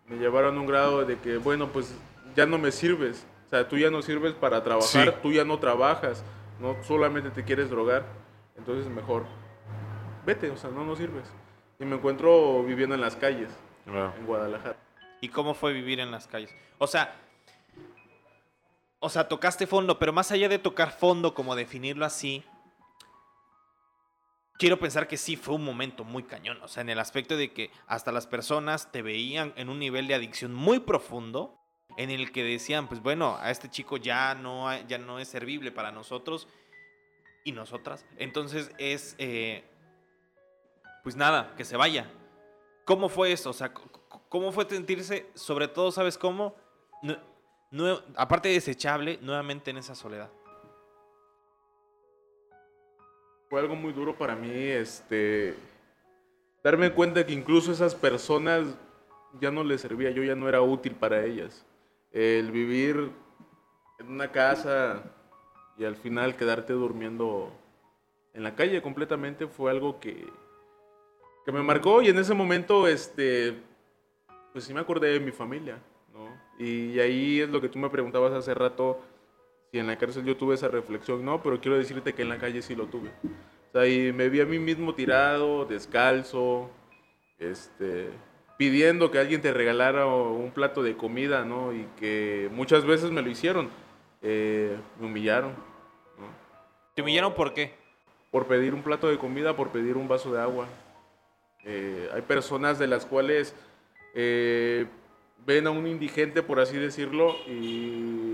me 0.06 0.16
llevaron 0.16 0.56
a 0.56 0.60
un 0.60 0.66
grado 0.66 1.04
de 1.04 1.18
que, 1.18 1.36
bueno, 1.38 1.68
pues, 1.68 1.94
ya 2.34 2.46
no 2.46 2.58
me 2.58 2.70
sirves. 2.72 3.26
O 3.46 3.50
sea, 3.50 3.68
tú 3.68 3.78
ya 3.78 3.90
no 3.90 4.02
sirves 4.02 4.34
para 4.34 4.62
trabajar, 4.62 5.08
Sí. 5.08 5.14
tú 5.22 5.32
ya 5.32 5.44
no 5.44 5.58
trabajas, 5.58 6.24
no 6.60 6.76
solamente 6.84 7.30
te 7.30 7.44
quieres 7.44 7.70
drogar. 7.70 8.04
Entonces, 8.56 8.86
mejor, 8.90 9.24
vete, 10.24 10.50
o 10.50 10.56
sea, 10.56 10.70
no, 10.70 10.84
no 10.84 10.96
sirves. 10.96 11.24
Y 11.78 11.84
me 11.84 11.96
encuentro 11.96 12.62
viviendo 12.64 12.94
en 12.94 13.00
las 13.00 13.16
calles, 13.16 13.50
en 13.86 14.26
Guadalajara. 14.26 14.76
¿Y 15.20 15.28
cómo 15.28 15.54
fue 15.54 15.72
vivir 15.72 16.00
en 16.00 16.10
las 16.10 16.26
calles? 16.26 16.54
O 16.78 16.86
sea, 16.86 17.14
o 18.98 19.08
sea, 19.08 19.28
tocaste 19.28 19.66
fondo, 19.66 19.98
pero 19.98 20.12
más 20.12 20.32
allá 20.32 20.48
de 20.48 20.58
tocar 20.58 20.90
fondo, 20.90 21.34
como 21.34 21.54
definirlo 21.54 22.04
así, 22.04 22.44
quiero 24.58 24.78
pensar 24.78 25.08
que 25.08 25.16
sí 25.16 25.36
fue 25.36 25.54
un 25.54 25.64
momento 25.64 26.04
muy 26.04 26.22
cañón. 26.22 26.58
O 26.62 26.68
sea, 26.68 26.80
en 26.80 26.88
el 26.88 26.98
aspecto 26.98 27.36
de 27.36 27.52
que 27.52 27.70
hasta 27.86 28.12
las 28.12 28.26
personas 28.26 28.90
te 28.90 29.02
veían 29.02 29.52
en 29.56 29.68
un 29.68 29.78
nivel 29.78 30.06
de 30.06 30.14
adicción 30.14 30.54
muy 30.54 30.80
profundo, 30.80 31.60
en 31.96 32.10
el 32.10 32.30
que 32.30 32.44
decían, 32.44 32.88
pues 32.88 33.02
bueno, 33.02 33.38
a 33.40 33.50
este 33.50 33.70
chico 33.70 33.96
ya 33.96 34.34
no, 34.34 34.70
ya 34.86 34.98
no 34.98 35.18
es 35.18 35.28
servible 35.28 35.72
para 35.72 35.92
nosotros 35.92 36.46
y 37.44 37.52
nosotras. 37.52 38.04
Entonces 38.18 38.70
es, 38.78 39.14
eh, 39.18 39.64
pues 41.02 41.16
nada, 41.16 41.54
que 41.56 41.64
se 41.64 41.76
vaya. 41.76 42.10
¿Cómo 42.84 43.08
fue 43.08 43.32
eso? 43.32 43.50
O 43.50 43.54
sea, 43.54 43.72
¿cómo 44.28 44.52
fue 44.52 44.68
sentirse, 44.68 45.30
sobre 45.34 45.68
todo, 45.68 45.90
¿sabes 45.90 46.18
cómo? 46.18 46.54
Aparte 48.16 48.48
de 48.48 48.54
desechable, 48.54 49.18
nuevamente 49.22 49.70
en 49.70 49.78
esa 49.78 49.94
soledad. 49.94 50.30
Fue 53.56 53.62
algo 53.62 53.74
muy 53.74 53.94
duro 53.94 54.14
para 54.14 54.36
mí, 54.36 54.52
este, 54.52 55.54
darme 56.62 56.92
cuenta 56.92 57.24
que 57.24 57.32
incluso 57.32 57.72
esas 57.72 57.94
personas 57.94 58.76
ya 59.40 59.50
no 59.50 59.64
les 59.64 59.80
servía, 59.80 60.10
yo 60.10 60.22
ya 60.22 60.34
no 60.34 60.46
era 60.46 60.60
útil 60.60 60.94
para 60.94 61.24
ellas. 61.24 61.64
El 62.12 62.50
vivir 62.50 63.12
en 63.98 64.08
una 64.08 64.30
casa 64.30 65.04
y 65.78 65.86
al 65.86 65.96
final 65.96 66.36
quedarte 66.36 66.74
durmiendo 66.74 67.50
en 68.34 68.42
la 68.42 68.54
calle 68.54 68.82
completamente 68.82 69.46
fue 69.46 69.70
algo 69.70 70.00
que, 70.00 70.30
que 71.46 71.50
me 71.50 71.62
marcó 71.62 72.02
y 72.02 72.10
en 72.10 72.18
ese 72.18 72.34
momento, 72.34 72.86
este, 72.86 73.56
pues 74.52 74.64
sí 74.64 74.74
me 74.74 74.80
acordé 74.80 75.14
de 75.14 75.20
mi 75.20 75.32
familia, 75.32 75.78
¿no? 76.12 76.28
Y 76.62 77.00
ahí 77.00 77.40
es 77.40 77.48
lo 77.48 77.62
que 77.62 77.70
tú 77.70 77.78
me 77.78 77.88
preguntabas 77.88 78.34
hace 78.34 78.52
rato, 78.52 79.00
si 79.70 79.78
en 79.78 79.86
la 79.86 79.96
cárcel 79.96 80.24
yo 80.24 80.36
tuve 80.36 80.54
esa 80.54 80.68
reflexión, 80.68 81.24
no, 81.24 81.42
pero 81.42 81.60
quiero 81.60 81.78
decirte 81.78 82.12
que 82.12 82.22
en 82.22 82.28
la 82.28 82.38
calle 82.38 82.62
sí 82.62 82.74
lo 82.74 82.86
tuve. 82.86 83.10
O 83.24 83.72
sea, 83.72 83.86
y 83.86 84.12
me 84.12 84.28
vi 84.28 84.40
a 84.40 84.46
mí 84.46 84.58
mismo 84.58 84.94
tirado, 84.94 85.64
descalzo, 85.64 86.70
este, 87.38 88.10
pidiendo 88.56 89.10
que 89.10 89.18
alguien 89.18 89.40
te 89.40 89.52
regalara 89.52 90.06
un 90.06 90.50
plato 90.52 90.82
de 90.82 90.96
comida, 90.96 91.44
¿no? 91.44 91.72
Y 91.72 91.86
que 91.98 92.48
muchas 92.52 92.84
veces 92.84 93.10
me 93.10 93.22
lo 93.22 93.30
hicieron. 93.30 93.68
Eh, 94.22 94.76
me 94.98 95.06
humillaron. 95.06 95.50
¿no? 95.50 96.26
¿Te 96.94 97.02
humillaron 97.02 97.34
por 97.34 97.52
qué? 97.52 97.74
Por 98.30 98.46
pedir 98.46 98.74
un 98.74 98.82
plato 98.82 99.08
de 99.08 99.18
comida, 99.18 99.54
por 99.54 99.70
pedir 99.70 99.96
un 99.96 100.08
vaso 100.08 100.32
de 100.32 100.40
agua. 100.40 100.66
Eh, 101.64 102.08
hay 102.14 102.22
personas 102.22 102.78
de 102.78 102.86
las 102.86 103.04
cuales 103.04 103.54
eh, 104.14 104.86
ven 105.44 105.66
a 105.66 105.70
un 105.70 105.86
indigente, 105.86 106.42
por 106.42 106.60
así 106.60 106.76
decirlo, 106.76 107.34
y, 107.46 108.25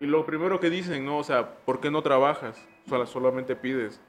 y 0.00 0.06
lo 0.06 0.26
primero 0.26 0.60
que 0.60 0.70
dicen, 0.70 1.04
¿no? 1.04 1.18
O 1.18 1.24
sea, 1.24 1.56
¿por 1.64 1.80
qué 1.80 1.90
no 1.90 2.02
trabajas? 2.02 2.62
O 2.90 3.06
solamente 3.06 3.56
pides. 3.56 4.00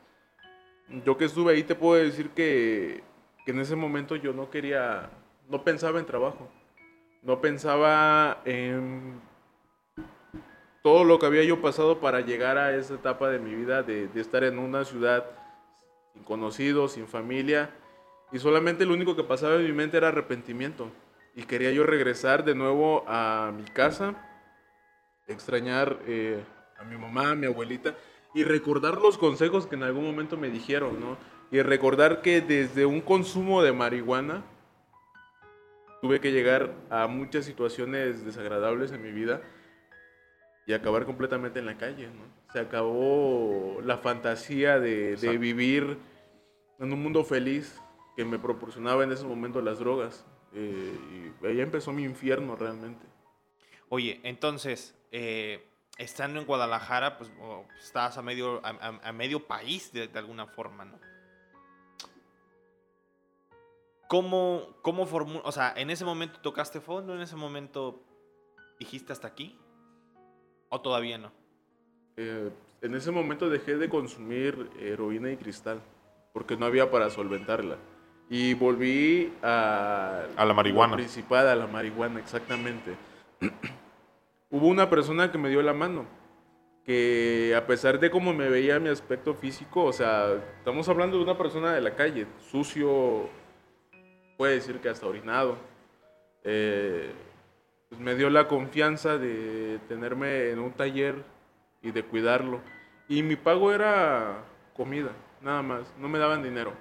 Yo 1.06 1.18
que 1.18 1.26
estuve 1.26 1.54
ahí 1.54 1.64
te 1.64 1.76
puedo 1.76 2.02
decir 2.02 2.30
que, 2.30 3.04
que 3.46 3.52
en 3.52 3.60
ese 3.60 3.76
momento 3.76 4.16
yo 4.16 4.34
no 4.34 4.50
quería, 4.50 5.10
no 5.50 5.64
pensaba 5.64 6.00
en 6.00 6.06
trabajo. 6.06 6.50
No 7.24 7.42
pensaba 7.42 8.42
en 8.46 9.20
todo 10.84 11.04
lo 11.04 11.18
que 11.18 11.26
había 11.26 11.44
yo 11.44 11.62
pasado 11.62 12.00
para 12.00 12.22
llegar 12.22 12.58
a 12.58 12.76
esa 12.76 12.94
etapa 12.94 13.30
de 13.30 13.40
mi 13.40 13.56
vida, 13.56 13.82
de, 13.82 14.08
de 14.08 14.22
estar 14.22 14.44
en 14.44 14.60
una 14.60 14.86
ciudad 14.86 15.26
sin 16.14 16.24
conocidos, 16.24 16.92
sin 16.92 17.08
familia, 17.08 17.72
y 18.32 18.40
solamente 18.40 18.86
lo 18.86 18.94
único 18.94 19.16
que 19.16 19.24
pasaba 19.24 19.56
en 19.56 19.66
mi 19.66 19.72
mente 19.72 19.98
era 19.98 20.10
arrepentimiento. 20.10 20.92
Y 21.36 21.44
quería 21.44 21.72
yo 21.72 21.84
regresar 21.84 22.44
de 22.44 22.54
nuevo 22.54 23.04
a 23.08 23.52
mi 23.56 23.64
casa, 23.64 24.16
extrañar 25.28 26.00
eh, 26.08 26.44
a 26.78 26.84
mi 26.84 26.98
mamá, 26.98 27.32
a 27.32 27.36
mi 27.36 27.46
abuelita, 27.46 27.96
y 28.34 28.44
recordar 28.44 28.98
los 28.98 29.18
consejos 29.18 29.68
que 29.68 29.76
en 29.76 29.84
algún 29.84 30.06
momento 30.06 30.38
me 30.38 30.50
dijeron, 30.50 31.00
¿no? 31.00 31.18
Y 31.52 31.62
recordar 31.62 32.22
que 32.22 32.42
desde 32.42 32.86
un 32.86 33.02
consumo 33.02 33.64
de 33.64 33.72
marihuana 33.72 34.44
tuve 36.02 36.20
que 36.20 36.32
llegar 36.32 36.74
a 36.90 37.08
muchas 37.08 37.46
situaciones 37.46 38.26
desagradables 38.26 38.92
en 38.92 39.02
mi 39.02 39.12
vida 39.12 39.42
y 40.68 40.74
acabar 40.74 41.06
completamente 41.06 41.60
en 41.60 41.66
la 41.66 41.78
calle, 41.78 42.08
¿no? 42.08 42.24
Se 42.52 42.60
acabó 42.60 43.80
la 43.84 43.98
fantasía 43.98 44.80
de, 44.80 45.16
de 45.16 45.38
vivir 45.38 45.98
en 46.80 46.92
un 46.92 47.02
mundo 47.02 47.24
feliz 47.24 47.80
que 48.16 48.26
me 48.26 48.40
proporcionaba 48.40 49.04
en 49.04 49.12
ese 49.12 49.26
momento 49.26 49.62
las 49.62 49.80
drogas. 49.80 50.26
Eh, 50.54 51.34
y 51.44 51.46
ahí 51.46 51.62
empezó 51.62 51.92
mi 51.92 52.04
infierno 52.04 52.56
realmente. 52.56 53.06
Oye, 53.96 54.20
entonces, 54.24 54.94
eh, 55.14 55.66
estando 55.98 56.38
en 56.42 56.46
Guadalajara, 56.46 57.18
pues 57.18 57.32
oh, 57.40 57.66
estabas 57.82 58.18
a 58.18 58.22
medio, 58.22 58.60
a, 58.66 58.72
a- 58.72 59.00
a 59.08 59.12
medio 59.14 59.48
país 59.48 59.94
de, 59.94 60.10
de 60.10 60.20
alguna 60.20 60.48
forma, 60.48 60.84
¿no? 60.84 61.00
¿Cómo, 64.10 64.76
cómo 64.82 65.06
formó, 65.06 65.40
o 65.46 65.52
sea, 65.54 65.74
en 65.78 65.90
ese 65.92 66.04
momento 66.04 66.42
tocaste 66.42 66.82
fondo, 66.82 67.16
en 67.16 67.22
ese 67.22 67.38
momento 67.38 68.04
dijiste 68.80 69.14
hasta 69.14 69.30
aquí? 69.30 69.58
¿O 70.68 70.82
todavía 70.82 71.18
no? 71.18 71.32
Eh, 72.18 72.52
en 72.82 72.96
ese 72.96 73.12
momento 73.12 73.50
dejé 73.50 73.78
de 73.78 73.88
consumir 73.88 74.70
heroína 74.78 75.32
y 75.32 75.38
cristal 75.38 75.80
porque 76.34 76.58
no 76.58 76.66
había 76.66 76.92
para 76.92 77.10
solventarla. 77.10 77.78
Y 78.30 78.56
volví 78.56 79.32
a... 79.42 80.26
A 80.36 80.44
la 80.44 80.54
marihuana. 80.54 80.98
principal, 80.98 81.48
a 81.48 81.56
la 81.56 81.68
marihuana, 81.68 82.20
exactamente. 82.20 82.94
Hubo 84.50 84.68
una 84.68 84.90
persona 84.90 85.32
que 85.32 85.38
me 85.38 85.50
dio 85.50 85.62
la 85.62 85.74
mano, 85.74 86.06
que 86.86 87.54
a 87.58 87.66
pesar 87.66 88.00
de 88.00 88.12
cómo 88.12 88.34
me 88.34 88.48
veía 88.48 88.80
mi 88.80 88.90
aspecto 88.90 89.34
físico, 89.34 89.84
o 89.84 89.94
sea, 89.94 90.34
estamos 90.58 90.88
hablando 90.88 91.18
de 91.18 91.24
una 91.24 91.38
persona 91.38 91.74
de 91.74 91.82
la 91.82 91.96
calle, 91.96 92.28
sucio, 92.52 93.28
puede 94.38 94.56
decir 94.56 94.80
que 94.80 94.90
hasta 94.90 95.08
orinado, 95.08 95.58
eh, 96.44 97.12
pues 97.90 98.00
me 98.00 98.16
dio 98.16 98.30
la 98.30 98.48
confianza 98.48 99.18
de 99.18 99.80
tenerme 99.88 100.52
en 100.52 100.60
un 100.60 100.72
taller 100.72 101.24
y 101.82 101.92
de 101.92 102.04
cuidarlo. 102.04 102.62
Y 103.08 103.24
mi 103.24 103.36
pago 103.36 103.72
era 103.72 104.44
comida, 104.76 105.12
nada 105.42 105.64
más, 105.64 105.92
no 106.00 106.08
me 106.08 106.20
daban 106.20 106.44
dinero. 106.44 106.74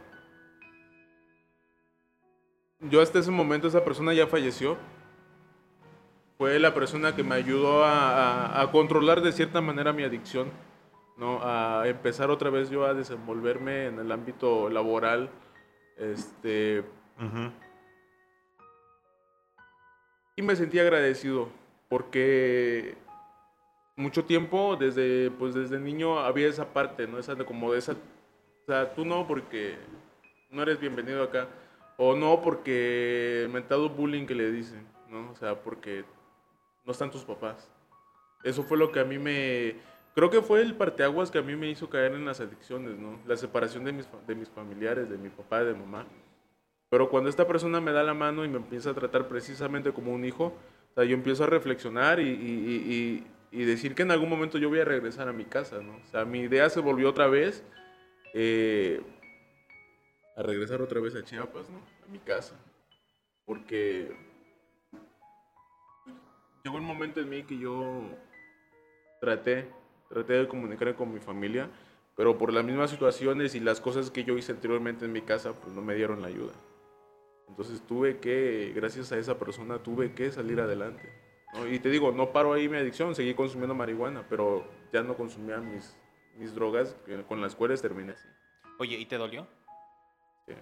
Yo 2.81 3.01
hasta 3.01 3.19
ese 3.21 3.31
momento 3.31 3.69
esa 3.69 3.85
persona 3.85 4.13
ya 4.13 4.27
falleció. 4.27 4.77
Fue 6.45 6.59
la 6.61 6.75
persona 6.75 7.17
que 7.17 7.23
me 7.23 7.37
ayudó 7.37 7.87
a, 7.87 8.11
a- 8.51 8.61
a 8.61 8.71
controlar 8.71 9.23
de 9.23 9.33
cierta 9.33 9.63
manera 9.63 9.95
mi 9.95 10.03
adicción, 10.03 10.51
¿no? 11.17 11.41
A 11.43 11.85
empezar 11.89 12.29
otra 12.29 12.51
vez 12.51 12.69
yo 12.69 12.85
a 12.85 12.93
desenvolverme 12.93 13.87
en 13.87 13.99
el 13.99 14.13
ámbito 14.13 14.69
laboral, 14.69 15.31
este, 15.97 16.81
Ujú. 17.19 17.51
Y 20.37 20.43
me 20.43 20.55
sentí 20.55 20.79
agradecido 20.79 21.49
porque 21.89 22.95
mucho 23.97 24.27
tiempo, 24.27 24.77
desde, 24.79 25.31
pues 25.31 25.55
desde 25.55 25.81
niño, 25.81 26.19
había 26.19 26.49
esa 26.49 26.67
parte, 26.75 27.07
¿no? 27.07 27.19
Esa 27.19 27.35
de 27.35 27.47
como 27.47 27.73
de 27.73 27.79
esa... 27.79 27.93
O 27.93 28.67
sea, 28.67 28.95
tú 28.95 29.07
no 29.07 29.27
porque 29.27 29.77
no 30.51 30.61
eres 30.61 30.79
bienvenido 30.79 31.23
acá. 31.23 31.49
O 31.97 32.15
no 32.15 32.43
porque 32.43 33.49
mentado 33.51 33.89
bullying 33.89 34.27
que 34.27 34.35
le 34.35 34.53
dicen, 34.53 34.87
¿no? 35.09 35.31
O 35.31 35.37
sea, 35.37 35.55
porque 35.55 36.05
no 36.85 36.93
están 36.93 37.11
tus 37.11 37.25
papás. 37.25 37.69
Eso 38.43 38.63
fue 38.63 38.77
lo 38.79 38.93
que 38.93 39.01
a 39.01 39.05
mí 39.05 39.19
me... 39.19 39.77
Creo 40.15 40.31
que 40.31 40.43
fue 40.43 40.61
el 40.63 40.75
parteaguas 40.77 41.31
que 41.31 41.39
a 41.39 41.43
mí 41.43 41.57
me 41.57 41.69
hizo 41.69 41.89
caer 41.91 42.13
en 42.13 42.25
las 42.25 42.41
adicciones, 42.41 42.97
¿no? 42.99 43.19
La 43.27 43.37
separación 43.37 43.85
de 43.85 43.93
mis, 43.93 44.09
de 44.27 44.35
mis 44.35 44.49
familiares, 44.49 45.09
de 45.11 45.19
mi 45.19 45.29
papá 45.29 45.63
y 45.63 45.67
de 45.67 45.75
mamá. 45.75 46.07
Pero 46.91 47.09
cuando 47.09 47.29
esta 47.31 47.47
persona 47.49 47.81
me 47.81 47.91
da 47.93 48.05
la 48.05 48.15
mano 48.15 48.45
y 48.45 48.49
me 48.49 48.59
empieza 48.59 48.91
a 48.91 48.95
tratar 48.95 49.27
precisamente 49.27 49.93
como 49.93 50.13
un 50.13 50.25
hijo, 50.25 50.53
o 50.93 50.95
sea, 50.95 51.05
yo 51.05 51.15
empiezo 51.15 51.43
a 51.43 51.47
reflexionar 51.49 52.21
y- 52.21 52.29
y- 52.29 53.25
y- 53.51 53.61
y 53.61 53.65
decir 53.65 53.95
que 53.97 54.03
en 54.03 54.13
algún 54.13 54.29
momento 54.29 54.59
yo 54.59 54.69
voy 54.69 54.79
a 54.81 54.85
regresar 54.85 55.27
a 55.29 55.33
mi 55.33 55.45
casa, 55.45 55.81
¿no? 55.81 55.97
O 55.97 56.07
sea, 56.07 56.25
mi 56.25 56.41
idea 56.41 56.69
se 56.71 56.81
volvió 56.81 57.09
otra 57.09 57.27
vez 57.27 57.65
eh, 58.35 59.01
a 60.37 60.43
regresar 60.43 60.83
otra 60.83 61.01
vez 61.01 61.15
a 61.17 61.25
Chiapas, 61.25 61.69
¿no? 61.71 61.79
A 62.05 62.11
mi 62.11 62.19
casa. 62.19 62.55
Porque 63.45 64.15
llegó 66.65 66.79
un 66.79 66.85
momento 66.85 67.21
en 67.21 67.29
mí 67.29 67.43
que 67.43 67.59
yo 67.59 68.09
traté, 69.21 69.71
traté 70.09 70.33
de 70.33 70.49
comunicarme 70.49 70.95
con 70.95 71.13
mi 71.13 71.21
familia, 71.21 71.69
pero 72.17 72.39
por 72.39 72.53
las 72.53 72.65
mismas 72.65 72.91
situaciones 72.91 73.55
y 73.55 73.61
las 73.61 73.81
cosas 73.81 74.11
que 74.11 74.25
yo 74.25 74.37
hice 74.39 74.53
anteriormente 74.53 75.05
en 75.05 75.13
mi 75.13 75.21
casa, 75.21 75.53
pues 75.53 75.75
no 75.75 75.83
me 75.83 75.95
dieron 75.95 76.23
la 76.23 76.29
ayuda. 76.29 76.53
Entonces 77.49 77.83
tuve 77.87 78.19
que, 78.19 78.73
gracias 78.75 79.13
a 79.13 79.19
esa 79.19 79.39
persona, 79.39 79.83
tuve 79.83 80.15
que 80.15 80.33
salir 80.33 80.59
adelante. 80.59 81.13
¿no? 81.53 81.69
Y 81.69 81.79
te 81.79 81.91
digo, 81.91 82.13
no 82.13 82.33
paro 82.33 82.55
ahí 82.55 82.69
mi 82.69 82.79
adicción, 82.79 83.15
seguí 83.15 83.35
consumiendo 83.35 83.75
marihuana, 83.75 84.27
pero 84.29 84.67
ya 84.91 85.03
no 85.03 85.17
consumía 85.17 85.59
mis, 85.59 85.95
mis 86.39 86.55
drogas 86.55 86.97
con 87.29 87.43
las 87.43 87.55
cuales 87.55 87.83
terminé 87.83 88.13
así. 88.13 88.29
Oye, 88.79 88.97
¿y 88.97 89.05
te 89.05 89.19
dolió? 89.19 89.47
Sí. 90.47 90.55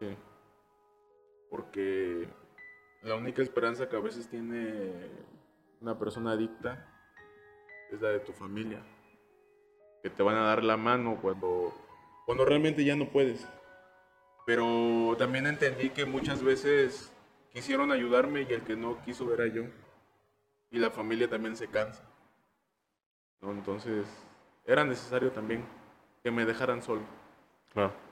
Sí. 0.00 0.16
Porque 1.50 2.28
la 3.06 3.14
única 3.14 3.40
esperanza 3.40 3.88
que 3.88 3.96
a 3.96 4.00
veces 4.00 4.28
tiene 4.28 4.92
una 5.80 5.96
persona 5.96 6.32
adicta 6.32 6.92
es 7.92 8.00
la 8.00 8.08
de 8.08 8.18
tu 8.18 8.32
familia. 8.32 8.82
Que 10.02 10.10
te 10.10 10.22
van 10.24 10.36
a 10.36 10.44
dar 10.44 10.64
la 10.64 10.76
mano 10.76 11.18
cuando, 11.22 11.72
cuando 12.26 12.44
realmente 12.44 12.84
ya 12.84 12.96
no 12.96 13.08
puedes. 13.08 13.46
Pero 14.44 15.14
también 15.18 15.46
entendí 15.46 15.90
que 15.90 16.04
muchas 16.04 16.42
veces 16.42 17.12
quisieron 17.52 17.92
ayudarme 17.92 18.42
y 18.42 18.52
el 18.52 18.62
que 18.62 18.76
no 18.76 19.00
quiso 19.04 19.32
era 19.32 19.46
yo. 19.46 19.62
Y 20.70 20.78
la 20.78 20.90
familia 20.90 21.30
también 21.30 21.56
se 21.56 21.68
cansa. 21.68 22.02
Entonces 23.40 24.04
era 24.64 24.84
necesario 24.84 25.30
también 25.30 25.64
que 26.24 26.32
me 26.32 26.44
dejaran 26.44 26.82
solo. 26.82 27.02
Claro. 27.72 28.05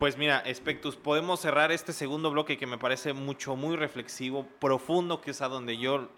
Pues 0.00 0.16
mira, 0.16 0.42
Spectus, 0.50 0.96
podemos 0.96 1.40
cerrar 1.40 1.70
este 1.72 1.92
segundo 1.92 2.30
bloque 2.30 2.56
que 2.56 2.66
me 2.66 2.78
parece 2.78 3.12
mucho, 3.12 3.54
muy 3.54 3.76
reflexivo, 3.76 4.46
profundo, 4.58 5.20
que 5.20 5.32
es 5.32 5.42
a 5.42 5.48
donde 5.48 5.76
yo 5.76 6.08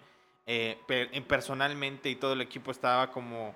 eh, 0.47 0.77
per- 0.87 1.11
personalmente 1.27 2.09
y 2.09 2.15
todo 2.15 2.31
el 2.31 2.39
equipo 2.39 2.71
estaba 2.71 3.11
como 3.11 3.53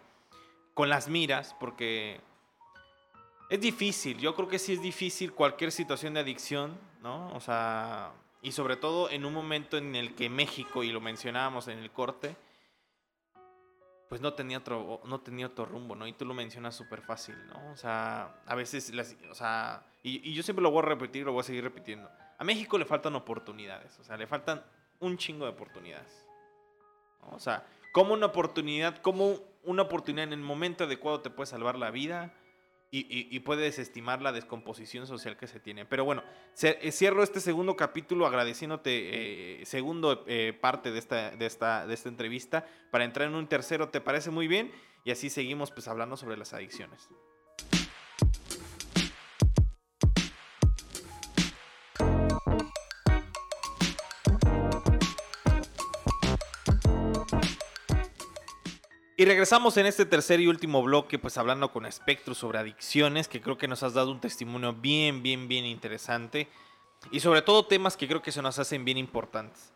con 0.73 0.89
las 0.89 1.07
miras, 1.07 1.55
porque 1.61 2.19
es 3.49 3.61
difícil, 3.61 4.17
yo 4.17 4.35
creo 4.35 4.49
que 4.49 4.59
sí 4.59 4.73
es 4.73 4.81
difícil 4.81 5.31
cualquier 5.31 5.71
situación 5.71 6.13
de 6.15 6.19
adicción, 6.19 6.77
¿no? 7.01 7.33
O 7.33 7.39
sea, 7.39 8.11
y 8.41 8.51
sobre 8.51 8.75
todo 8.75 9.09
en 9.09 9.23
un 9.23 9.33
momento 9.33 9.77
en 9.77 9.95
el 9.95 10.13
que 10.13 10.29
México, 10.29 10.83
y 10.83 10.91
lo 10.91 10.99
mencionábamos 10.99 11.69
en 11.69 11.79
el 11.79 11.89
corte, 11.89 12.35
pues 14.09 14.21
no 14.21 14.33
tenía 14.33 14.59
otro, 14.59 15.01
no 15.05 15.19
tenía 15.19 15.47
otro 15.47 15.65
rumbo, 15.65 15.95
¿no? 15.95 16.07
Y 16.07 16.13
tú 16.13 16.25
lo 16.25 16.33
mencionas 16.33 16.75
súper 16.75 17.01
fácil, 17.01 17.35
¿no? 17.47 17.71
O 17.71 17.77
sea, 17.77 18.41
a 18.45 18.55
veces, 18.55 18.93
las, 18.93 19.15
o 19.29 19.35
sea, 19.35 19.85
y, 20.03 20.29
y, 20.29 20.33
yo 20.33 20.43
siempre 20.43 20.63
lo 20.63 20.71
voy 20.71 20.79
a 20.79 20.85
repetir, 20.85 21.25
lo 21.25 21.33
voy 21.33 21.41
a 21.41 21.43
seguir 21.43 21.63
repitiendo. 21.63 22.09
A 22.37 22.43
México 22.43 22.77
le 22.77 22.85
faltan 22.85 23.15
oportunidades, 23.15 23.99
o 23.99 24.03
sea, 24.03 24.17
le 24.17 24.27
faltan 24.27 24.63
un 24.99 25.17
chingo 25.17 25.45
de 25.45 25.51
oportunidades. 25.51 26.25
O 27.31 27.39
sea, 27.39 27.65
como 27.91 28.13
una 28.13 28.27
oportunidad, 28.27 29.01
como 29.01 29.39
una 29.63 29.83
oportunidad 29.83 30.25
en 30.25 30.33
el 30.33 30.39
momento 30.39 30.85
adecuado 30.85 31.21
te 31.21 31.29
puede 31.29 31.47
salvar 31.47 31.77
la 31.77 31.91
vida 31.91 32.33
y, 32.89 32.99
y, 32.99 33.27
y 33.35 33.39
puede 33.41 33.63
desestimar 33.63 34.21
la 34.21 34.31
descomposición 34.31 35.07
social 35.07 35.37
que 35.37 35.47
se 35.47 35.59
tiene. 35.59 35.85
Pero 35.85 36.05
bueno, 36.05 36.23
se, 36.53 36.91
cierro 36.91 37.23
este 37.23 37.39
segundo 37.39 37.75
capítulo 37.75 38.25
agradeciéndote 38.25 39.61
eh, 39.61 39.65
segundo 39.65 40.23
eh, 40.27 40.57
parte 40.59 40.91
de 40.91 40.99
esta, 40.99 41.31
de, 41.31 41.45
esta, 41.45 41.85
de 41.85 41.93
esta 41.93 42.09
entrevista 42.09 42.65
para 42.91 43.03
entrar 43.03 43.27
en 43.27 43.35
un 43.35 43.47
tercero, 43.47 43.89
¿te 43.89 44.01
parece 44.01 44.31
muy 44.31 44.47
bien? 44.47 44.71
Y 45.03 45.11
así 45.11 45.29
seguimos 45.29 45.71
pues 45.71 45.87
hablando 45.87 46.17
sobre 46.17 46.37
las 46.37 46.53
adicciones. 46.53 47.09
Y 59.19 59.25
regresamos 59.25 59.75
en 59.77 59.87
este 59.87 60.05
tercer 60.05 60.39
y 60.39 60.45
último 60.45 60.83
bloque, 60.83 61.17
pues 61.17 61.39
hablando 61.39 61.71
con 61.71 61.87
Espectro 61.87 62.35
sobre 62.35 62.59
adicciones, 62.59 63.27
que 63.27 63.41
creo 63.41 63.57
que 63.57 63.67
nos 63.67 63.81
has 63.81 63.95
dado 63.95 64.11
un 64.11 64.21
testimonio 64.21 64.73
bien, 64.73 65.23
bien, 65.23 65.47
bien 65.47 65.65
interesante. 65.65 66.47
Y 67.11 67.19
sobre 67.19 67.41
todo 67.41 67.65
temas 67.65 67.97
que 67.97 68.07
creo 68.07 68.21
que 68.21 68.31
se 68.31 68.43
nos 68.43 68.59
hacen 68.59 68.85
bien 68.85 68.99
importantes. 68.99 69.73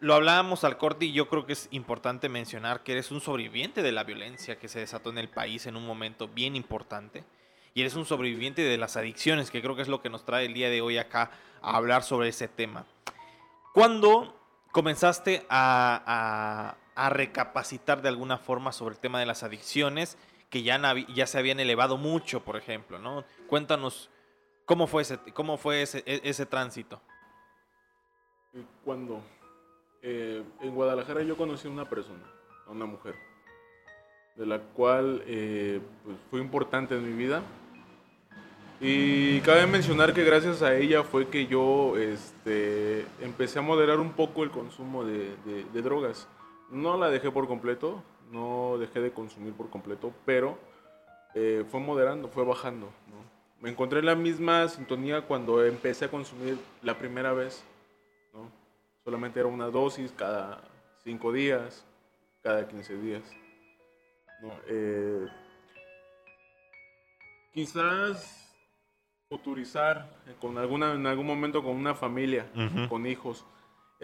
Lo 0.00 0.12
hablábamos 0.12 0.64
al 0.64 0.76
corte 0.76 1.06
y 1.06 1.12
yo 1.12 1.30
creo 1.30 1.46
que 1.46 1.54
es 1.54 1.68
importante 1.70 2.28
mencionar 2.28 2.82
que 2.82 2.92
eres 2.92 3.10
un 3.10 3.22
sobreviviente 3.22 3.80
de 3.80 3.90
la 3.90 4.04
violencia 4.04 4.58
que 4.58 4.68
se 4.68 4.80
desató 4.80 5.08
en 5.08 5.16
el 5.16 5.30
país 5.30 5.64
en 5.64 5.76
un 5.76 5.86
momento 5.86 6.28
bien 6.28 6.54
importante. 6.54 7.24
Y 7.72 7.80
eres 7.80 7.94
un 7.94 8.04
sobreviviente 8.04 8.60
de 8.60 8.76
las 8.76 8.98
adicciones, 8.98 9.50
que 9.50 9.62
creo 9.62 9.74
que 9.76 9.82
es 9.82 9.88
lo 9.88 10.02
que 10.02 10.10
nos 10.10 10.26
trae 10.26 10.44
el 10.44 10.52
día 10.52 10.68
de 10.68 10.82
hoy 10.82 10.98
acá 10.98 11.30
a 11.62 11.74
hablar 11.78 12.02
sobre 12.02 12.28
ese 12.28 12.48
tema. 12.48 12.84
¿Cuándo 13.72 14.38
comenzaste 14.72 15.46
a, 15.48 16.02
a, 16.06 16.83
a 16.94 17.10
recapacitar 17.10 18.02
de 18.02 18.08
alguna 18.08 18.38
forma 18.38 18.72
sobre 18.72 18.94
el 18.94 19.00
tema 19.00 19.20
de 19.20 19.26
las 19.26 19.42
adicciones 19.42 20.16
que 20.50 20.62
ya, 20.62 20.80
ya 21.12 21.26
se 21.26 21.38
habían 21.38 21.58
elevado 21.58 21.96
mucho, 21.96 22.44
por 22.44 22.56
ejemplo, 22.56 22.98
¿no? 22.98 23.24
Cuéntanos 23.48 24.10
cómo 24.64 24.86
fue 24.86 25.02
ese, 25.02 25.18
cómo 25.32 25.56
fue 25.56 25.82
ese, 25.82 26.04
ese 26.06 26.46
tránsito. 26.46 27.00
Cuando 28.84 29.20
eh, 30.00 30.44
en 30.60 30.74
Guadalajara 30.74 31.22
yo 31.22 31.36
conocí 31.36 31.66
a 31.66 31.70
una 31.72 31.88
persona, 31.88 32.22
a 32.68 32.70
una 32.70 32.86
mujer, 32.86 33.16
de 34.36 34.46
la 34.46 34.60
cual 34.60 35.24
eh, 35.26 35.80
pues, 36.04 36.16
fue 36.30 36.40
importante 36.40 36.94
en 36.94 37.04
mi 37.04 37.16
vida. 37.16 37.42
Y 38.80 39.40
cabe 39.40 39.66
mencionar 39.66 40.12
que 40.12 40.24
gracias 40.24 40.62
a 40.62 40.76
ella 40.76 41.02
fue 41.02 41.28
que 41.28 41.46
yo 41.46 41.96
este, 41.96 43.06
empecé 43.20 43.58
a 43.58 43.62
moderar 43.62 43.98
un 43.98 44.12
poco 44.12 44.44
el 44.44 44.50
consumo 44.50 45.04
de 45.04 45.82
drogas. 45.82 46.28
No 46.74 46.98
la 46.98 47.08
dejé 47.08 47.30
por 47.30 47.46
completo, 47.46 48.02
no 48.32 48.76
dejé 48.78 49.00
de 49.00 49.12
consumir 49.12 49.54
por 49.54 49.70
completo, 49.70 50.12
pero 50.26 50.58
eh, 51.34 51.64
fue 51.70 51.80
moderando, 51.80 52.28
fue 52.28 52.44
bajando. 52.44 52.86
¿no? 53.08 53.16
Me 53.60 53.70
encontré 53.70 54.00
en 54.00 54.06
la 54.06 54.16
misma 54.16 54.68
sintonía 54.68 55.22
cuando 55.22 55.64
empecé 55.64 56.06
a 56.06 56.10
consumir 56.10 56.58
la 56.82 56.98
primera 56.98 57.32
vez. 57.32 57.64
¿no? 58.32 58.50
Solamente 59.04 59.38
era 59.38 59.48
una 59.48 59.68
dosis 59.68 60.12
cada 60.12 60.60
5 61.04 61.32
días, 61.32 61.86
cada 62.42 62.66
15 62.66 62.96
días. 62.96 63.22
¿no? 64.42 64.50
Eh, 64.66 65.28
quizás 67.52 68.52
futurizar 69.28 70.10
con 70.40 70.58
alguna, 70.58 70.92
en 70.94 71.06
algún 71.06 71.26
momento 71.26 71.62
con 71.62 71.76
una 71.76 71.94
familia, 71.94 72.50
uh 72.54 72.58
-huh. 72.58 72.88
con 72.88 73.06
hijos 73.06 73.44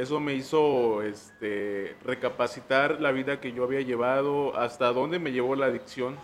eso 0.00 0.18
me 0.18 0.32
hizo 0.32 1.02
este, 1.02 1.94
recapacitar 2.02 3.02
la 3.02 3.12
vida 3.12 3.38
que 3.38 3.52
yo 3.52 3.64
había 3.64 3.82
llevado, 3.82 4.56
hasta 4.56 4.94
dónde 4.94 5.18
me 5.18 5.30
llevó 5.30 5.54
la 5.56 5.66
adicción, 5.66 6.16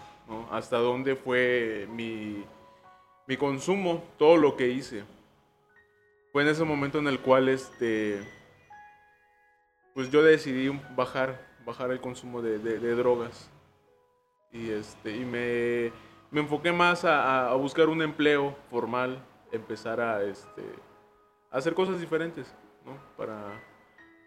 hasta 0.51 0.79
dónde 0.79 1.15
fue 1.15 1.87
mi, 1.91 2.43
mi, 3.27 3.37
consumo, 3.37 4.03
todo 4.19 4.39
lo 4.39 4.57
que 4.57 4.69
hice. 4.69 5.05
Fue 6.33 6.43
en 6.43 6.49
ese 6.49 6.65
momento 6.65 6.99
en 7.01 7.07
el 7.07 7.21
cual 7.21 7.51
este, 7.51 8.27
pues 9.95 10.11
yo 10.11 10.23
decidí 10.23 10.71
bajar, 10.97 11.39
bajar 11.67 11.91
el 11.91 12.01
consumo 12.01 12.41
de, 12.41 12.59
drogas. 12.95 13.51
Y, 14.53 14.71
este, 14.71 15.15
y 15.15 15.27
me, 15.27 15.93
me 16.31 16.41
enfoqué 16.41 16.73
más 16.73 17.05
a, 17.05 17.51
a, 17.51 17.55
buscar 17.57 17.91
un 17.91 18.01
empleo 18.01 18.57
formal, 18.71 19.23
empezar 19.53 20.01
a, 20.01 20.23
este, 20.23 20.63
a 21.51 21.59
hacer 21.59 21.75
cosas 21.75 22.01
diferentes. 22.01 22.55
¿No? 22.87 22.97
Para, 23.17 23.61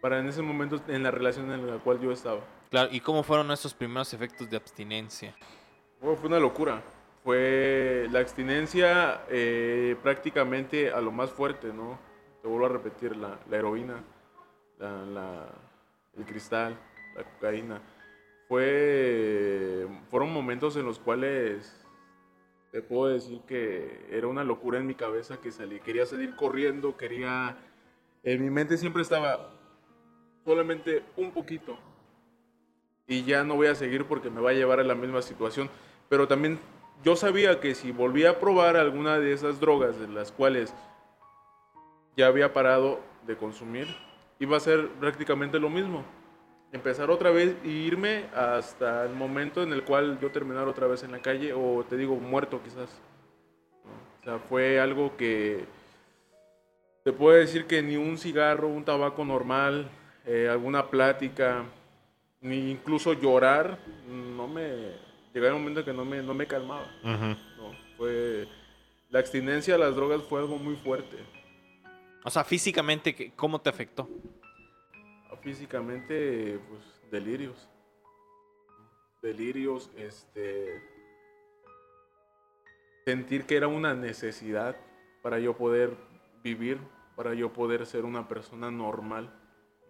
para 0.00 0.18
en 0.20 0.28
ese 0.28 0.42
momento 0.42 0.80
en 0.86 1.02
la 1.02 1.10
relación 1.10 1.50
en 1.50 1.66
la 1.66 1.78
cual 1.78 1.98
yo 2.00 2.12
estaba. 2.12 2.40
Claro, 2.70 2.90
¿y 2.92 3.00
cómo 3.00 3.22
fueron 3.22 3.50
esos 3.50 3.74
primeros 3.74 4.12
efectos 4.14 4.48
de 4.48 4.56
abstinencia? 4.56 5.34
Oh, 6.02 6.14
fue 6.14 6.28
una 6.28 6.38
locura. 6.38 6.82
Fue 7.24 8.06
la 8.10 8.20
abstinencia 8.20 9.22
eh, 9.28 9.96
prácticamente 10.02 10.90
a 10.90 11.00
lo 11.00 11.10
más 11.10 11.30
fuerte, 11.30 11.72
¿no? 11.72 11.98
Te 12.40 12.48
vuelvo 12.48 12.66
a 12.66 12.68
repetir, 12.70 13.16
la, 13.16 13.38
la 13.50 13.56
heroína, 13.56 14.02
la, 14.78 15.04
la, 15.04 15.46
el 16.16 16.24
cristal, 16.24 16.78
la 17.14 17.24
cocaína. 17.24 17.82
Fue, 18.48 19.86
fueron 20.10 20.32
momentos 20.32 20.76
en 20.76 20.86
los 20.86 20.98
cuales 20.98 21.76
te 22.72 22.82
puedo 22.82 23.12
decir 23.12 23.42
que 23.46 24.06
era 24.10 24.26
una 24.26 24.42
locura 24.42 24.78
en 24.78 24.86
mi 24.86 24.94
cabeza 24.94 25.40
que 25.40 25.52
salí. 25.52 25.80
Quería 25.80 26.06
salir 26.06 26.34
corriendo, 26.36 26.96
quería 26.96 27.56
en 28.22 28.42
mi 28.42 28.50
mente 28.50 28.76
siempre 28.76 29.02
estaba 29.02 29.50
solamente 30.44 31.02
un 31.16 31.30
poquito. 31.30 31.78
Y 33.06 33.24
ya 33.24 33.42
no 33.44 33.56
voy 33.56 33.66
a 33.66 33.74
seguir 33.74 34.04
porque 34.04 34.30
me 34.30 34.40
va 34.40 34.50
a 34.50 34.54
llevar 34.54 34.80
a 34.80 34.84
la 34.84 34.94
misma 34.94 35.22
situación. 35.22 35.68
Pero 36.08 36.28
también 36.28 36.58
yo 37.02 37.16
sabía 37.16 37.60
que 37.60 37.74
si 37.74 37.92
volvía 37.92 38.30
a 38.30 38.38
probar 38.38 38.76
alguna 38.76 39.18
de 39.18 39.32
esas 39.32 39.58
drogas 39.58 39.98
de 39.98 40.08
las 40.08 40.30
cuales 40.30 40.74
ya 42.16 42.26
había 42.26 42.52
parado 42.52 43.00
de 43.26 43.36
consumir, 43.36 43.88
iba 44.38 44.56
a 44.56 44.60
ser 44.60 44.88
prácticamente 45.00 45.58
lo 45.58 45.70
mismo. 45.70 46.04
Empezar 46.72 47.10
otra 47.10 47.30
vez 47.30 47.56
e 47.64 47.68
irme 47.68 48.26
hasta 48.34 49.04
el 49.04 49.14
momento 49.14 49.62
en 49.62 49.72
el 49.72 49.82
cual 49.82 50.20
yo 50.20 50.30
terminar 50.30 50.68
otra 50.68 50.86
vez 50.86 51.02
en 51.02 51.10
la 51.10 51.20
calle 51.20 51.52
o 51.52 51.84
te 51.88 51.96
digo 51.96 52.14
muerto 52.16 52.60
quizás. 52.62 53.00
O 54.20 54.24
sea, 54.24 54.38
fue 54.38 54.78
algo 54.78 55.16
que 55.16 55.64
te 57.04 57.12
puedo 57.12 57.36
decir 57.36 57.66
que 57.66 57.82
ni 57.82 57.96
un 57.96 58.18
cigarro, 58.18 58.68
un 58.68 58.84
tabaco 58.84 59.24
normal, 59.24 59.90
eh, 60.26 60.48
alguna 60.48 60.88
plática, 60.90 61.64
ni 62.40 62.70
incluso 62.70 63.12
llorar, 63.12 63.78
no 64.06 64.46
me. 64.46 65.10
Llegaba 65.32 65.54
un 65.54 65.62
momento 65.62 65.84
que 65.84 65.92
no 65.92 66.04
me, 66.04 66.22
no 66.22 66.34
me 66.34 66.46
calmaba. 66.46 66.90
Uh 67.04 67.08
-huh. 67.08 67.38
no, 67.56 67.72
fue, 67.96 68.48
la 69.08 69.20
abstinencia 69.20 69.76
a 69.76 69.78
las 69.78 69.94
drogas 69.94 70.22
fue 70.22 70.40
algo 70.40 70.58
muy 70.58 70.76
fuerte. 70.76 71.16
O 72.24 72.30
sea, 72.30 72.44
físicamente, 72.44 73.32
¿cómo 73.36 73.60
te 73.60 73.70
afectó? 73.70 74.08
Físicamente, 75.42 76.60
pues, 76.68 76.82
delirios. 77.10 77.68
Delirios, 79.22 79.90
este. 79.96 80.82
Sentir 83.06 83.46
que 83.46 83.56
era 83.56 83.68
una 83.68 83.94
necesidad 83.94 84.76
para 85.22 85.38
yo 85.38 85.56
poder 85.56 85.96
vivir 86.42 86.78
para 87.16 87.34
yo 87.34 87.52
poder 87.52 87.86
ser 87.86 88.04
una 88.04 88.28
persona 88.28 88.70
normal. 88.70 89.30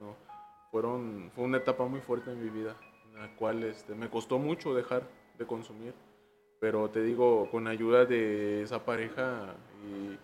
¿no? 0.00 0.16
Fueron, 0.70 1.30
fue 1.34 1.44
una 1.44 1.58
etapa 1.58 1.86
muy 1.86 2.00
fuerte 2.00 2.32
en 2.32 2.42
mi 2.42 2.50
vida, 2.50 2.76
en 3.06 3.20
la 3.20 3.36
cual 3.36 3.62
este, 3.64 3.94
me 3.94 4.08
costó 4.08 4.38
mucho 4.38 4.74
dejar 4.74 5.02
de 5.38 5.46
consumir, 5.46 5.94
pero 6.60 6.88
te 6.90 7.02
digo, 7.02 7.48
con 7.50 7.66
ayuda 7.66 8.04
de 8.04 8.62
esa 8.62 8.84
pareja 8.84 9.54
y 9.84 10.18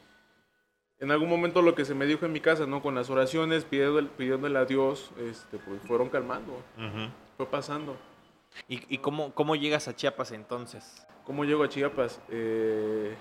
en 0.99 1.11
algún 1.11 1.29
momento 1.29 1.61
lo 1.61 1.75
que 1.75 1.85
se 1.85 1.95
me 1.95 2.07
dijo 2.07 2.25
en 2.25 2.33
mi 2.33 2.41
casa, 2.41 2.67
¿no? 2.67 2.81
con 2.81 2.95
las 2.95 3.11
oraciones, 3.11 3.65
pidiéndole, 3.65 4.09
pidiéndole 4.17 4.59
a 4.59 4.65
Dios, 4.65 5.13
este, 5.19 5.59
pues 5.59 5.81
fueron 5.83 6.09
calmando, 6.09 6.53
uh 6.79 6.81
-huh. 6.81 7.11
fue 7.37 7.47
pasando. 7.47 7.97
¿Y, 8.69 8.83
y 8.95 8.99
cómo, 8.99 9.35
cómo 9.35 9.57
llegas 9.57 9.89
a 9.89 9.95
Chiapas 9.95 10.33
entonces? 10.33 11.07
¿Cómo 11.25 11.45
llego 11.45 11.65
a 11.65 11.69
Chiapas? 11.69 12.21
Eh, 12.31 13.15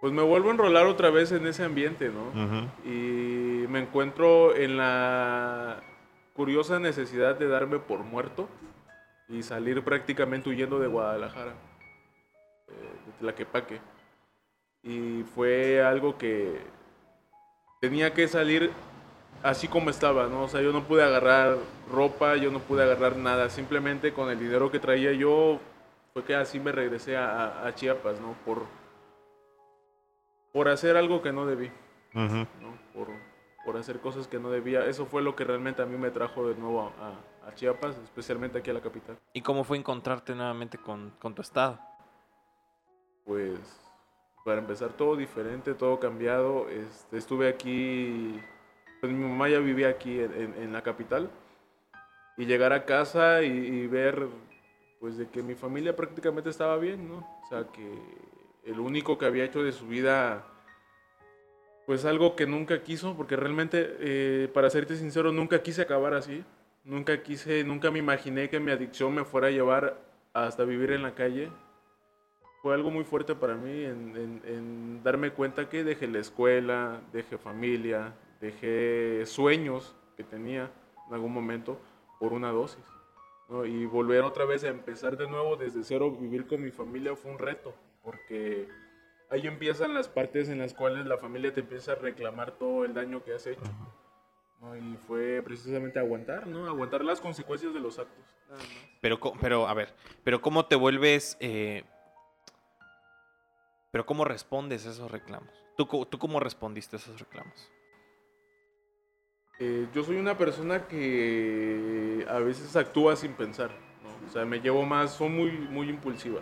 pues 0.00 0.12
me 0.12 0.22
vuelvo 0.22 0.48
a 0.48 0.52
enrolar 0.52 0.86
otra 0.86 1.10
vez 1.10 1.30
en 1.32 1.46
ese 1.46 1.62
ambiente, 1.62 2.08
¿no? 2.08 2.22
Uh 2.28 2.48
-huh. 2.48 2.68
Y 2.84 3.68
me 3.68 3.80
encuentro 3.80 4.56
en 4.56 4.78
la 4.78 5.82
curiosa 6.34 6.78
necesidad 6.78 7.38
de 7.38 7.48
darme 7.48 7.78
por 7.78 8.00
muerto 8.00 8.48
y 9.28 9.42
salir 9.42 9.82
prácticamente 9.84 10.48
huyendo 10.48 10.78
de 10.78 10.86
Guadalajara, 10.86 11.52
eh, 12.68 12.72
de 13.06 13.12
Tlaquepaque. 13.20 13.78
Y 14.82 15.22
fue 15.34 15.82
algo 15.82 16.16
que 16.16 16.58
tenía 17.82 18.14
que 18.14 18.26
salir 18.26 18.70
así 19.42 19.68
como 19.68 19.90
estaba, 19.90 20.28
¿no? 20.28 20.44
O 20.44 20.48
sea, 20.48 20.62
yo 20.62 20.72
no 20.72 20.84
pude 20.84 21.02
agarrar 21.02 21.58
ropa, 21.92 22.36
yo 22.36 22.50
no 22.50 22.60
pude 22.60 22.82
agarrar 22.82 23.16
nada, 23.16 23.50
simplemente 23.50 24.12
con 24.12 24.30
el 24.30 24.38
dinero 24.38 24.70
que 24.70 24.78
traía 24.78 25.12
yo 25.12 25.60
fue 26.14 26.24
que 26.24 26.34
así 26.34 26.58
me 26.58 26.72
regresé 26.72 27.16
a, 27.16 27.66
a 27.66 27.74
Chiapas, 27.74 28.18
¿no? 28.20 28.34
Por, 28.46 28.64
por 30.52 30.68
hacer 30.68 30.96
algo 30.96 31.22
que 31.22 31.32
no 31.32 31.46
debí. 31.46 31.70
¿no? 32.60 32.76
Por, 32.94 33.08
por 33.64 33.76
hacer 33.76 34.00
cosas 34.00 34.26
que 34.26 34.38
no 34.38 34.50
debía. 34.50 34.84
Eso 34.86 35.06
fue 35.06 35.22
lo 35.22 35.36
que 35.36 35.44
realmente 35.44 35.82
a 35.82 35.86
mí 35.86 35.96
me 35.96 36.10
trajo 36.10 36.48
de 36.48 36.54
nuevo 36.56 36.82
a, 36.82 36.86
a- 37.08 37.48
a 37.48 37.54
Chiapas, 37.54 37.96
especialmente 37.98 38.58
aquí 38.58 38.70
a 38.70 38.74
la 38.74 38.80
capital. 38.80 39.16
¿Y 39.32 39.40
cómo 39.42 39.64
fue 39.64 39.76
encontrarte 39.78 40.34
nuevamente 40.34 40.76
con, 40.78 41.10
con 41.18 41.34
tu 41.34 41.42
estado? 41.42 41.78
Pues, 43.24 43.58
para 44.44 44.58
empezar, 44.60 44.90
todo 44.94 45.16
diferente, 45.16 45.74
todo 45.74 45.98
cambiado. 46.00 46.68
Este, 46.68 47.16
estuve 47.18 47.48
aquí, 47.48 48.40
pues 49.00 49.12
mi 49.12 49.24
mamá 49.24 49.48
ya 49.48 49.58
vivía 49.58 49.88
aquí 49.88 50.18
en, 50.20 50.32
en- 50.34 50.54
en 50.62 50.72
la 50.72 50.82
capital. 50.82 51.30
Y 52.36 52.46
llegar 52.46 52.72
a 52.72 52.84
casa 52.84 53.42
y, 53.42 53.48
y 53.48 53.86
ver, 53.86 54.26
pues, 54.98 55.16
de 55.18 55.28
que 55.28 55.42
mi 55.42 55.54
familia 55.54 55.94
prácticamente 55.94 56.50
estaba 56.50 56.76
bien, 56.78 57.08
¿no? 57.08 57.18
O 57.44 57.46
sea, 57.48 57.64
que 57.72 57.92
el 58.64 58.80
único 58.80 59.18
que 59.18 59.26
había 59.26 59.44
hecho 59.44 59.62
de 59.62 59.72
su 59.72 59.86
vida, 59.86 60.46
pues, 61.86 62.04
algo 62.04 62.36
que 62.36 62.46
nunca 62.46 62.82
quiso, 62.82 63.16
porque 63.16 63.36
realmente, 63.36 63.96
eh, 64.00 64.48
para 64.52 64.70
serte 64.70 64.96
sincero, 64.96 65.32
nunca 65.32 65.62
quise 65.62 65.82
acabar 65.82 66.14
así. 66.14 66.44
Nunca 66.82 67.22
quise, 67.22 67.62
nunca 67.62 67.90
me 67.90 67.98
imaginé 67.98 68.48
que 68.48 68.58
mi 68.58 68.72
adicción 68.72 69.14
me 69.14 69.24
fuera 69.24 69.48
a 69.48 69.50
llevar 69.50 70.00
hasta 70.32 70.64
vivir 70.64 70.92
en 70.92 71.02
la 71.02 71.14
calle 71.14 71.50
fue 72.62 72.74
algo 72.74 72.90
muy 72.90 73.04
fuerte 73.04 73.34
para 73.34 73.54
mí 73.54 73.84
en, 73.84 75.02
darme 75.02 75.30
cuenta 75.30 75.68
que 75.68 75.82
dejé 75.82 76.06
la 76.06 76.18
escuela, 76.18 77.00
dejé 77.12 77.38
familia, 77.38 78.14
dejé 78.40 79.24
sueños 79.24 79.96
que 80.16 80.24
tenía 80.24 80.70
en 81.08 81.14
algún 81.14 81.32
momento 81.32 81.80
por 82.18 82.32
una 82.32 82.50
dosis. 82.50 82.84
Y 83.64 83.84
volver 83.86 84.22
otra 84.22 84.44
vez 84.44 84.62
a 84.62 84.68
empezar 84.68 85.16
de 85.16 85.26
nuevo 85.26 85.56
desde 85.56 85.82
cero, 85.82 86.10
vivir 86.10 86.46
con 86.46 86.62
mi 86.62 86.70
familia 86.70 87.16
fue 87.16 87.32
un 87.32 87.38
reto, 87.38 87.74
porque 88.02 88.68
ahí 89.30 89.46
empiezan 89.46 89.94
las 89.94 90.08
partes 90.08 90.48
en 90.48 90.58
las 90.58 90.74
cuales 90.74 91.06
la 91.06 91.18
familia 91.18 91.52
te 91.52 91.60
empieza 91.60 91.92
a 91.92 91.96
reclamar 91.96 92.52
todo 92.52 92.84
el 92.84 92.94
daño 92.94 93.22
que 93.22 93.34
has 93.34 93.46
hecho. 93.46 93.62
¿no? 94.60 94.76
Y 94.76 94.96
fue 95.06 95.42
precisamente 95.42 95.98
aguantar, 95.98 96.46
¿no? 96.46 96.66
Aguantar 96.66 97.04
las 97.04 97.20
consecuencias 97.20 97.72
de 97.72 97.80
los 97.80 97.98
actos. 97.98 98.24
nada 98.48 98.62
más. 98.62 98.68
Pero, 99.00 99.18
pero 99.40 99.66
a 99.66 99.74
ver, 99.74 99.94
pero 100.24 100.40
¿cómo 100.40 100.66
te 100.66 100.76
vuelves... 100.76 101.36
eh, 101.40 101.84
pero 103.90 104.06
¿cómo 104.06 104.24
respondes 104.24 104.86
a 104.86 104.90
esos 104.90 105.10
reclamos? 105.10 105.50
¿Tú, 105.76 105.86
¿Tú 106.08 106.18
cómo 106.18 106.38
respondiste 106.38 106.96
a 106.96 106.98
esos 106.98 107.18
reclamos? 107.18 107.70
Eh, 109.58 109.88
yo 109.92 110.02
soy 110.04 110.16
una 110.16 110.38
persona 110.38 110.86
que 110.86 112.24
a 112.28 112.38
veces 112.38 112.76
actúa 112.76 113.16
sin 113.16 113.34
pensar, 113.34 113.70
¿no? 114.02 114.26
O 114.26 114.30
sea, 114.30 114.44
me 114.44 114.60
llevo 114.60 114.84
más, 114.86 115.14
soy 115.14 115.28
muy, 115.28 115.50
muy 115.50 115.88
impulsiva, 115.90 116.40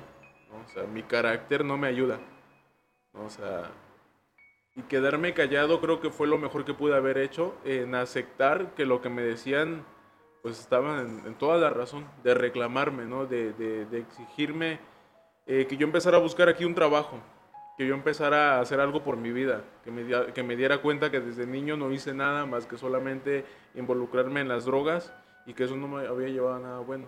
mi 0.93 1.03
carácter 1.03 1.65
no 1.65 1.77
me 1.77 1.89
ayuda. 1.89 2.19
O 3.13 3.29
sea, 3.31 3.71
y 4.77 4.83
quedarme 4.83 5.35
callado 5.35 5.81
creo 5.81 6.01
que 6.01 6.11
fue 6.11 6.27
lo 6.29 6.39
mejor 6.39 6.65
que 6.65 6.75
pude 6.75 6.95
haber 6.95 7.19
hecho 7.19 7.55
en 7.65 7.95
aceptar 7.95 8.75
que 8.75 8.87
lo 8.87 9.01
que 9.01 9.09
me 9.09 9.23
decían, 9.23 9.85
pues 10.43 10.61
estaba 10.61 11.01
en, 11.01 11.35
toda 11.35 11.59
la 11.59 11.71
razón, 11.71 12.07
de 12.23 12.35
reclamarme, 12.35 13.05
¿no? 13.05 13.27
De, 13.27 13.53
de- 13.55 13.99
exigirme 13.99 14.79
eh, 15.47 15.67
que 15.69 15.77
yo 15.77 15.87
empezara 15.87 16.19
a 16.19 16.21
buscar 16.21 16.49
aquí 16.49 16.65
un 16.65 16.75
trabajo, 16.75 17.19
que 17.77 17.87
yo 17.87 17.95
empezara 17.95 18.57
a 18.57 18.61
hacer 18.61 18.81
algo 18.81 19.03
por 19.03 19.17
mi 19.17 19.33
vida, 19.33 19.65
que 19.83 19.91
me, 19.91 20.33
que 20.33 20.43
me 20.45 20.57
diera 20.57 20.79
cuenta 20.81 21.11
que 21.11 21.21
desde 21.21 21.47
niño 21.47 21.77
no 21.77 21.91
hice 21.91 22.15
nada 22.15 22.47
más 22.47 22.67
que 22.67 22.77
solamente 22.79 23.45
involucrarme 23.75 24.41
en 24.41 24.49
las 24.49 24.65
drogas 24.65 25.13
y 25.47 25.55
que 25.55 25.65
eso 25.65 25.77
no 25.77 25.89
me 25.89 26.07
había 26.07 26.29
llevado 26.29 26.55
a 26.57 26.61
nada 26.61 26.79
bueno. 26.81 27.07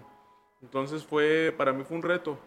Entonces 0.63 1.05
fue, 1.05 1.55
para 1.57 1.73
mí 1.73 1.85
fue 1.85 1.97
un 1.97 2.03
reto, 2.03 2.39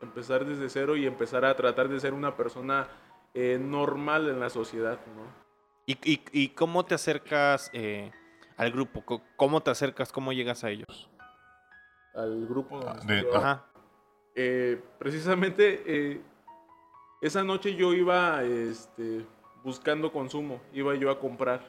empezar 0.00 0.44
desde 0.44 0.68
cero 0.68 0.96
y 0.96 1.06
empezar 1.06 1.44
a 1.44 1.54
tratar 1.56 1.88
de 1.88 2.00
ser 2.00 2.14
una 2.14 2.36
persona 2.36 2.88
eh, 3.34 3.58
normal 3.60 4.28
en 4.28 4.40
la 4.40 4.50
sociedad, 4.50 4.98
¿no? 5.16 5.22
¿Y, 5.86 5.92
y- 6.04 6.22
y 6.32 6.48
cómo 6.50 6.84
te 6.84 6.94
acercas 6.94 7.70
eh, 7.72 8.10
al 8.56 8.70
grupo? 8.72 9.22
¿Cómo 9.36 9.60
te 9.62 9.70
acercas? 9.70 10.12
¿Cómo 10.12 10.32
llegas 10.32 10.64
a 10.64 10.70
ellos? 10.70 11.08
Al 12.14 12.46
grupo 12.46 12.80
Ah, 12.86 13.00
de-. 13.06 13.26
Ajá. 13.34 13.64
Eh, 14.34 14.80
precisamente 14.98 15.82
eh, 15.86 16.20
esa 17.20 17.42
noche 17.42 17.74
yo 17.74 17.92
iba 17.94 18.42
este, 18.44 19.24
buscando 19.64 20.12
consumo, 20.12 20.60
iba 20.72 20.94
yo 20.94 21.10
a 21.10 21.18
comprar 21.18 21.60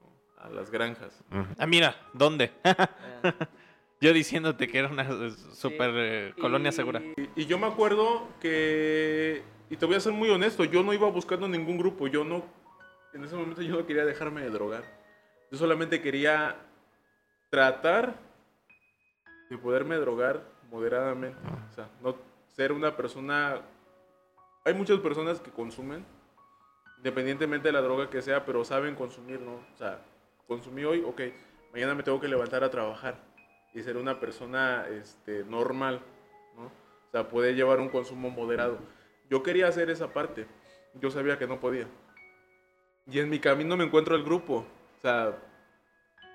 ¿no? 0.00 0.42
a 0.42 0.48
las 0.50 0.70
granjas. 0.70 1.22
Ah, 1.58 1.66
mira, 1.66 1.94
¿dónde? 2.12 2.52
Ah, 4.04 4.08
Yo 4.08 4.12
diciéndote 4.12 4.68
que 4.68 4.78
era 4.78 4.88
una 4.88 5.30
super 5.54 5.90
eh, 5.96 6.34
colonia 6.38 6.68
y- 6.68 6.72
segura. 6.72 7.00
Y, 7.16 7.42
y 7.42 7.46
yo 7.46 7.58
me 7.58 7.66
acuerdo 7.66 8.28
que, 8.38 9.42
y 9.70 9.76
te 9.76 9.86
voy 9.86 9.94
a 9.94 10.00
ser 10.00 10.12
muy 10.12 10.28
honesto, 10.28 10.64
yo 10.64 10.82
no 10.82 10.92
iba 10.92 11.08
buscando 11.08 11.48
ningún 11.48 11.78
grupo, 11.78 12.06
yo 12.06 12.22
no, 12.22 12.44
en 13.14 13.24
ese 13.24 13.34
momento 13.34 13.62
yo 13.62 13.76
no 13.76 13.86
quería 13.86 14.04
dejarme 14.04 14.42
de 14.42 14.50
drogar. 14.50 14.84
Yo 15.50 15.56
solamente 15.56 16.02
quería 16.02 16.56
tratar 17.48 18.14
de 19.48 19.56
poderme 19.56 19.96
drogar 19.96 20.42
moderadamente. 20.70 21.38
O 21.70 21.74
sea, 21.74 21.88
no 22.02 22.14
ser 22.48 22.72
una 22.72 22.94
persona... 22.96 23.62
Hay 24.66 24.74
muchas 24.74 24.98
personas 25.00 25.40
que 25.40 25.50
consumen, 25.50 26.04
independientemente 26.98 27.68
de 27.68 27.72
la 27.72 27.80
droga 27.80 28.10
que 28.10 28.20
sea, 28.20 28.44
pero 28.44 28.64
saben 28.64 28.94
consumir, 28.96 29.40
¿no? 29.40 29.54
O 29.54 29.76
sea, 29.78 29.98
consumí 30.46 30.84
hoy, 30.84 31.02
ok, 31.06 31.20
mañana 31.72 31.94
me 31.94 32.02
tengo 32.02 32.20
que 32.20 32.28
levantar 32.28 32.64
a 32.64 32.70
trabajar 32.70 33.32
y 33.74 33.82
ser 33.82 33.96
una 33.96 34.20
persona 34.20 34.86
este, 34.88 35.44
normal, 35.44 36.00
¿no? 36.56 36.66
O 36.66 37.10
sea, 37.10 37.28
poder 37.28 37.54
llevar 37.54 37.80
un 37.80 37.88
consumo 37.88 38.30
moderado. 38.30 38.78
Yo 39.28 39.42
quería 39.42 39.68
hacer 39.68 39.90
esa 39.90 40.12
parte, 40.12 40.46
yo 40.94 41.10
sabía 41.10 41.38
que 41.38 41.46
no 41.46 41.60
podía. 41.60 41.86
Y 43.10 43.18
en 43.18 43.28
mi 43.28 43.38
camino 43.38 43.76
me 43.76 43.84
encuentro 43.84 44.16
el 44.16 44.24
grupo. 44.24 44.64
O 44.98 45.00
sea, 45.02 45.36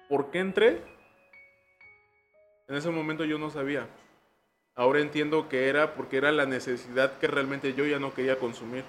¿por 0.08 0.30
qué 0.30 0.40
entré? 0.40 0.82
En 2.68 2.76
ese 2.76 2.90
momento 2.92 3.26
yo 3.26 3.40
no 3.40 3.50
sabía. 3.50 3.88
Ahora 4.76 5.00
entiendo 5.00 5.50
que 5.50 5.68
era 5.68 5.96
porque 5.96 6.18
era 6.18 6.32
la 6.32 6.46
necesidad 6.46 7.18
que 7.20 7.28
realmente 7.28 7.74
yo 7.74 7.86
ya 7.86 8.00
no 8.00 8.14
quería 8.14 8.38
consumir. 8.38 8.84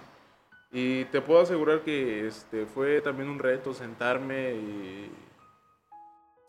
Y 0.71 1.05
te 1.07 1.21
puedo 1.21 1.41
asegurar 1.41 1.81
que 1.81 2.27
este, 2.27 2.67
fue 2.67 3.01
también 3.01 3.29
un 3.29 3.39
reto 3.39 3.75
sentarme 3.75 4.53
y 4.53 5.11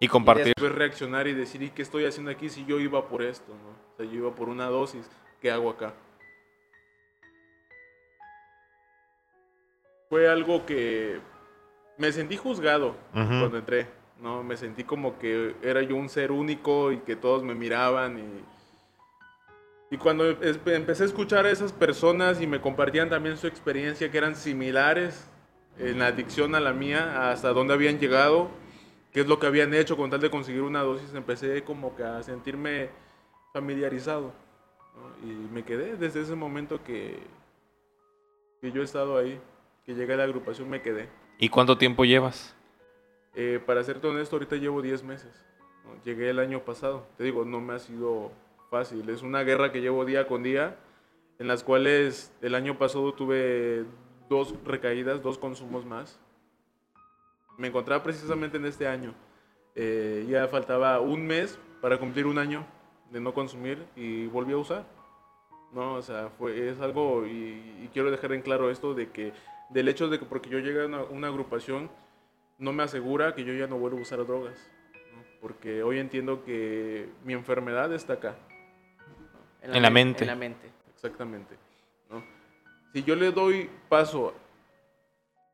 Y 0.04 0.08
compartir. 0.08 0.46
después 0.48 0.72
reaccionar 0.72 1.28
y 1.28 1.34
decir, 1.34 1.62
¿y 1.62 1.70
qué 1.70 1.84
estoy 1.84 2.06
haciendo 2.06 2.32
aquí 2.32 2.50
si 2.50 2.66
yo 2.66 2.80
iba 2.80 3.08
por 3.08 3.22
esto? 3.22 3.54
¿no? 3.54 3.70
O 3.94 3.98
sea, 3.98 4.06
yo 4.08 4.14
iba 4.14 4.34
por 4.34 4.50
una 4.50 4.66
dosis, 4.66 5.08
¿qué 5.40 5.52
hago 5.52 5.70
acá? 5.70 5.94
Fue 10.10 10.28
algo 10.28 10.66
que 10.66 11.20
me 12.00 12.12
sentí 12.12 12.36
juzgado 12.36 12.96
Ujú. 13.14 13.28
cuando 13.40 13.58
entré, 13.60 13.88
¿no? 14.20 14.44
Me 14.44 14.58
sentí 14.58 14.84
como 14.84 15.20
que 15.20 15.56
era 15.62 15.84
yo 15.84 15.96
un 15.96 16.10
ser 16.10 16.32
único 16.32 16.92
y 16.92 16.98
que 16.98 17.16
todos 17.16 17.44
me 17.44 17.54
miraban 17.54 18.18
y... 18.18 18.44
Y 19.94 19.98
cuando 19.98 20.26
empecé 20.32 21.04
a 21.04 21.06
escuchar 21.06 21.46
a 21.46 21.52
esas 21.52 21.74
personas 21.74 22.42
y 22.42 22.48
me 22.48 22.60
compartían 22.60 23.10
también 23.10 23.38
su 23.38 23.46
experiencia, 23.46 24.10
que 24.10 24.18
eran 24.18 24.36
similares 24.36 25.30
en 25.78 26.00
la 26.00 26.08
adicción 26.08 26.56
a 26.56 26.60
la 26.60 26.74
mía, 26.74 27.30
hasta 27.30 27.50
dónde 27.50 27.74
habían 27.74 28.00
llegado, 28.00 28.50
qué 29.12 29.22
es 29.22 29.28
lo 29.28 29.40
que 29.40 29.48
habían 29.48 29.74
hecho 29.74 29.98
con 29.98 30.10
tal 30.10 30.22
de 30.22 30.30
conseguir 30.30 30.62
una 30.62 30.82
dosis, 30.82 31.14
empecé 31.14 31.64
como 31.64 31.96
que 31.96 32.04
a 32.04 32.24
sentirme 32.24 32.90
familiarizado. 33.54 34.34
¿no? 34.96 35.28
Y 35.28 35.34
me 35.54 35.64
quedé 35.64 35.98
desde 35.98 36.22
ese 36.22 36.36
momento 36.36 36.84
que, 36.84 37.20
que 38.62 38.72
yo 38.72 38.82
he 38.82 38.86
estado 38.86 39.18
ahí, 39.18 39.40
que 39.86 39.94
llegué 39.94 40.14
a 40.14 40.18
la 40.18 40.24
agrupación, 40.24 40.70
me 40.70 40.82
quedé. 40.82 41.10
¿Y 41.38 41.50
cuánto 41.50 41.78
tiempo 41.78 42.06
llevas? 42.06 42.56
Eh, 43.36 43.62
para 43.66 43.84
serte 43.84 44.08
honesto, 44.08 44.36
ahorita 44.36 44.56
llevo 44.58 44.82
10 44.82 45.04
meses. 45.04 45.46
¿no? 45.86 46.04
Llegué 46.04 46.30
el 46.30 46.40
año 46.40 46.64
pasado. 46.64 47.06
Te 47.18 47.24
digo, 47.24 47.46
no 47.46 47.60
me 47.60 47.74
ha 47.74 47.80
sido 47.80 48.32
fácil. 48.70 49.10
Es 49.10 49.22
una 49.22 49.44
guerra 49.44 49.72
que 49.72 49.82
llevo 49.82 50.06
día 50.06 50.28
con 50.28 50.44
día, 50.44 50.78
en 51.40 51.48
las 51.48 51.64
cuales 51.64 52.32
el 52.42 52.56
año 52.56 52.78
pasado 52.78 53.14
tuve 53.14 53.86
dos 54.30 54.56
recaídas, 54.66 55.22
dos 55.22 55.38
consumos 55.38 55.86
más. 55.86 56.20
Me 57.62 57.68
encontraba 57.68 58.02
precisamente 58.02 58.58
en 58.58 58.66
este 58.66 58.88
año. 58.88 59.14
Eh, 59.76 60.26
ya 60.28 60.48
faltaba 60.48 61.00
un 61.00 61.28
mes 61.28 61.60
para 61.80 62.00
cumplir 62.00 62.26
un 62.26 62.40
año 62.40 62.66
de 63.12 63.20
no 63.20 63.36
consumir 63.36 63.86
y 63.96 64.26
volví 64.26 64.54
a 64.54 64.58
usar. 64.58 64.84
No, 65.72 65.94
o 65.94 66.02
sea, 66.02 66.30
fue, 66.40 66.70
es 66.70 66.82
algo, 66.82 67.24
y, 67.28 67.30
y 67.84 67.90
quiero 67.94 68.10
dejar 68.10 68.34
en 68.34 68.42
claro 68.42 68.72
esto, 68.72 68.96
de 68.96 69.12
que 69.12 69.32
del 69.70 69.88
hecho 69.90 70.10
de 70.10 70.18
que 70.18 70.26
porque 70.26 70.50
yo 70.50 70.58
llegué 70.58 70.82
a 70.82 70.86
una, 70.88 71.04
una 71.04 71.28
agrupación, 71.28 71.90
no 72.58 72.74
me 72.74 72.82
asegura 72.82 73.36
que 73.36 73.44
yo 73.44 73.54
ya 73.54 73.68
no 73.68 73.78
vuelvo 73.78 74.00
a 74.00 74.02
usar 74.02 74.26
drogas. 74.26 74.58
¿no? 75.14 75.24
Porque 75.40 75.84
hoy 75.84 76.00
entiendo 76.00 76.44
que 76.44 77.10
mi 77.24 77.34
enfermedad 77.34 77.94
está 77.94 78.14
acá. 78.14 78.36
En 79.62 79.72
la 79.84 79.90
men- 79.92 79.94
mente. 80.08 80.24
En 80.24 80.28
la 80.30 80.36
mente. 80.36 80.68
Exactamente. 80.96 81.56
¿no? 82.10 82.24
Si 82.92 83.04
yo 83.04 83.16
le 83.16 83.32
doy 83.32 83.70
paso 83.88 84.34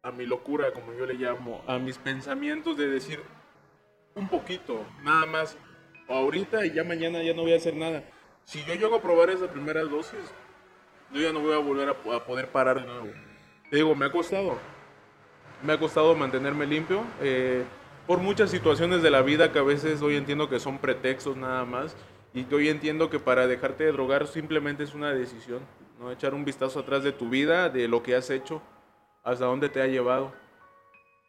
a 0.07 0.11
mi 0.11 0.25
locura, 0.25 0.71
como 0.71 0.93
yo 0.93 1.05
le 1.05 1.15
llamo, 1.15 1.61
a 1.67 1.77
mis 1.77 1.97
pensamientos 1.97 2.77
de 2.77 2.87
decir 2.87 3.21
un 4.15 4.29
poquito, 4.29 4.85
nada 5.03 5.25
más, 5.25 5.57
ahorita 6.07 6.65
y 6.65 6.73
ya 6.73 6.83
mañana 6.85 7.21
ya 7.21 7.33
no 7.33 7.41
voy 7.41 7.53
a 7.53 7.57
hacer 7.57 7.75
nada. 7.75 8.03
Si 8.45 8.63
yo 8.63 8.73
llego 8.75 8.95
a 8.95 9.01
probar 9.01 9.29
esas 9.29 9.49
primeras 9.49 9.89
dosis, 9.89 10.19
yo 11.13 11.21
ya 11.21 11.33
no 11.33 11.41
voy 11.41 11.53
a 11.53 11.57
volver 11.57 11.89
a, 11.89 12.25
poder 12.25 12.49
parar 12.49 12.81
de 12.81 12.87
nuevo. 12.87 13.07
Te 13.69 13.75
digo, 13.75 13.93
me 13.95 14.05
ha 14.05 14.11
costado. 14.11 14.57
Me 15.61 15.73
ha 15.73 15.79
costado 15.79 16.15
mantenerme 16.15 16.65
limpio. 16.65 17.03
eh, 17.21 17.65
por 18.07 18.19
muchas 18.19 18.49
situaciones 18.49 19.03
de 19.03 19.11
la 19.11 19.21
vida 19.21 19.51
que 19.51 19.59
a 19.59 19.63
veces 19.63 20.01
hoy 20.01 20.15
entiendo 20.15 20.47
que 20.47 20.61
son 20.61 20.77
pretextos 20.77 21.35
nada 21.35 21.65
más. 21.65 21.93
Y 22.33 22.45
que 22.45 22.55
hoy 22.55 22.69
entiendo 22.69 23.09
que 23.09 23.19
para 23.19 23.47
dejarte 23.47 23.83
de 23.83 23.91
drogar 23.91 24.27
simplemente 24.27 24.83
es 24.83 24.93
una 24.93 25.11
decisión. 25.11 25.59
¿no? 25.99 26.09
Echar 26.09 26.33
un 26.33 26.45
vistazo 26.45 26.79
atrás 26.79 27.03
de 27.03 27.11
tu 27.11 27.27
vida, 27.27 27.67
de 27.67 27.89
lo 27.89 28.03
que 28.03 28.15
has 28.15 28.29
hecho, 28.29 28.61
hasta 29.27 29.45
dónde 29.45 29.67
te 29.67 29.81
ha 29.81 29.87
llevado. 29.87 30.31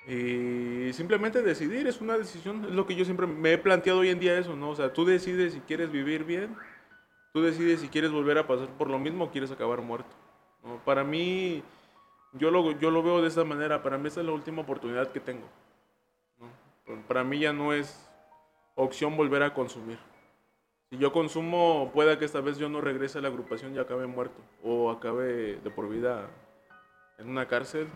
Y 0.07 0.92
simplemente 0.92 1.42
decidir 1.42 1.86
es 1.88 2.01
una 2.01 2.16
decisión. 2.16 2.64
Es 2.64 2.70
lo 2.70 2.86
que 2.86 2.94
yo 2.94 3.05
siempre 3.05 3.26
me 3.26 3.53
he 3.53 3.59
planteado 3.59 3.99
hoy 3.99 4.11
en 4.11 4.20
día 4.20 4.38
eso, 4.38 4.55
¿no? 4.55 4.70
O 4.70 4.76
sea, 4.76 4.92
tú 4.92 5.05
decides 5.05 5.53
si 5.53 5.61
quieres 5.61 5.90
vivir 5.90 6.22
bien. 6.22 6.57
Tú 7.32 7.42
decides 7.42 7.80
si 7.80 7.88
quieres 7.88 8.12
volver 8.12 8.38
a 8.38 8.46
pasar 8.46 8.68
por 8.78 8.88
lo 8.88 8.99
mismo 9.01 9.24
o 9.24 9.30
quieres 9.30 9.51
acabar 9.51 9.82
muerto. 9.82 10.09
Para 10.84 11.03
mí, 11.03 11.62
yo 12.34 12.53
lo, 12.53 12.70
yo 12.78 12.90
lo 12.92 13.03
veo 13.03 13.20
de 13.20 13.28
esa 13.28 13.42
manera. 13.42 13.82
Para 13.82 13.99
mí 13.99 14.07
esa 14.07 14.20
es 14.20 14.26
la 14.26 14.32
última 14.32 14.62
oportunidad 14.62 15.11
que 15.11 15.20
tengo. 15.20 15.46
Para 17.09 17.24
mí 17.24 17.40
ya 17.40 17.53
no 17.53 17.72
es 17.72 18.09
opción 18.76 19.16
volver 19.16 19.42
a 19.42 19.53
consumir. 19.53 19.99
Si 20.88 20.99
yo 20.99 21.12
consumo, 21.12 21.90
pueda 21.92 22.18
que 22.18 22.24
esta 22.24 22.40
vez 22.40 22.59
yo 22.59 22.68
no 22.68 22.80
regrese 22.80 23.18
a 23.18 23.22
la 23.22 23.28
agrupación 23.28 23.74
y 23.74 23.78
acabe 23.78 24.07
muerto. 24.07 24.40
O 24.62 24.88
acabe 24.88 25.57
de 25.57 25.70
por 25.70 25.88
vida 25.88 26.30
en 27.19 27.29
una 27.29 27.47
cárcel. 27.47 27.89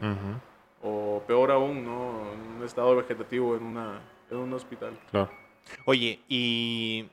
O 0.83 1.23
peor 1.27 1.51
aún, 1.53 1.85
¿no? 1.85 2.33
En 2.33 2.41
un 2.59 2.65
estado 2.65 2.95
vegetativo, 2.97 3.57
en, 3.57 3.63
una, 3.63 4.03
en 4.31 4.37
un 4.37 4.53
hospital. 4.53 4.99
Claro. 5.11 5.31
Oye, 5.87 6.21
y. 6.29 7.09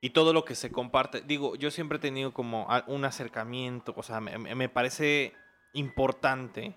Y 0.00 0.10
todo 0.10 0.32
lo 0.32 0.44
que 0.44 0.54
se 0.54 0.70
comparte. 0.70 1.20
Digo, 1.22 1.56
yo 1.56 1.70
siempre 1.70 1.96
he 1.98 2.00
tenido 2.00 2.32
como 2.34 2.68
un 2.86 3.04
acercamiento. 3.04 3.94
O 3.96 4.02
sea, 4.02 4.20
me, 4.20 4.38
me- 4.38 4.54
me 4.54 4.68
parece 4.68 5.32
importante 5.72 6.74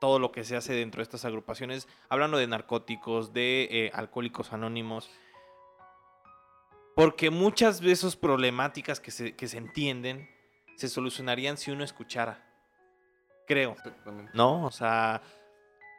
todo 0.00 0.18
lo 0.18 0.30
que 0.32 0.44
se 0.44 0.56
hace 0.56 0.72
dentro 0.74 0.98
de 0.98 1.04
estas 1.04 1.24
agrupaciones. 1.24 1.88
Hablando 2.08 2.36
de 2.38 2.46
narcóticos, 2.46 3.32
de 3.32 3.68
eh, 3.70 3.90
alcohólicos 3.94 4.52
anónimos. 4.52 5.10
Porque 6.94 7.30
muchas 7.30 7.80
de 7.80 7.92
esas 7.92 8.16
problemáticas 8.16 9.00
que 9.00 9.10
se, 9.10 9.34
que 9.34 9.48
se 9.48 9.56
entienden 9.58 10.28
se 10.76 10.88
solucionarían 10.88 11.56
si 11.56 11.70
uno 11.70 11.82
escuchara. 11.84 12.46
Creo. 13.46 13.76
¿no? 14.34 14.64
O 14.64 14.70
sea, 14.70 15.22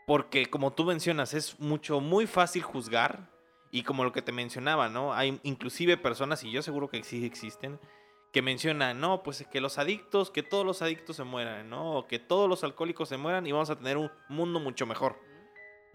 porque 0.06 0.48
como 0.48 0.74
tú 0.74 0.86
mencionas, 0.86 1.34
es 1.34 1.60
mucho, 1.60 2.00
muy 2.00 2.28
fácil 2.28 2.62
juzgar 2.62 3.30
y 3.72 3.84
como 3.84 4.04
lo 4.04 4.12
que 4.12 4.22
te 4.22 4.32
mencionaba, 4.32 4.90
¿no? 4.90 5.14
Hay 5.14 5.40
inclusive 5.44 5.98
personas, 5.98 6.44
y 6.44 6.52
yo 6.52 6.62
seguro 6.62 6.90
que 6.90 7.04
sí 7.04 7.26
existen, 7.26 7.80
que 8.32 8.42
mencionan, 8.42 9.00
no, 9.00 9.24
pues 9.24 9.46
que 9.52 9.62
los 9.62 9.78
adictos, 9.78 10.30
que 10.30 10.44
todos 10.44 10.66
los 10.66 10.82
adictos 10.82 11.16
se 11.16 11.24
mueran, 11.24 11.70
¿no? 11.70 11.98
O 11.98 12.08
que 12.08 12.20
todos 12.20 12.50
los 12.50 12.64
alcohólicos 12.64 13.10
se 13.10 13.18
mueran 13.18 13.48
y 13.48 13.52
vamos 13.52 13.70
a 13.70 13.76
tener 13.76 13.98
un 13.98 14.12
mundo 14.28 14.60
mucho 14.60 14.86
mejor, 14.86 15.20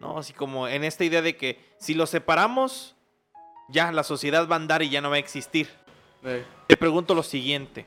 ¿no? 0.00 0.18
Así 0.18 0.32
como 0.32 0.66
en 0.68 0.84
esta 0.84 1.04
idea 1.04 1.22
de 1.22 1.36
que 1.36 1.74
si 1.78 1.94
los 1.94 2.10
separamos, 2.10 2.96
ya 3.68 3.92
la 3.92 4.02
sociedad 4.02 4.48
va 4.48 4.56
a 4.56 4.58
andar 4.58 4.82
y 4.82 4.88
ya 4.88 5.00
no 5.00 5.10
va 5.10 5.16
a 5.16 5.20
existir. 5.20 5.68
Te 6.66 6.76
pregunto 6.76 7.14
lo 7.14 7.22
siguiente. 7.22 7.86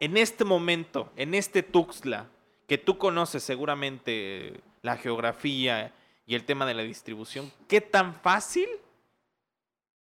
En 0.00 0.16
este 0.16 0.44
momento, 0.44 1.12
en 1.16 1.34
este 1.34 1.62
Tuxtla, 1.62 2.28
que 2.66 2.78
tú 2.78 2.98
conoces 2.98 3.42
seguramente 3.42 4.60
la 4.82 4.96
geografía 4.96 5.92
y 6.26 6.34
el 6.34 6.44
tema 6.44 6.66
de 6.66 6.74
la 6.74 6.82
distribución, 6.82 7.52
¿qué 7.68 7.80
tan 7.80 8.14
fácil 8.14 8.68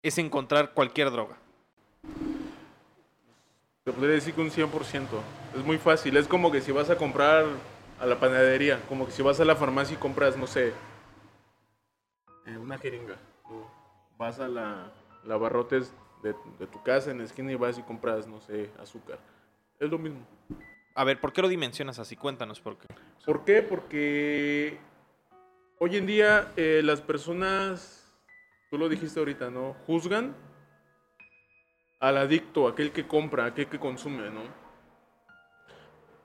es 0.01 0.17
encontrar 0.17 0.73
cualquier 0.73 1.11
droga? 1.11 1.37
te 3.83 3.91
podría 3.91 4.15
decir 4.15 4.33
que 4.33 4.41
un 4.41 4.49
100%. 4.49 5.07
Es 5.55 5.65
muy 5.65 5.77
fácil. 5.77 6.15
Es 6.15 6.27
como 6.27 6.51
que 6.51 6.61
si 6.61 6.71
vas 6.71 6.89
a 6.89 6.95
comprar 6.95 7.45
a 7.99 8.05
la 8.05 8.19
panadería, 8.19 8.81
como 8.87 9.05
que 9.05 9.11
si 9.11 9.21
vas 9.21 9.39
a 9.39 9.45
la 9.45 9.55
farmacia 9.55 9.95
y 9.95 9.97
compras, 9.97 10.37
no 10.37 10.47
sé, 10.47 10.73
eh, 12.45 12.57
una 12.57 12.77
jeringa. 12.77 13.17
Vas 14.17 14.39
a 14.39 14.47
la, 14.47 14.91
la 15.25 15.37
barrotes 15.37 15.93
de, 16.21 16.33
de 16.59 16.67
tu 16.67 16.81
casa 16.81 17.11
en 17.11 17.19
la 17.19 17.23
esquina 17.25 17.51
y 17.51 17.55
vas 17.55 17.77
y 17.77 17.83
compras, 17.83 18.25
no 18.25 18.39
sé, 18.39 18.69
azúcar. 18.81 19.19
Es 19.79 19.89
lo 19.89 19.97
mismo. 19.97 20.25
A 20.95 21.03
ver, 21.03 21.19
¿por 21.19 21.33
qué 21.33 21.41
lo 21.41 21.47
dimensionas 21.47 21.97
así? 21.97 22.15
Cuéntanos 22.15 22.59
por 22.59 22.77
qué. 22.77 22.87
¿Por 23.25 23.43
qué? 23.45 23.63
Porque 23.63 24.77
hoy 25.79 25.97
en 25.97 26.05
día 26.05 26.51
eh, 26.55 26.81
las 26.83 27.01
personas, 27.01 28.13
tú 28.69 28.77
lo 28.77 28.89
dijiste 28.89 29.19
ahorita, 29.19 29.49
¿no? 29.49 29.75
Juzgan 29.87 30.35
al 31.99 32.17
adicto, 32.17 32.67
aquel 32.67 32.91
que 32.91 33.07
compra, 33.07 33.45
aquel 33.45 33.67
que 33.67 33.79
consume, 33.79 34.29
¿no? 34.29 34.41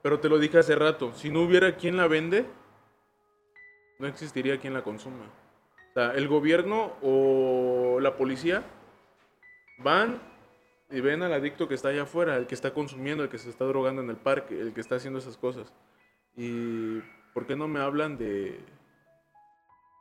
Pero 0.03 0.19
te 0.19 0.29
lo 0.29 0.37
dije 0.37 0.59
hace 0.59 0.75
rato, 0.75 1.13
si 1.13 1.31
no 1.31 1.41
hubiera 1.41 1.75
quien 1.75 1.97
la 1.97 2.07
vende, 2.07 2.45
no 3.97 4.07
existiría 4.07 4.59
quien 4.59 4.73
la 4.73 4.83
consuma. 4.83 5.25
O 5.89 5.93
sea, 5.93 6.11
el 6.11 6.27
gobierno 6.27 6.93
o 7.01 7.99
la 8.01 8.15
policía 8.15 8.63
van 9.79 10.21
y 10.91 11.01
ven 11.01 11.21
al 11.21 11.33
adicto 11.33 11.67
que 11.67 11.75
está 11.75 11.89
allá 11.89 12.03
afuera, 12.03 12.35
el 12.35 12.47
que 12.47 12.55
está 12.55 12.73
consumiendo, 12.73 13.23
el 13.23 13.29
que 13.29 13.37
se 13.37 13.49
está 13.49 13.65
drogando 13.65 14.01
en 14.01 14.09
el 14.09 14.17
parque, 14.17 14.59
el 14.59 14.73
que 14.73 14.81
está 14.81 14.95
haciendo 14.95 15.19
esas 15.19 15.37
cosas. 15.37 15.71
¿Y 16.35 16.99
por 17.33 17.45
qué 17.45 17.55
no 17.55 17.67
me 17.67 17.79
hablan 17.79 18.17
de, 18.17 18.59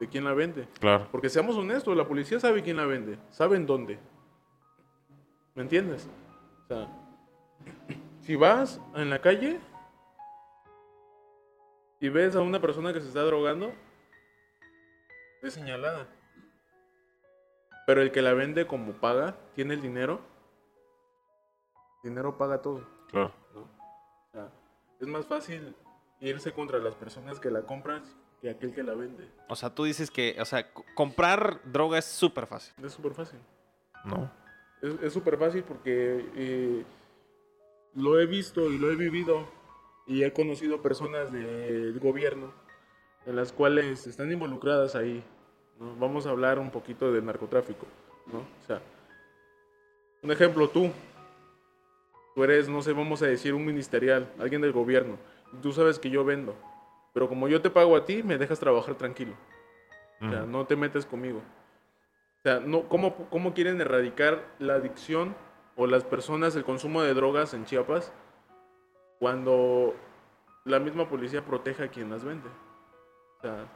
de 0.00 0.08
quién 0.08 0.24
la 0.24 0.32
vende? 0.32 0.66
Claro. 0.80 1.08
Porque 1.10 1.28
seamos 1.28 1.56
honestos, 1.56 1.96
la 1.96 2.08
policía 2.08 2.40
sabe 2.40 2.62
quién 2.62 2.78
la 2.78 2.86
vende, 2.86 3.18
saben 3.30 3.66
dónde. 3.66 3.98
¿Me 5.54 5.62
entiendes? 5.62 6.08
O 6.64 6.66
sea, 6.68 6.88
si 8.22 8.36
vas 8.36 8.80
en 8.94 9.10
la 9.10 9.20
calle 9.20 9.60
y 12.00 12.08
ves 12.08 12.34
a 12.36 12.40
una 12.40 12.60
persona 12.60 12.92
que 12.92 13.00
se 13.00 13.08
está 13.08 13.22
drogando, 13.22 13.72
es 15.42 15.52
señalada. 15.52 16.06
Pero 17.86 18.02
el 18.02 18.10
que 18.10 18.22
la 18.22 18.34
vende 18.34 18.66
como 18.66 18.92
paga, 18.92 19.36
tiene 19.54 19.74
el 19.74 19.82
dinero, 19.82 20.20
dinero 22.08 22.36
paga 22.36 22.62
todo. 22.62 22.86
Claro. 23.10 23.32
¿no? 23.54 23.60
O 23.60 24.32
sea, 24.32 24.48
es 25.00 25.06
más 25.06 25.26
fácil 25.26 25.74
irse 26.20 26.52
contra 26.52 26.78
las 26.78 26.94
personas 26.94 27.38
que 27.38 27.50
la 27.50 27.62
compran 27.62 28.02
que 28.40 28.50
aquel 28.50 28.72
que 28.74 28.82
la 28.82 28.94
vende. 28.94 29.28
O 29.48 29.56
sea, 29.56 29.74
tú 29.74 29.84
dices 29.84 30.10
que, 30.10 30.36
o 30.40 30.44
sea, 30.44 30.72
comprar 30.94 31.60
droga 31.64 31.98
es 31.98 32.04
súper 32.04 32.46
fácil. 32.46 32.72
Es 32.84 32.92
súper 32.92 33.14
fácil. 33.14 33.40
No. 34.04 34.30
Es 35.02 35.12
súper 35.12 35.36
fácil 35.38 35.64
porque 35.64 36.24
eh, 36.36 36.84
lo 37.94 38.20
he 38.20 38.26
visto 38.26 38.70
y 38.70 38.78
lo 38.78 38.90
he 38.92 38.96
vivido 38.96 39.48
y 40.06 40.22
he 40.22 40.32
conocido 40.32 40.80
personas 40.80 41.32
del 41.32 41.98
gobierno 41.98 42.52
en 43.26 43.36
las 43.36 43.52
cuales 43.52 44.06
están 44.06 44.30
involucradas 44.30 44.94
ahí. 44.94 45.22
¿no? 45.80 45.96
Vamos 45.96 46.26
a 46.26 46.30
hablar 46.30 46.58
un 46.58 46.70
poquito 46.70 47.12
del 47.12 47.26
narcotráfico. 47.26 47.86
¿no? 48.26 48.38
O 48.38 48.66
sea, 48.66 48.80
un 50.22 50.30
ejemplo, 50.30 50.68
tú. 50.68 50.90
Tú 52.38 52.44
eres, 52.44 52.68
no 52.68 52.80
sé, 52.82 52.92
vamos 52.92 53.20
a 53.20 53.26
decir, 53.26 53.52
un 53.52 53.66
ministerial, 53.66 54.32
alguien 54.38 54.62
del 54.62 54.70
gobierno. 54.70 55.18
y 55.52 55.56
Tú 55.56 55.72
sabes 55.72 55.98
que 55.98 56.08
yo 56.08 56.24
vendo. 56.24 56.54
Pero 57.12 57.28
como 57.28 57.48
yo 57.48 57.60
te 57.60 57.68
pago 57.68 57.96
a 57.96 58.04
ti, 58.04 58.22
me 58.22 58.38
dejas 58.38 58.60
trabajar 58.60 58.94
tranquilo. 58.94 59.32
O 60.20 60.30
sea, 60.30 60.42
Ujú. 60.42 60.46
no 60.52 60.64
te 60.64 60.76
metes 60.76 61.04
conmigo. 61.04 61.38
O 61.38 62.42
sea, 62.44 62.60
no, 62.60 62.82
¿cómo, 62.82 63.16
¿cómo 63.28 63.54
quieren 63.54 63.80
erradicar 63.80 64.44
la 64.60 64.74
adicción 64.74 65.34
o 65.74 65.88
las 65.88 66.04
personas, 66.04 66.54
el 66.54 66.62
consumo 66.62 67.02
de 67.02 67.12
drogas 67.12 67.54
en 67.54 67.64
Chiapas 67.64 68.12
cuando 69.18 69.96
la 70.64 70.78
misma 70.78 71.08
policía 71.08 71.44
protege 71.44 71.82
a 71.82 71.88
quien 71.88 72.08
las 72.08 72.22
vende? 72.22 72.48
O 73.38 73.40
sea, 73.42 73.66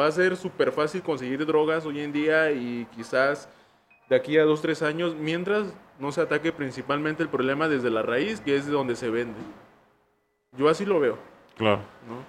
va 0.00 0.06
a 0.06 0.12
ser 0.12 0.36
súper 0.36 0.70
fácil 0.70 1.02
conseguir 1.02 1.44
drogas 1.44 1.84
hoy 1.84 1.98
en 1.98 2.12
día 2.12 2.52
y 2.52 2.86
quizás 2.94 3.48
de 4.12 4.16
aquí 4.18 4.36
a 4.36 4.44
dos, 4.44 4.60
tres 4.60 4.82
años, 4.82 5.14
mientras 5.14 5.72
no 5.98 6.12
se 6.12 6.20
ataque 6.20 6.52
principalmente 6.52 7.22
el 7.22 7.30
problema 7.30 7.66
desde 7.66 7.88
la 7.90 8.02
raíz, 8.02 8.42
que 8.42 8.56
es 8.56 8.66
de 8.66 8.72
donde 8.72 8.94
se 8.94 9.08
vende. 9.08 9.40
Yo 10.54 10.68
así 10.68 10.84
lo 10.84 11.00
veo, 11.00 11.18
Claro. 11.56 11.78
¿no? 12.06 12.22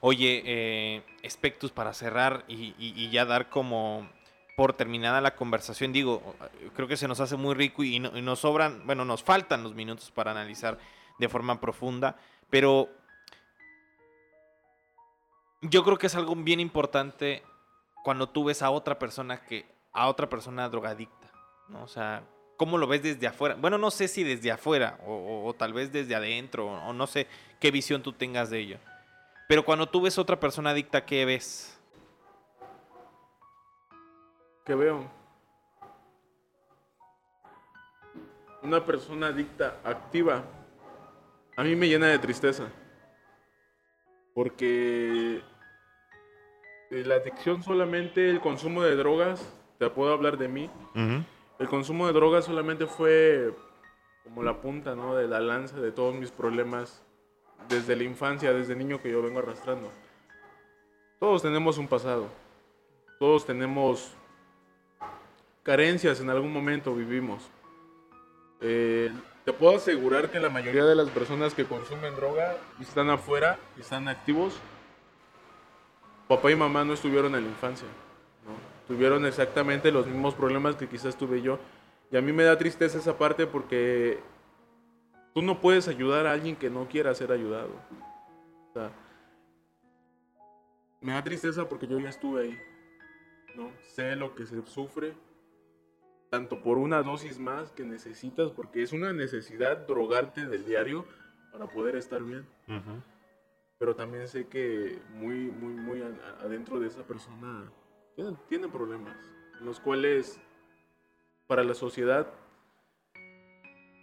Oye, 0.00 0.42
eh, 0.46 1.02
Spectus, 1.28 1.72
para 1.72 1.92
cerrar 1.92 2.44
y, 2.48 2.74
y- 2.78 2.94
y 2.96 3.10
ya 3.10 3.26
dar 3.26 3.50
como 3.50 4.08
por 4.56 4.72
terminada 4.72 5.20
la 5.20 5.36
conversación, 5.36 5.92
digo, 5.92 6.34
creo 6.74 6.88
que 6.88 6.96
se 6.96 7.06
nos 7.06 7.20
hace 7.20 7.36
muy 7.36 7.54
rico 7.54 7.84
y, 7.84 7.98
no- 7.98 8.16
y 8.16 8.22
nos 8.22 8.38
sobran, 8.38 8.86
bueno, 8.86 9.04
nos 9.04 9.22
faltan 9.22 9.62
los 9.62 9.74
minutos 9.74 10.10
para 10.10 10.30
analizar 10.30 10.78
de 11.18 11.28
forma 11.28 11.60
profunda, 11.60 12.16
pero 12.48 12.88
yo 15.60 15.84
creo 15.84 15.98
que 15.98 16.06
es 16.06 16.14
algo 16.14 16.34
bien 16.34 16.60
importante 16.60 17.42
cuando 18.02 18.26
tú 18.30 18.44
ves 18.44 18.62
a 18.62 18.70
otra 18.70 18.98
persona 18.98 19.42
que, 19.44 19.66
a 19.92 20.08
otra 20.08 20.28
persona 20.28 20.68
drogadicta, 20.68 21.30
¿no? 21.68 21.82
O 21.82 21.88
sea, 21.88 22.22
¿cómo 22.56 22.78
lo 22.78 22.86
ves 22.86 23.02
desde 23.02 23.26
afuera? 23.26 23.56
Bueno, 23.56 23.78
no 23.78 23.90
sé 23.90 24.08
si 24.08 24.22
desde 24.24 24.50
afuera 24.52 24.98
o, 25.06 25.44
o- 25.46 25.54
tal 25.54 25.72
vez 25.72 25.92
desde 25.92 26.14
adentro, 26.14 26.66
o, 26.66 26.88
o 26.88 26.92
no 26.92 27.06
sé 27.06 27.26
qué 27.58 27.70
visión 27.70 28.02
tú 28.02 28.12
tengas 28.12 28.50
de 28.50 28.58
ello. 28.60 28.78
Pero 29.48 29.64
cuando 29.64 29.88
tú 29.88 30.00
ves 30.02 30.16
otra 30.18 30.38
persona 30.38 30.70
adicta, 30.70 31.04
¿qué 31.04 31.24
ves? 31.24 31.76
¿Qué 34.64 34.74
veo? 34.74 35.10
Una 38.62 38.84
persona 38.84 39.28
adicta, 39.28 39.78
activa, 39.84 40.44
a 41.56 41.62
mí 41.64 41.74
me 41.74 41.88
llena 41.88 42.08
de 42.08 42.18
tristeza. 42.18 42.68
Porque 44.34 45.42
la 46.90 47.16
adicción 47.16 47.62
solamente, 47.62 48.28
el 48.30 48.40
consumo 48.40 48.82
de 48.82 48.94
drogas, 48.96 49.42
te 49.80 49.88
puedo 49.88 50.12
hablar 50.12 50.36
de 50.36 50.46
mí, 50.46 50.68
el 51.58 51.68
consumo 51.70 52.06
de 52.06 52.12
drogas 52.12 52.44
solamente 52.44 52.86
fue 52.86 53.54
como 54.24 54.42
la 54.42 54.60
punta, 54.60 54.94
¿no? 54.94 55.14
De 55.14 55.26
la 55.26 55.40
lanza 55.40 55.80
de 55.80 55.90
todos 55.90 56.14
mis 56.14 56.30
problemas 56.30 57.02
desde 57.66 57.96
la 57.96 58.02
infancia, 58.02 58.52
desde 58.52 58.76
niño 58.76 59.00
que 59.00 59.10
yo 59.10 59.22
vengo 59.22 59.38
arrastrando. 59.38 59.90
Todos 61.18 61.40
tenemos 61.40 61.78
un 61.78 61.88
pasado. 61.88 62.28
Todos 63.18 63.46
tenemos 63.46 64.12
carencias 65.62 66.20
en 66.20 66.28
algún 66.28 66.52
momento 66.52 66.94
vivimos. 66.94 67.50
Eh, 68.60 69.10
te 69.46 69.54
puedo 69.54 69.76
asegurar 69.76 70.30
que 70.30 70.40
la 70.40 70.50
mayoría 70.50 70.84
de 70.84 70.94
las 70.94 71.08
personas 71.08 71.54
que 71.54 71.64
consumen 71.64 72.14
droga 72.16 72.58
y 72.78 72.82
están 72.82 73.08
afuera 73.08 73.58
y 73.78 73.80
están 73.80 74.08
activos, 74.08 74.60
papá 76.28 76.50
y 76.50 76.56
mamá 76.56 76.84
no 76.84 76.92
estuvieron 76.92 77.34
en 77.34 77.44
la 77.44 77.48
infancia. 77.48 77.88
Tuvieron 78.90 79.24
exactamente 79.24 79.92
los 79.92 80.04
mismos 80.04 80.34
problemas 80.34 80.74
que 80.74 80.88
quizás 80.88 81.16
tuve 81.16 81.40
yo. 81.40 81.60
Y 82.10 82.16
a 82.16 82.20
mí 82.20 82.32
me 82.32 82.42
da 82.42 82.58
tristeza 82.58 82.98
esa 82.98 83.16
parte 83.16 83.46
porque 83.46 84.18
tú 85.32 85.42
no 85.42 85.60
puedes 85.60 85.86
ayudar 85.86 86.26
a 86.26 86.32
alguien 86.32 86.56
que 86.56 86.70
no 86.70 86.88
quiera 86.88 87.14
ser 87.14 87.30
ayudado. 87.30 87.70
me 91.00 91.12
da 91.12 91.22
tristeza 91.22 91.68
porque 91.68 91.86
yo 91.86 92.00
ya 92.00 92.08
estuve 92.08 92.42
ahí. 92.42 92.58
¿no? 93.54 93.70
Sé 93.94 94.16
lo 94.16 94.34
que 94.34 94.44
se 94.44 94.60
sufre, 94.66 95.14
tanto 96.28 96.60
por 96.60 96.76
una 96.76 97.00
dosis 97.04 97.38
más 97.38 97.70
que 97.70 97.84
necesitas, 97.84 98.50
porque 98.50 98.82
es 98.82 98.92
una 98.92 99.12
necesidad 99.12 99.86
drogarte 99.86 100.46
del 100.46 100.64
diario 100.64 101.04
para 101.52 101.68
poder 101.68 101.94
estar 101.94 102.24
bien. 102.24 102.44
Pero 103.78 103.94
también 103.94 104.26
sé 104.26 104.48
que 104.48 104.98
muy, 105.14 105.36
muy, 105.36 105.74
muy 105.74 106.02
adentro 106.42 106.80
de 106.80 106.88
esa 106.88 107.04
persona 107.04 107.70
tiene, 108.48 108.68
problemas, 108.68 109.16
los 109.60 109.80
cuales 109.80 110.40
para 111.46 111.64
la 111.64 111.74
sociedad 111.74 112.26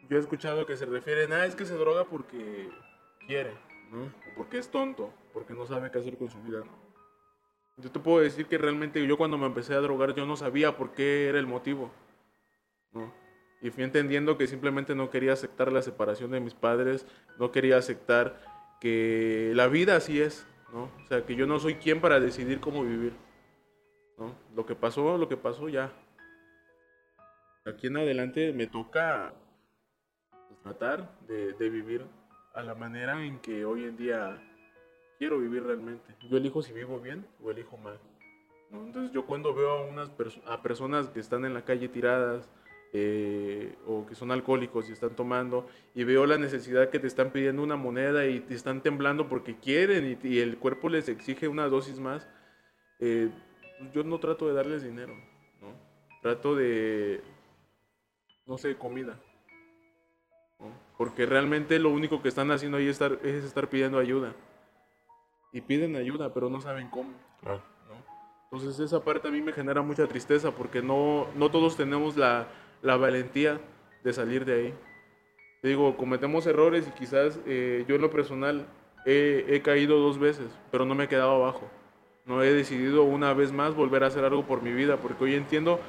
yo 0.10 0.18
he 0.18 0.20
escuchado 0.20 0.66
que 0.66 0.78
se 0.78 0.86
refieren 0.86 1.34
a 1.34 1.38
ah, 1.38 1.46
es 1.46 1.56
que 1.56 1.66
se 1.66 1.76
droga 1.76 2.06
porque 2.06 2.70
quiere, 3.26 3.54
¿no? 3.92 4.12
Porque 4.38 4.58
es 4.58 4.70
tonto, 4.70 5.14
porque 5.34 5.54
no 5.54 5.66
sabe 5.66 5.92
qué 5.92 6.00
hacer 6.00 6.18
con 6.18 6.30
su 6.30 6.42
vida. 6.44 6.64
Yo 7.78 7.92
te 7.92 8.00
puedo 8.00 8.20
decir 8.20 8.48
que 8.48 8.58
realmente 8.58 9.06
yo 9.06 9.18
cuando 9.18 9.38
me 9.38 9.46
empecé 9.46 9.74
a 9.74 9.82
drogar 9.82 10.16
yo 10.16 10.26
no 10.26 10.38
sabía 10.38 10.78
por 10.78 10.94
qué 10.94 11.28
era 11.28 11.40
el 11.40 11.48
motivo. 11.48 11.92
Y 13.62 13.70
fui 13.70 13.84
entendiendo 13.84 14.38
que 14.38 14.48
simplemente 14.48 14.96
no 14.96 15.10
quería 15.10 15.34
aceptar 15.34 15.72
la 15.72 15.82
separación 15.82 16.32
de 16.32 16.40
mis 16.40 16.54
padres, 16.54 17.06
no 17.38 17.52
quería 17.52 17.78
aceptar 17.78 18.40
que 18.80 19.52
la 19.56 19.68
vida 19.68 19.96
así 19.96 20.22
es, 20.22 20.48
¿no? 20.72 20.84
O 20.84 21.08
sea, 21.08 21.26
que 21.26 21.36
yo 21.36 21.48
no 21.48 21.60
soy 21.60 21.76
quien 21.76 22.00
para 22.00 22.20
decidir 22.20 22.60
cómo 22.60 22.84
vivir, 22.84 23.14
¿no? 24.18 24.36
Lo 24.56 24.66
que 24.66 24.76
pasó, 24.76 25.18
lo 25.18 25.28
que 25.28 25.38
pasó 25.38 25.70
ya. 25.70 25.92
Aquí 27.66 27.88
en 27.88 27.98
adelante 27.98 28.54
me 28.54 28.68
toca 28.68 29.34
pues, 30.30 30.62
tratar 30.62 31.20
de, 31.28 31.70
vivir 31.70 32.06
a 32.54 32.64
la 32.64 32.76
manera 32.76 33.24
en 33.26 33.40
que 33.40 33.66
hoy 33.66 33.84
en 33.84 33.98
día 33.98 34.42
quiero 35.20 35.40
vivir 35.40 35.64
realmente. 35.64 36.16
Yo 36.30 36.38
elijo 36.38 36.62
si 36.62 36.74
vivo 36.74 37.00
bien 37.00 37.26
o 37.44 37.52
elijo 37.52 37.78
mal. 37.78 38.00
Entonces 38.72 39.12
yo 39.12 39.26
cuando 39.26 39.54
veo 39.54 39.72
a, 39.72 39.86
unas 39.86 40.12
a 40.46 40.62
personas 40.62 41.10
que 41.10 41.20
están 41.20 41.46
en 41.46 41.54
la 41.54 41.64
calle 41.64 41.88
tiradas, 41.88 42.50
eh, 42.94 43.76
o 43.86 44.06
que 44.06 44.16
son 44.16 44.32
alcohólicos 44.32 44.88
y 44.88 44.94
están 44.94 45.14
tomando 45.14 45.68
y 45.94 46.06
veo 46.06 46.26
la 46.26 46.38
necesidad 46.38 46.90
que 46.90 47.00
te 47.00 47.08
están 47.08 47.32
pidiendo 47.32 47.62
una 47.62 47.76
moneda 47.76 48.26
y 48.28 48.40
te 48.40 48.56
están 48.56 48.82
temblando 48.82 49.28
porque 49.28 49.58
quieren 49.58 50.18
y, 50.24 50.40
el 50.40 50.58
cuerpo 50.58 50.88
les 50.88 51.10
exige 51.10 51.50
una 51.50 51.68
dosis 51.68 52.00
más, 52.00 52.30
eh, 53.00 53.30
yo 53.94 54.04
no 54.04 54.20
trato 54.20 54.48
de 54.48 54.54
darles 54.54 54.84
dinero, 54.84 55.16
¿no? 55.62 55.74
trato 56.22 56.56
de, 56.56 57.22
no 58.46 58.58
sé, 58.58 58.76
comida. 58.76 59.20
Porque 60.98 61.26
realmente 61.26 61.78
lo 61.78 61.90
único 61.90 62.22
que 62.22 62.30
están 62.30 62.50
haciendo 62.52 62.78
ahí 62.78 62.86
es 62.86 62.92
estar, 62.92 63.20
es 63.24 63.44
estar 63.44 63.70
pidiendo 63.70 64.00
ayuda. 64.00 64.34
Y 65.54 65.62
piden 65.62 65.96
ayuda, 65.96 66.34
pero 66.34 66.50
no 66.50 66.60
saben 66.60 66.90
cómo. 66.90 67.12
Entonces 68.52 68.80
esa 68.80 69.04
parte 69.04 69.28
a 69.28 69.32
mí 69.32 69.42
me 69.42 69.54
genera 69.54 69.82
mucha 69.82 70.08
tristeza 70.08 70.52
porque 70.52 70.82
no, 70.82 71.28
no 71.36 71.52
todos 71.52 71.76
tenemos 71.76 72.18
la, 72.18 72.48
la 72.82 72.98
valentía 72.98 73.60
de 74.04 74.14
salir 74.14 74.46
de 74.46 74.54
ahí. 74.54 74.74
digo, 75.62 75.96
cometemos 75.98 76.48
errores 76.48 76.88
y 76.88 76.92
quizás 76.92 77.40
eh, 77.46 77.86
yo 77.88 77.96
en 77.96 78.02
lo 78.02 78.10
personal 78.10 78.66
he, 79.06 79.62
caído 79.64 80.00
dos 80.00 80.18
veces, 80.18 80.48
pero 80.72 80.86
no 80.86 80.96
me 80.96 81.06
he 81.06 81.08
quedado 81.08 81.36
abajo. 81.36 81.70
No 82.28 82.44
he 82.44 82.54
decidido 82.54 83.04
una 83.04 83.34
vez 83.34 83.52
más 83.52 83.74
volver 83.74 84.04
a 84.04 84.08
hacer 84.08 84.26
algo 84.26 84.46
por 84.46 84.62
mi 84.62 84.72
vida, 84.72 84.98
porque 84.98 85.24
hoy 85.24 85.36
entiendo 85.36 85.80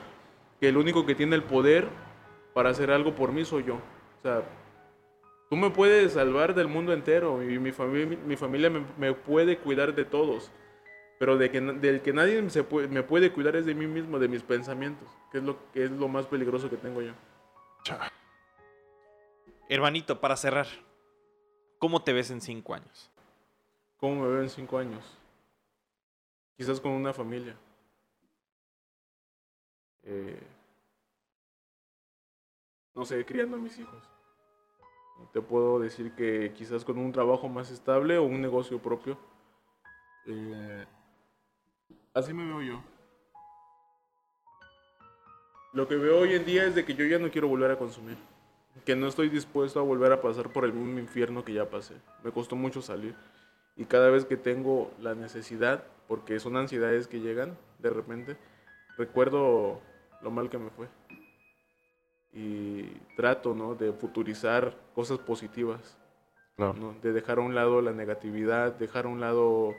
que 0.60 0.68
el 0.68 0.76
único 0.76 1.04
que 1.04 1.14
tiene 1.14 1.36
el 1.36 1.42
poder 1.42 1.88
para 2.54 2.70
hacer 2.70 2.90
algo 2.90 3.14
por 3.14 3.32
mí 3.32 3.44
soy 3.44 3.64
yo. 3.64 3.74
O 3.74 4.22
sea, 4.22 4.42
tú 5.50 5.56
me 5.56 5.70
puedes 5.70 6.12
salvar 6.12 6.54
del 6.54 6.68
mundo 6.68 6.92
entero 6.92 7.42
y 7.42 7.58
mi, 7.58 7.72
familia, 7.72 8.18
mi 8.24 8.36
familia 8.36 8.70
me, 8.70 9.12
puede 9.12 9.58
cuidar 9.58 9.94
de 9.94 10.04
todos, 10.04 10.50
pero 11.18 11.36
de 11.36 11.50
que, 11.50 11.60
del 11.60 12.02
que 12.02 12.12
nadie 12.12 12.48
se 12.50 12.64
me 12.88 13.02
puede 13.02 13.32
cuidar 13.32 13.56
es 13.56 13.66
de 13.66 13.74
mí 13.74 13.86
mismo, 13.86 14.18
de 14.18 14.28
mis 14.28 14.42
pensamientos 14.42 15.08
que 15.30 15.38
es 15.38 15.44
lo, 15.44 15.58
que 15.72 15.84
es 15.84 15.90
lo 15.90 16.08
más 16.08 16.26
peligroso 16.26 16.70
que 16.70 16.76
tengo 16.76 17.02
yo. 17.02 17.12
Hermanito, 19.68 20.20
para 20.20 20.36
cerrar, 20.36 20.66
¿cómo 21.78 22.02
te 22.02 22.12
ves 22.12 22.30
en 22.30 22.40
cinco 22.40 22.74
años? 22.74 23.10
¿Cómo 23.98 24.22
me 24.22 24.28
veo 24.28 24.42
en 24.42 24.48
cinco 24.48 24.78
años? 24.78 25.17
Quizás 26.58 26.80
con 26.80 26.90
una 26.90 27.14
familia. 27.14 27.54
Eh, 30.02 30.42
no 32.96 33.04
sé, 33.04 33.24
criando 33.24 33.56
a 33.56 33.60
mis 33.60 33.78
hijos. 33.78 34.02
Te 35.32 35.40
puedo 35.40 35.78
decir 35.78 36.16
que 36.16 36.52
quizás 36.56 36.84
con 36.84 36.98
un 36.98 37.12
trabajo 37.12 37.48
más 37.48 37.70
estable 37.70 38.18
o 38.18 38.24
un 38.24 38.42
negocio 38.42 38.80
propio. 38.80 39.16
Eh, 40.26 40.84
así 42.12 42.34
me 42.34 42.44
veo 42.44 42.60
yo. 42.60 42.82
Lo 45.74 45.86
que 45.86 45.94
veo 45.94 46.18
hoy 46.18 46.34
en 46.34 46.44
día 46.44 46.64
es 46.64 46.74
de 46.74 46.84
que 46.84 46.96
yo 46.96 47.04
ya 47.04 47.20
no 47.20 47.30
quiero 47.30 47.46
volver 47.46 47.70
a 47.70 47.78
consumir. 47.78 48.16
Que 48.84 48.96
no 48.96 49.06
estoy 49.06 49.28
dispuesto 49.28 49.78
a 49.78 49.84
volver 49.84 50.10
a 50.10 50.20
pasar 50.20 50.52
por 50.52 50.64
el 50.64 50.72
mismo 50.72 50.98
infierno 50.98 51.44
que 51.44 51.52
ya 51.52 51.70
pasé. 51.70 51.94
Me 52.24 52.32
costó 52.32 52.56
mucho 52.56 52.82
salir. 52.82 53.14
Y 53.76 53.84
cada 53.84 54.10
vez 54.10 54.24
que 54.24 54.36
tengo 54.36 54.90
la 54.98 55.14
necesidad, 55.14 55.84
porque 56.08 56.40
son 56.40 56.56
ansiedades 56.56 57.06
que 57.06 57.20
llegan 57.20 57.56
de 57.78 57.90
repente, 57.90 58.36
recuerdo 58.96 59.80
lo 60.22 60.30
mal 60.30 60.50
que 60.50 60.58
me 60.58 60.70
fue. 60.70 60.88
Y 62.32 62.82
trato 63.16 63.54
¿no? 63.54 63.74
de 63.74 63.92
futurizar 63.92 64.76
cosas 64.94 65.18
positivas. 65.18 65.96
De 67.02 67.12
dejar 67.12 67.38
a 67.38 67.42
un 67.42 67.54
lado 67.54 67.80
la 67.82 67.92
negatividad, 67.92 68.74
dejar 68.74 69.04
a 69.04 69.08
un 69.08 69.20
lado 69.20 69.76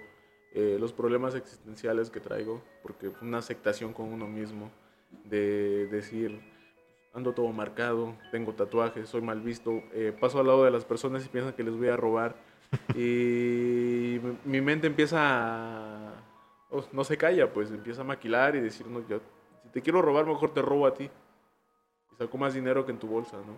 eh, 0.54 0.78
los 0.80 0.94
problemas 0.94 1.36
existenciales 1.36 2.10
que 2.10 2.22
traigo, 2.22 2.64
porque 2.82 3.12
una 3.22 3.40
aceptación 3.40 3.92
con 3.92 4.06
uno 4.06 4.28
mismo 4.28 4.72
de 5.26 5.88
decir, 5.88 6.40
ando 7.14 7.34
todo 7.34 7.52
marcado, 7.52 8.16
tengo 8.32 8.54
tatuajes, 8.54 9.10
soy 9.10 9.22
mal 9.22 9.42
visto, 9.42 9.84
eh, 9.92 10.16
paso 10.18 10.40
al 10.40 10.48
lado 10.48 10.64
de 10.64 10.72
las 10.72 10.86
personas 10.86 11.26
y 11.26 11.30
piensan 11.30 11.54
que 11.54 11.64
les 11.64 11.76
voy 11.76 11.90
a 11.90 11.98
robar. 11.98 12.36
y 12.96 14.20
mi 14.46 14.62
mente 14.62 14.88
empieza 14.88 15.18
a... 15.20 16.09
no 16.92 17.04
se 17.04 17.18
calla, 17.18 17.52
pues 17.52 17.70
empieza 17.72 18.02
a 18.02 18.06
maquilar 18.06 18.56
y 18.56 18.62
decir, 18.62 18.88
no, 18.88 19.06
yo, 19.08 19.20
si 19.64 19.70
te 19.70 19.82
quiero 19.82 20.02
robar, 20.02 20.26
mejor 20.26 20.54
te 20.54 20.62
robo 20.62 20.86
a 20.86 20.94
ti. 20.94 21.10
Y 22.12 22.16
saco 22.16 22.38
más 22.38 22.54
dinero 22.54 22.86
que 22.86 22.92
en 22.92 23.00
tu 23.00 23.08
bolsa, 23.08 23.38
¿no? 23.38 23.58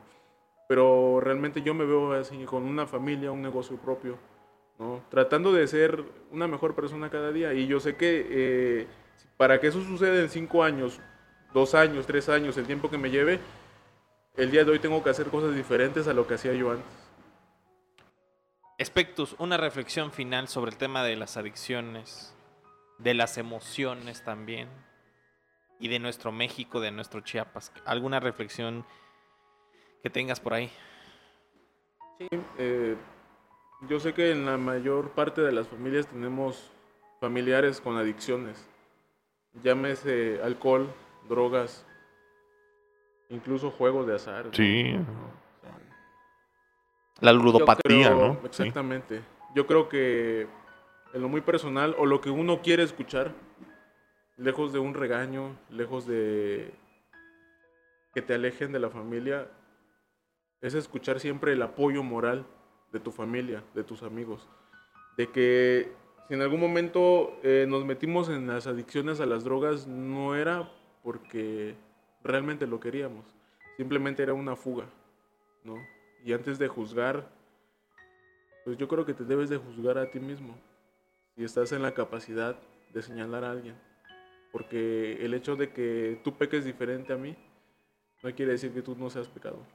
Pero 0.67 1.19
realmente 1.19 1.61
yo 1.61 1.73
me 1.73 1.85
veo 1.85 2.13
así, 2.13 2.45
con 2.45 2.63
una 2.63 2.87
familia, 2.87 3.31
un 3.31 3.41
negocio 3.41 3.75
propio, 3.77 4.17
¿no? 4.79 5.03
Tratando 5.09 5.51
de 5.51 5.67
ser 5.67 6.03
una 6.31 6.47
mejor 6.47 6.75
persona 6.75 7.09
cada 7.09 7.31
día. 7.31 7.53
Y 7.53 7.67
yo 7.67 7.79
sé 7.79 7.97
que 7.97 8.27
eh, 8.29 8.87
para 9.35 9.59
que 9.59 9.67
eso 9.67 9.81
suceda 9.81 10.21
en 10.21 10.29
cinco 10.29 10.63
años, 10.63 10.99
dos 11.53 11.75
años, 11.75 12.05
tres 12.07 12.29
años, 12.29 12.57
el 12.57 12.65
tiempo 12.65 12.89
que 12.89 12.97
me 12.97 13.09
lleve, 13.09 13.39
el 14.37 14.49
día 14.49 14.63
de 14.63 14.71
hoy 14.71 14.79
tengo 14.79 15.03
que 15.03 15.09
hacer 15.09 15.27
cosas 15.27 15.53
diferentes 15.55 16.07
a 16.07 16.13
lo 16.13 16.25
que 16.25 16.35
hacía 16.35 16.53
yo 16.53 16.71
antes. 16.71 16.85
Espectus, 18.77 19.35
una 19.37 19.57
reflexión 19.57 20.11
final 20.11 20.47
sobre 20.47 20.71
el 20.71 20.77
tema 20.77 21.03
de 21.03 21.15
las 21.15 21.37
adicciones, 21.37 22.33
de 23.03 23.13
las 23.13 23.37
emociones 23.37 24.23
también, 24.23 24.69
y 25.79 25.87
de 25.87 25.99
nuestro 25.99 26.31
México, 26.31 26.79
de 26.79 26.91
nuestro 26.91 27.21
Chiapas. 27.21 27.71
¿Alguna 27.85 28.19
reflexión 28.19 28.85
que 30.03 30.09
tengas 30.09 30.39
por 30.39 30.53
ahí? 30.53 30.71
Sí, 32.19 32.27
eh, 32.59 32.95
yo 33.89 33.99
sé 33.99 34.13
que 34.13 34.31
en 34.31 34.45
la 34.45 34.57
mayor 34.57 35.11
parte 35.11 35.41
de 35.41 35.51
las 35.51 35.67
familias 35.67 36.05
tenemos 36.07 36.71
familiares 37.19 37.81
con 37.81 37.97
adicciones. 37.97 38.67
Llámese 39.63 40.39
alcohol, 40.43 40.93
drogas, 41.27 41.85
incluso 43.29 43.71
juegos 43.71 44.05
de 44.05 44.15
azar. 44.15 44.49
Sí. 44.53 44.95
La 47.19 47.33
ludopatía, 47.33 48.09
creo- 48.09 48.17
¿no? 48.17 48.33
Sí. 48.51 48.63
Exactamente. 48.63 49.21
Yo 49.55 49.65
creo 49.67 49.89
que 49.89 50.47
en 51.13 51.21
lo 51.21 51.29
muy 51.29 51.41
personal 51.41 51.95
o 51.97 52.05
lo 52.05 52.21
que 52.21 52.29
uno 52.29 52.61
quiere 52.61 52.83
escuchar, 52.83 53.33
lejos 54.37 54.73
de 54.73 54.79
un 54.79 54.93
regaño, 54.93 55.57
lejos 55.69 56.07
de 56.07 56.73
que 58.13 58.21
te 58.21 58.33
alejen 58.33 58.71
de 58.71 58.79
la 58.79 58.89
familia, 58.89 59.49
es 60.61 60.73
escuchar 60.73 61.19
siempre 61.19 61.53
el 61.53 61.61
apoyo 61.61 62.03
moral 62.03 62.45
de 62.91 62.99
tu 62.99 63.11
familia, 63.11 63.63
de 63.73 63.83
tus 63.83 64.03
amigos. 64.03 64.47
De 65.17 65.27
que 65.27 65.91
si 66.27 66.33
en 66.33 66.41
algún 66.41 66.59
momento 66.59 67.39
eh, 67.43 67.65
nos 67.67 67.85
metimos 67.85 68.29
en 68.29 68.47
las 68.47 68.67
adicciones 68.67 69.19
a 69.19 69.25
las 69.25 69.43
drogas, 69.43 69.87
no 69.87 70.35
era 70.35 70.71
porque 71.03 71.75
realmente 72.23 72.67
lo 72.67 72.79
queríamos, 72.79 73.25
simplemente 73.77 74.21
era 74.21 74.33
una 74.33 74.55
fuga, 74.55 74.85
¿no? 75.63 75.75
Y 76.23 76.33
antes 76.33 76.59
de 76.59 76.67
juzgar, 76.67 77.27
pues 78.63 78.77
yo 78.77 78.87
creo 78.87 79.05
que 79.05 79.13
te 79.13 79.23
debes 79.23 79.49
de 79.49 79.57
juzgar 79.57 79.97
a 79.97 80.11
ti 80.11 80.19
mismo, 80.19 80.55
si 81.35 81.43
estás 81.43 81.71
en 81.71 81.81
la 81.81 81.93
capacidad 81.93 82.59
de 82.93 83.01
señalar 83.01 83.43
a 83.43 83.51
alguien. 83.51 83.75
Porque 84.51 85.17
el 85.23 85.33
hecho 85.33 85.55
de 85.55 85.71
que 85.71 86.19
tú 86.23 86.37
peques 86.37 86.65
diferente 86.65 87.13
a 87.13 87.17
mí, 87.17 87.35
no 88.23 88.35
quiere 88.35 88.51
decir 88.51 88.73
que 88.73 88.81
tú 88.81 88.95
no 88.95 89.09
seas 89.09 89.27
pecado. 89.27 89.65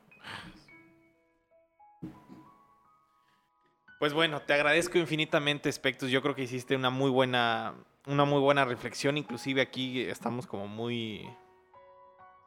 Pues 3.99 4.13
bueno, 4.13 4.43
te 4.43 4.53
agradezco 4.53 4.99
infinitamente, 4.99 5.73
Spectus. 5.73 6.11
Yo 6.11 6.21
creo 6.21 6.35
que 6.35 6.43
hiciste 6.43 6.77
una 6.77 6.91
muy 6.91 7.11
buena, 7.11 7.75
una 8.07 8.27
muy 8.27 8.41
buena 8.41 8.65
reflexión. 8.65 9.17
Inclusive 9.17 9.63
aquí 9.63 10.03
estamos 10.03 10.47
como 10.47 10.69
muy, 10.69 11.27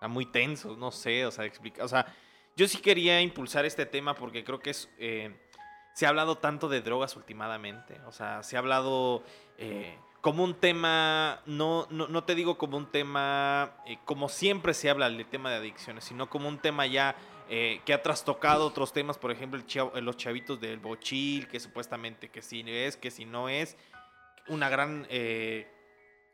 muy 0.08 0.26
tensos, 0.28 0.78
no 0.78 0.92
sé, 0.92 1.26
o 1.26 1.32
sea, 1.32 1.46
explica, 1.46 1.84
o 1.84 1.88
sea, 1.88 2.06
yo 2.56 2.68
sí 2.68 2.80
quería 2.80 3.22
impulsar 3.22 3.66
este 3.66 3.86
tema 3.86 4.16
porque 4.16 4.44
creo 4.44 4.60
que 4.60 4.70
es, 4.70 4.90
eh, 4.98 5.36
se 6.00 6.06
ha 6.06 6.10
hablado 6.10 6.38
tanto 6.38 6.70
de 6.70 6.80
drogas 6.80 7.18
últimamente, 7.18 8.00
o 8.08 8.14
sea, 8.14 8.42
se 8.42 8.56
ha 8.56 8.60
hablado 8.60 9.22
eh, 9.58 9.98
como 10.22 10.46
un 10.46 10.54
tema, 10.54 11.42
no, 11.46 11.88
no, 11.90 12.24
te 12.24 12.36
digo 12.36 12.58
como 12.58 12.78
un 12.78 12.86
tema, 12.86 13.74
eh, 13.86 13.98
como 14.06 14.30
siempre 14.30 14.74
se 14.74 14.90
habla 14.90 15.10
del 15.10 15.26
tema 15.26 15.50
de 15.50 15.58
adicciones, 15.58 16.06
sino 16.06 16.30
como 16.30 16.48
un 16.48 16.58
tema 16.58 16.86
ya 16.86 17.18
eh, 17.50 17.82
que 17.84 17.94
ha 17.94 18.02
trastocado 18.02 18.66
otros 18.66 18.94
temas, 18.94 19.18
por 19.18 19.30
ejemplo, 19.30 19.62
los 20.02 20.16
chavitos 20.16 20.62
del 20.62 20.80
bochil, 20.80 21.50
que 21.50 21.60
supuestamente 21.60 22.30
que 22.30 22.42
sí 22.42 22.64
es, 22.66 22.96
que 22.96 23.12
si 23.12 23.26
no 23.26 23.50
es, 23.50 23.76
una 24.48 24.70
gran, 24.70 25.06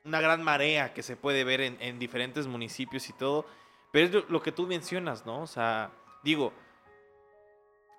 una 0.03 0.21
gran 0.21 0.43
marea 0.43 0.93
que 0.93 1.01
se 1.01 1.15
puede 1.17 1.43
ver 1.43 1.61
en, 1.61 1.77
en 1.81 1.97
diferentes 1.97 2.45
municipios 2.45 3.09
y 3.09 3.13
todo, 3.13 3.47
pero 3.91 4.19
es 4.19 4.29
lo 4.29 4.43
que 4.43 4.51
tú 4.51 4.67
mencionas, 4.67 5.25
¿no? 5.25 5.41
O 5.41 5.47
sea, 5.47 5.89
digo, 6.21 6.53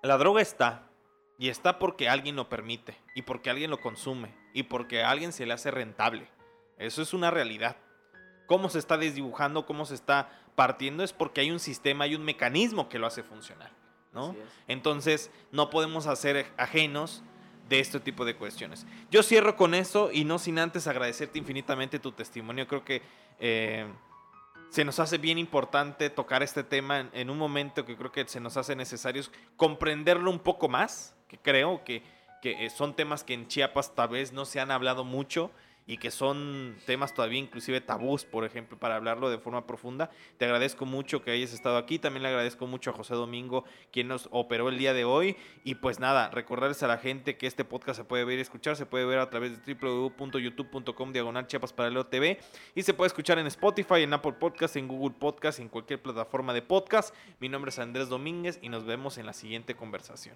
la 0.01 0.17
droga 0.17 0.41
está, 0.41 0.86
y 1.37 1.49
está 1.49 1.79
porque 1.79 2.09
alguien 2.09 2.35
lo 2.35 2.49
permite, 2.49 2.97
y 3.13 3.21
porque 3.21 3.49
alguien 3.49 3.69
lo 3.69 3.79
consume, 3.79 4.33
y 4.53 4.63
porque 4.63 5.03
a 5.03 5.11
alguien 5.11 5.31
se 5.31 5.45
le 5.45 5.53
hace 5.53 5.71
rentable. 5.71 6.27
Eso 6.77 7.01
es 7.01 7.13
una 7.13 7.31
realidad. 7.31 7.77
Cómo 8.47 8.69
se 8.69 8.79
está 8.79 8.97
desdibujando, 8.97 9.65
cómo 9.65 9.85
se 9.85 9.95
está 9.95 10.29
partiendo, 10.55 11.03
es 11.03 11.13
porque 11.13 11.41
hay 11.41 11.51
un 11.51 11.59
sistema, 11.59 12.05
hay 12.05 12.15
un 12.15 12.23
mecanismo 12.23 12.89
que 12.89 12.97
lo 12.97 13.05
hace 13.05 13.21
funcionar, 13.21 13.71
¿no? 14.13 14.35
Entonces, 14.67 15.29
no 15.51 15.69
podemos 15.69 16.07
hacer 16.07 16.51
ajenos 16.57 17.23
de 17.69 17.79
este 17.79 17.99
tipo 17.99 18.25
de 18.25 18.35
cuestiones. 18.35 18.87
Yo 19.11 19.21
cierro 19.21 19.55
con 19.55 19.75
eso 19.75 20.09
y 20.11 20.23
no 20.23 20.39
sin 20.39 20.57
antes 20.57 20.87
agradecerte 20.87 21.37
infinitamente 21.37 21.99
tu 21.99 22.13
testimonio. 22.13 22.67
Creo 22.67 22.85
que 22.85 23.01
eh, 23.39 23.85
se 24.69 24.85
nos 24.85 24.99
hace 24.99 25.17
bien 25.17 25.37
importante 25.37 26.09
tocar 26.09 26.41
este 26.43 26.63
tema 26.63 27.01
en, 27.01 27.09
en 27.13 27.29
un 27.29 27.37
momento 27.37 27.85
que 27.85 27.97
creo 27.97 28.11
que 28.11 28.25
se 28.27 28.39
nos 28.39 28.55
hace 28.55 28.75
necesario 28.75 29.21
comprenderlo 29.57 30.31
un 30.31 30.39
poco 30.39 30.69
más, 30.69 31.16
que 31.27 31.37
creo 31.37 31.83
que, 31.83 32.03
que 32.41 32.65
eh, 32.65 32.69
son 32.69 32.95
temas 32.95 33.23
que 33.23 33.33
en 33.33 33.47
Chiapas 33.47 33.95
tal 33.95 34.09
vez 34.09 34.33
no 34.33 34.45
se 34.45 34.59
han 34.59 34.71
hablado 34.71 35.03
mucho 35.03 35.51
y 35.87 35.97
que 35.97 36.11
son 36.11 36.75
temas 36.85 37.13
todavía 37.13 37.39
inclusive 37.39 37.79
tabús, 37.79 38.25
por 38.25 38.43
ejemplo, 38.43 38.77
para 38.77 38.97
hablarlo 38.97 39.29
de 39.29 39.37
forma 39.39 39.65
profunda. 39.65 40.11
Te 40.37 40.43
agradezco 40.43 40.85
mucho 40.85 41.23
que 41.23 41.31
hayas 41.31 41.53
estado 41.53 41.77
aquí, 41.77 41.97
también 41.97 42.23
le 42.23 42.29
agradezco 42.29 42.67
mucho 42.67 42.89
a 42.89 42.93
José 42.93 43.15
Domingo, 43.15 43.63
quien 43.91 44.09
nos 44.09 44.27
operó 44.31 44.67
el 44.67 44.77
día 44.77 44.93
de 44.93 45.05
hoy. 45.05 45.37
Y 45.63 45.75
pues 45.75 45.99
nada, 45.99 46.29
recordarles 46.29 46.83
a 46.83 46.87
la 46.87 46.97
gente 46.97 47.37
que 47.37 47.47
este 47.47 47.63
podcast 47.63 47.97
se 47.97 48.03
puede 48.03 48.25
ver 48.25 48.37
y 48.37 48.41
escuchar, 48.41 48.75
se 48.75 48.85
puede 48.85 49.05
ver 49.05 49.19
a 49.19 49.29
través 49.29 49.65
de 49.65 49.73
www.youtube.com 49.73 51.13
diagonal 51.13 51.47
chiapas 51.47 51.71
paralelo 51.71 52.05
TV 52.05 52.37
y 52.75 52.83
se 52.83 52.93
puede 52.93 53.07
escuchar 53.07 53.39
en 53.39 53.47
Spotify, 53.47 54.03
en 54.03 54.13
Apple 54.13 54.33
Podcast, 54.33 54.75
en 54.75 54.89
Google 54.89 55.15
Podcast, 55.17 55.59
en 55.59 55.69
cualquier 55.69 56.01
plataforma 56.01 56.53
de 56.53 56.61
podcast. 56.61 57.15
Mi 57.39 57.47
nombre 57.47 57.69
es 57.69 57.79
Andrés 57.79 58.09
Domínguez 58.09 58.59
y 58.61 58.67
nos 58.67 58.85
vemos 58.85 59.17
en 59.17 59.25
la 59.25 59.33
siguiente 59.33 59.73
conversación. 59.73 60.35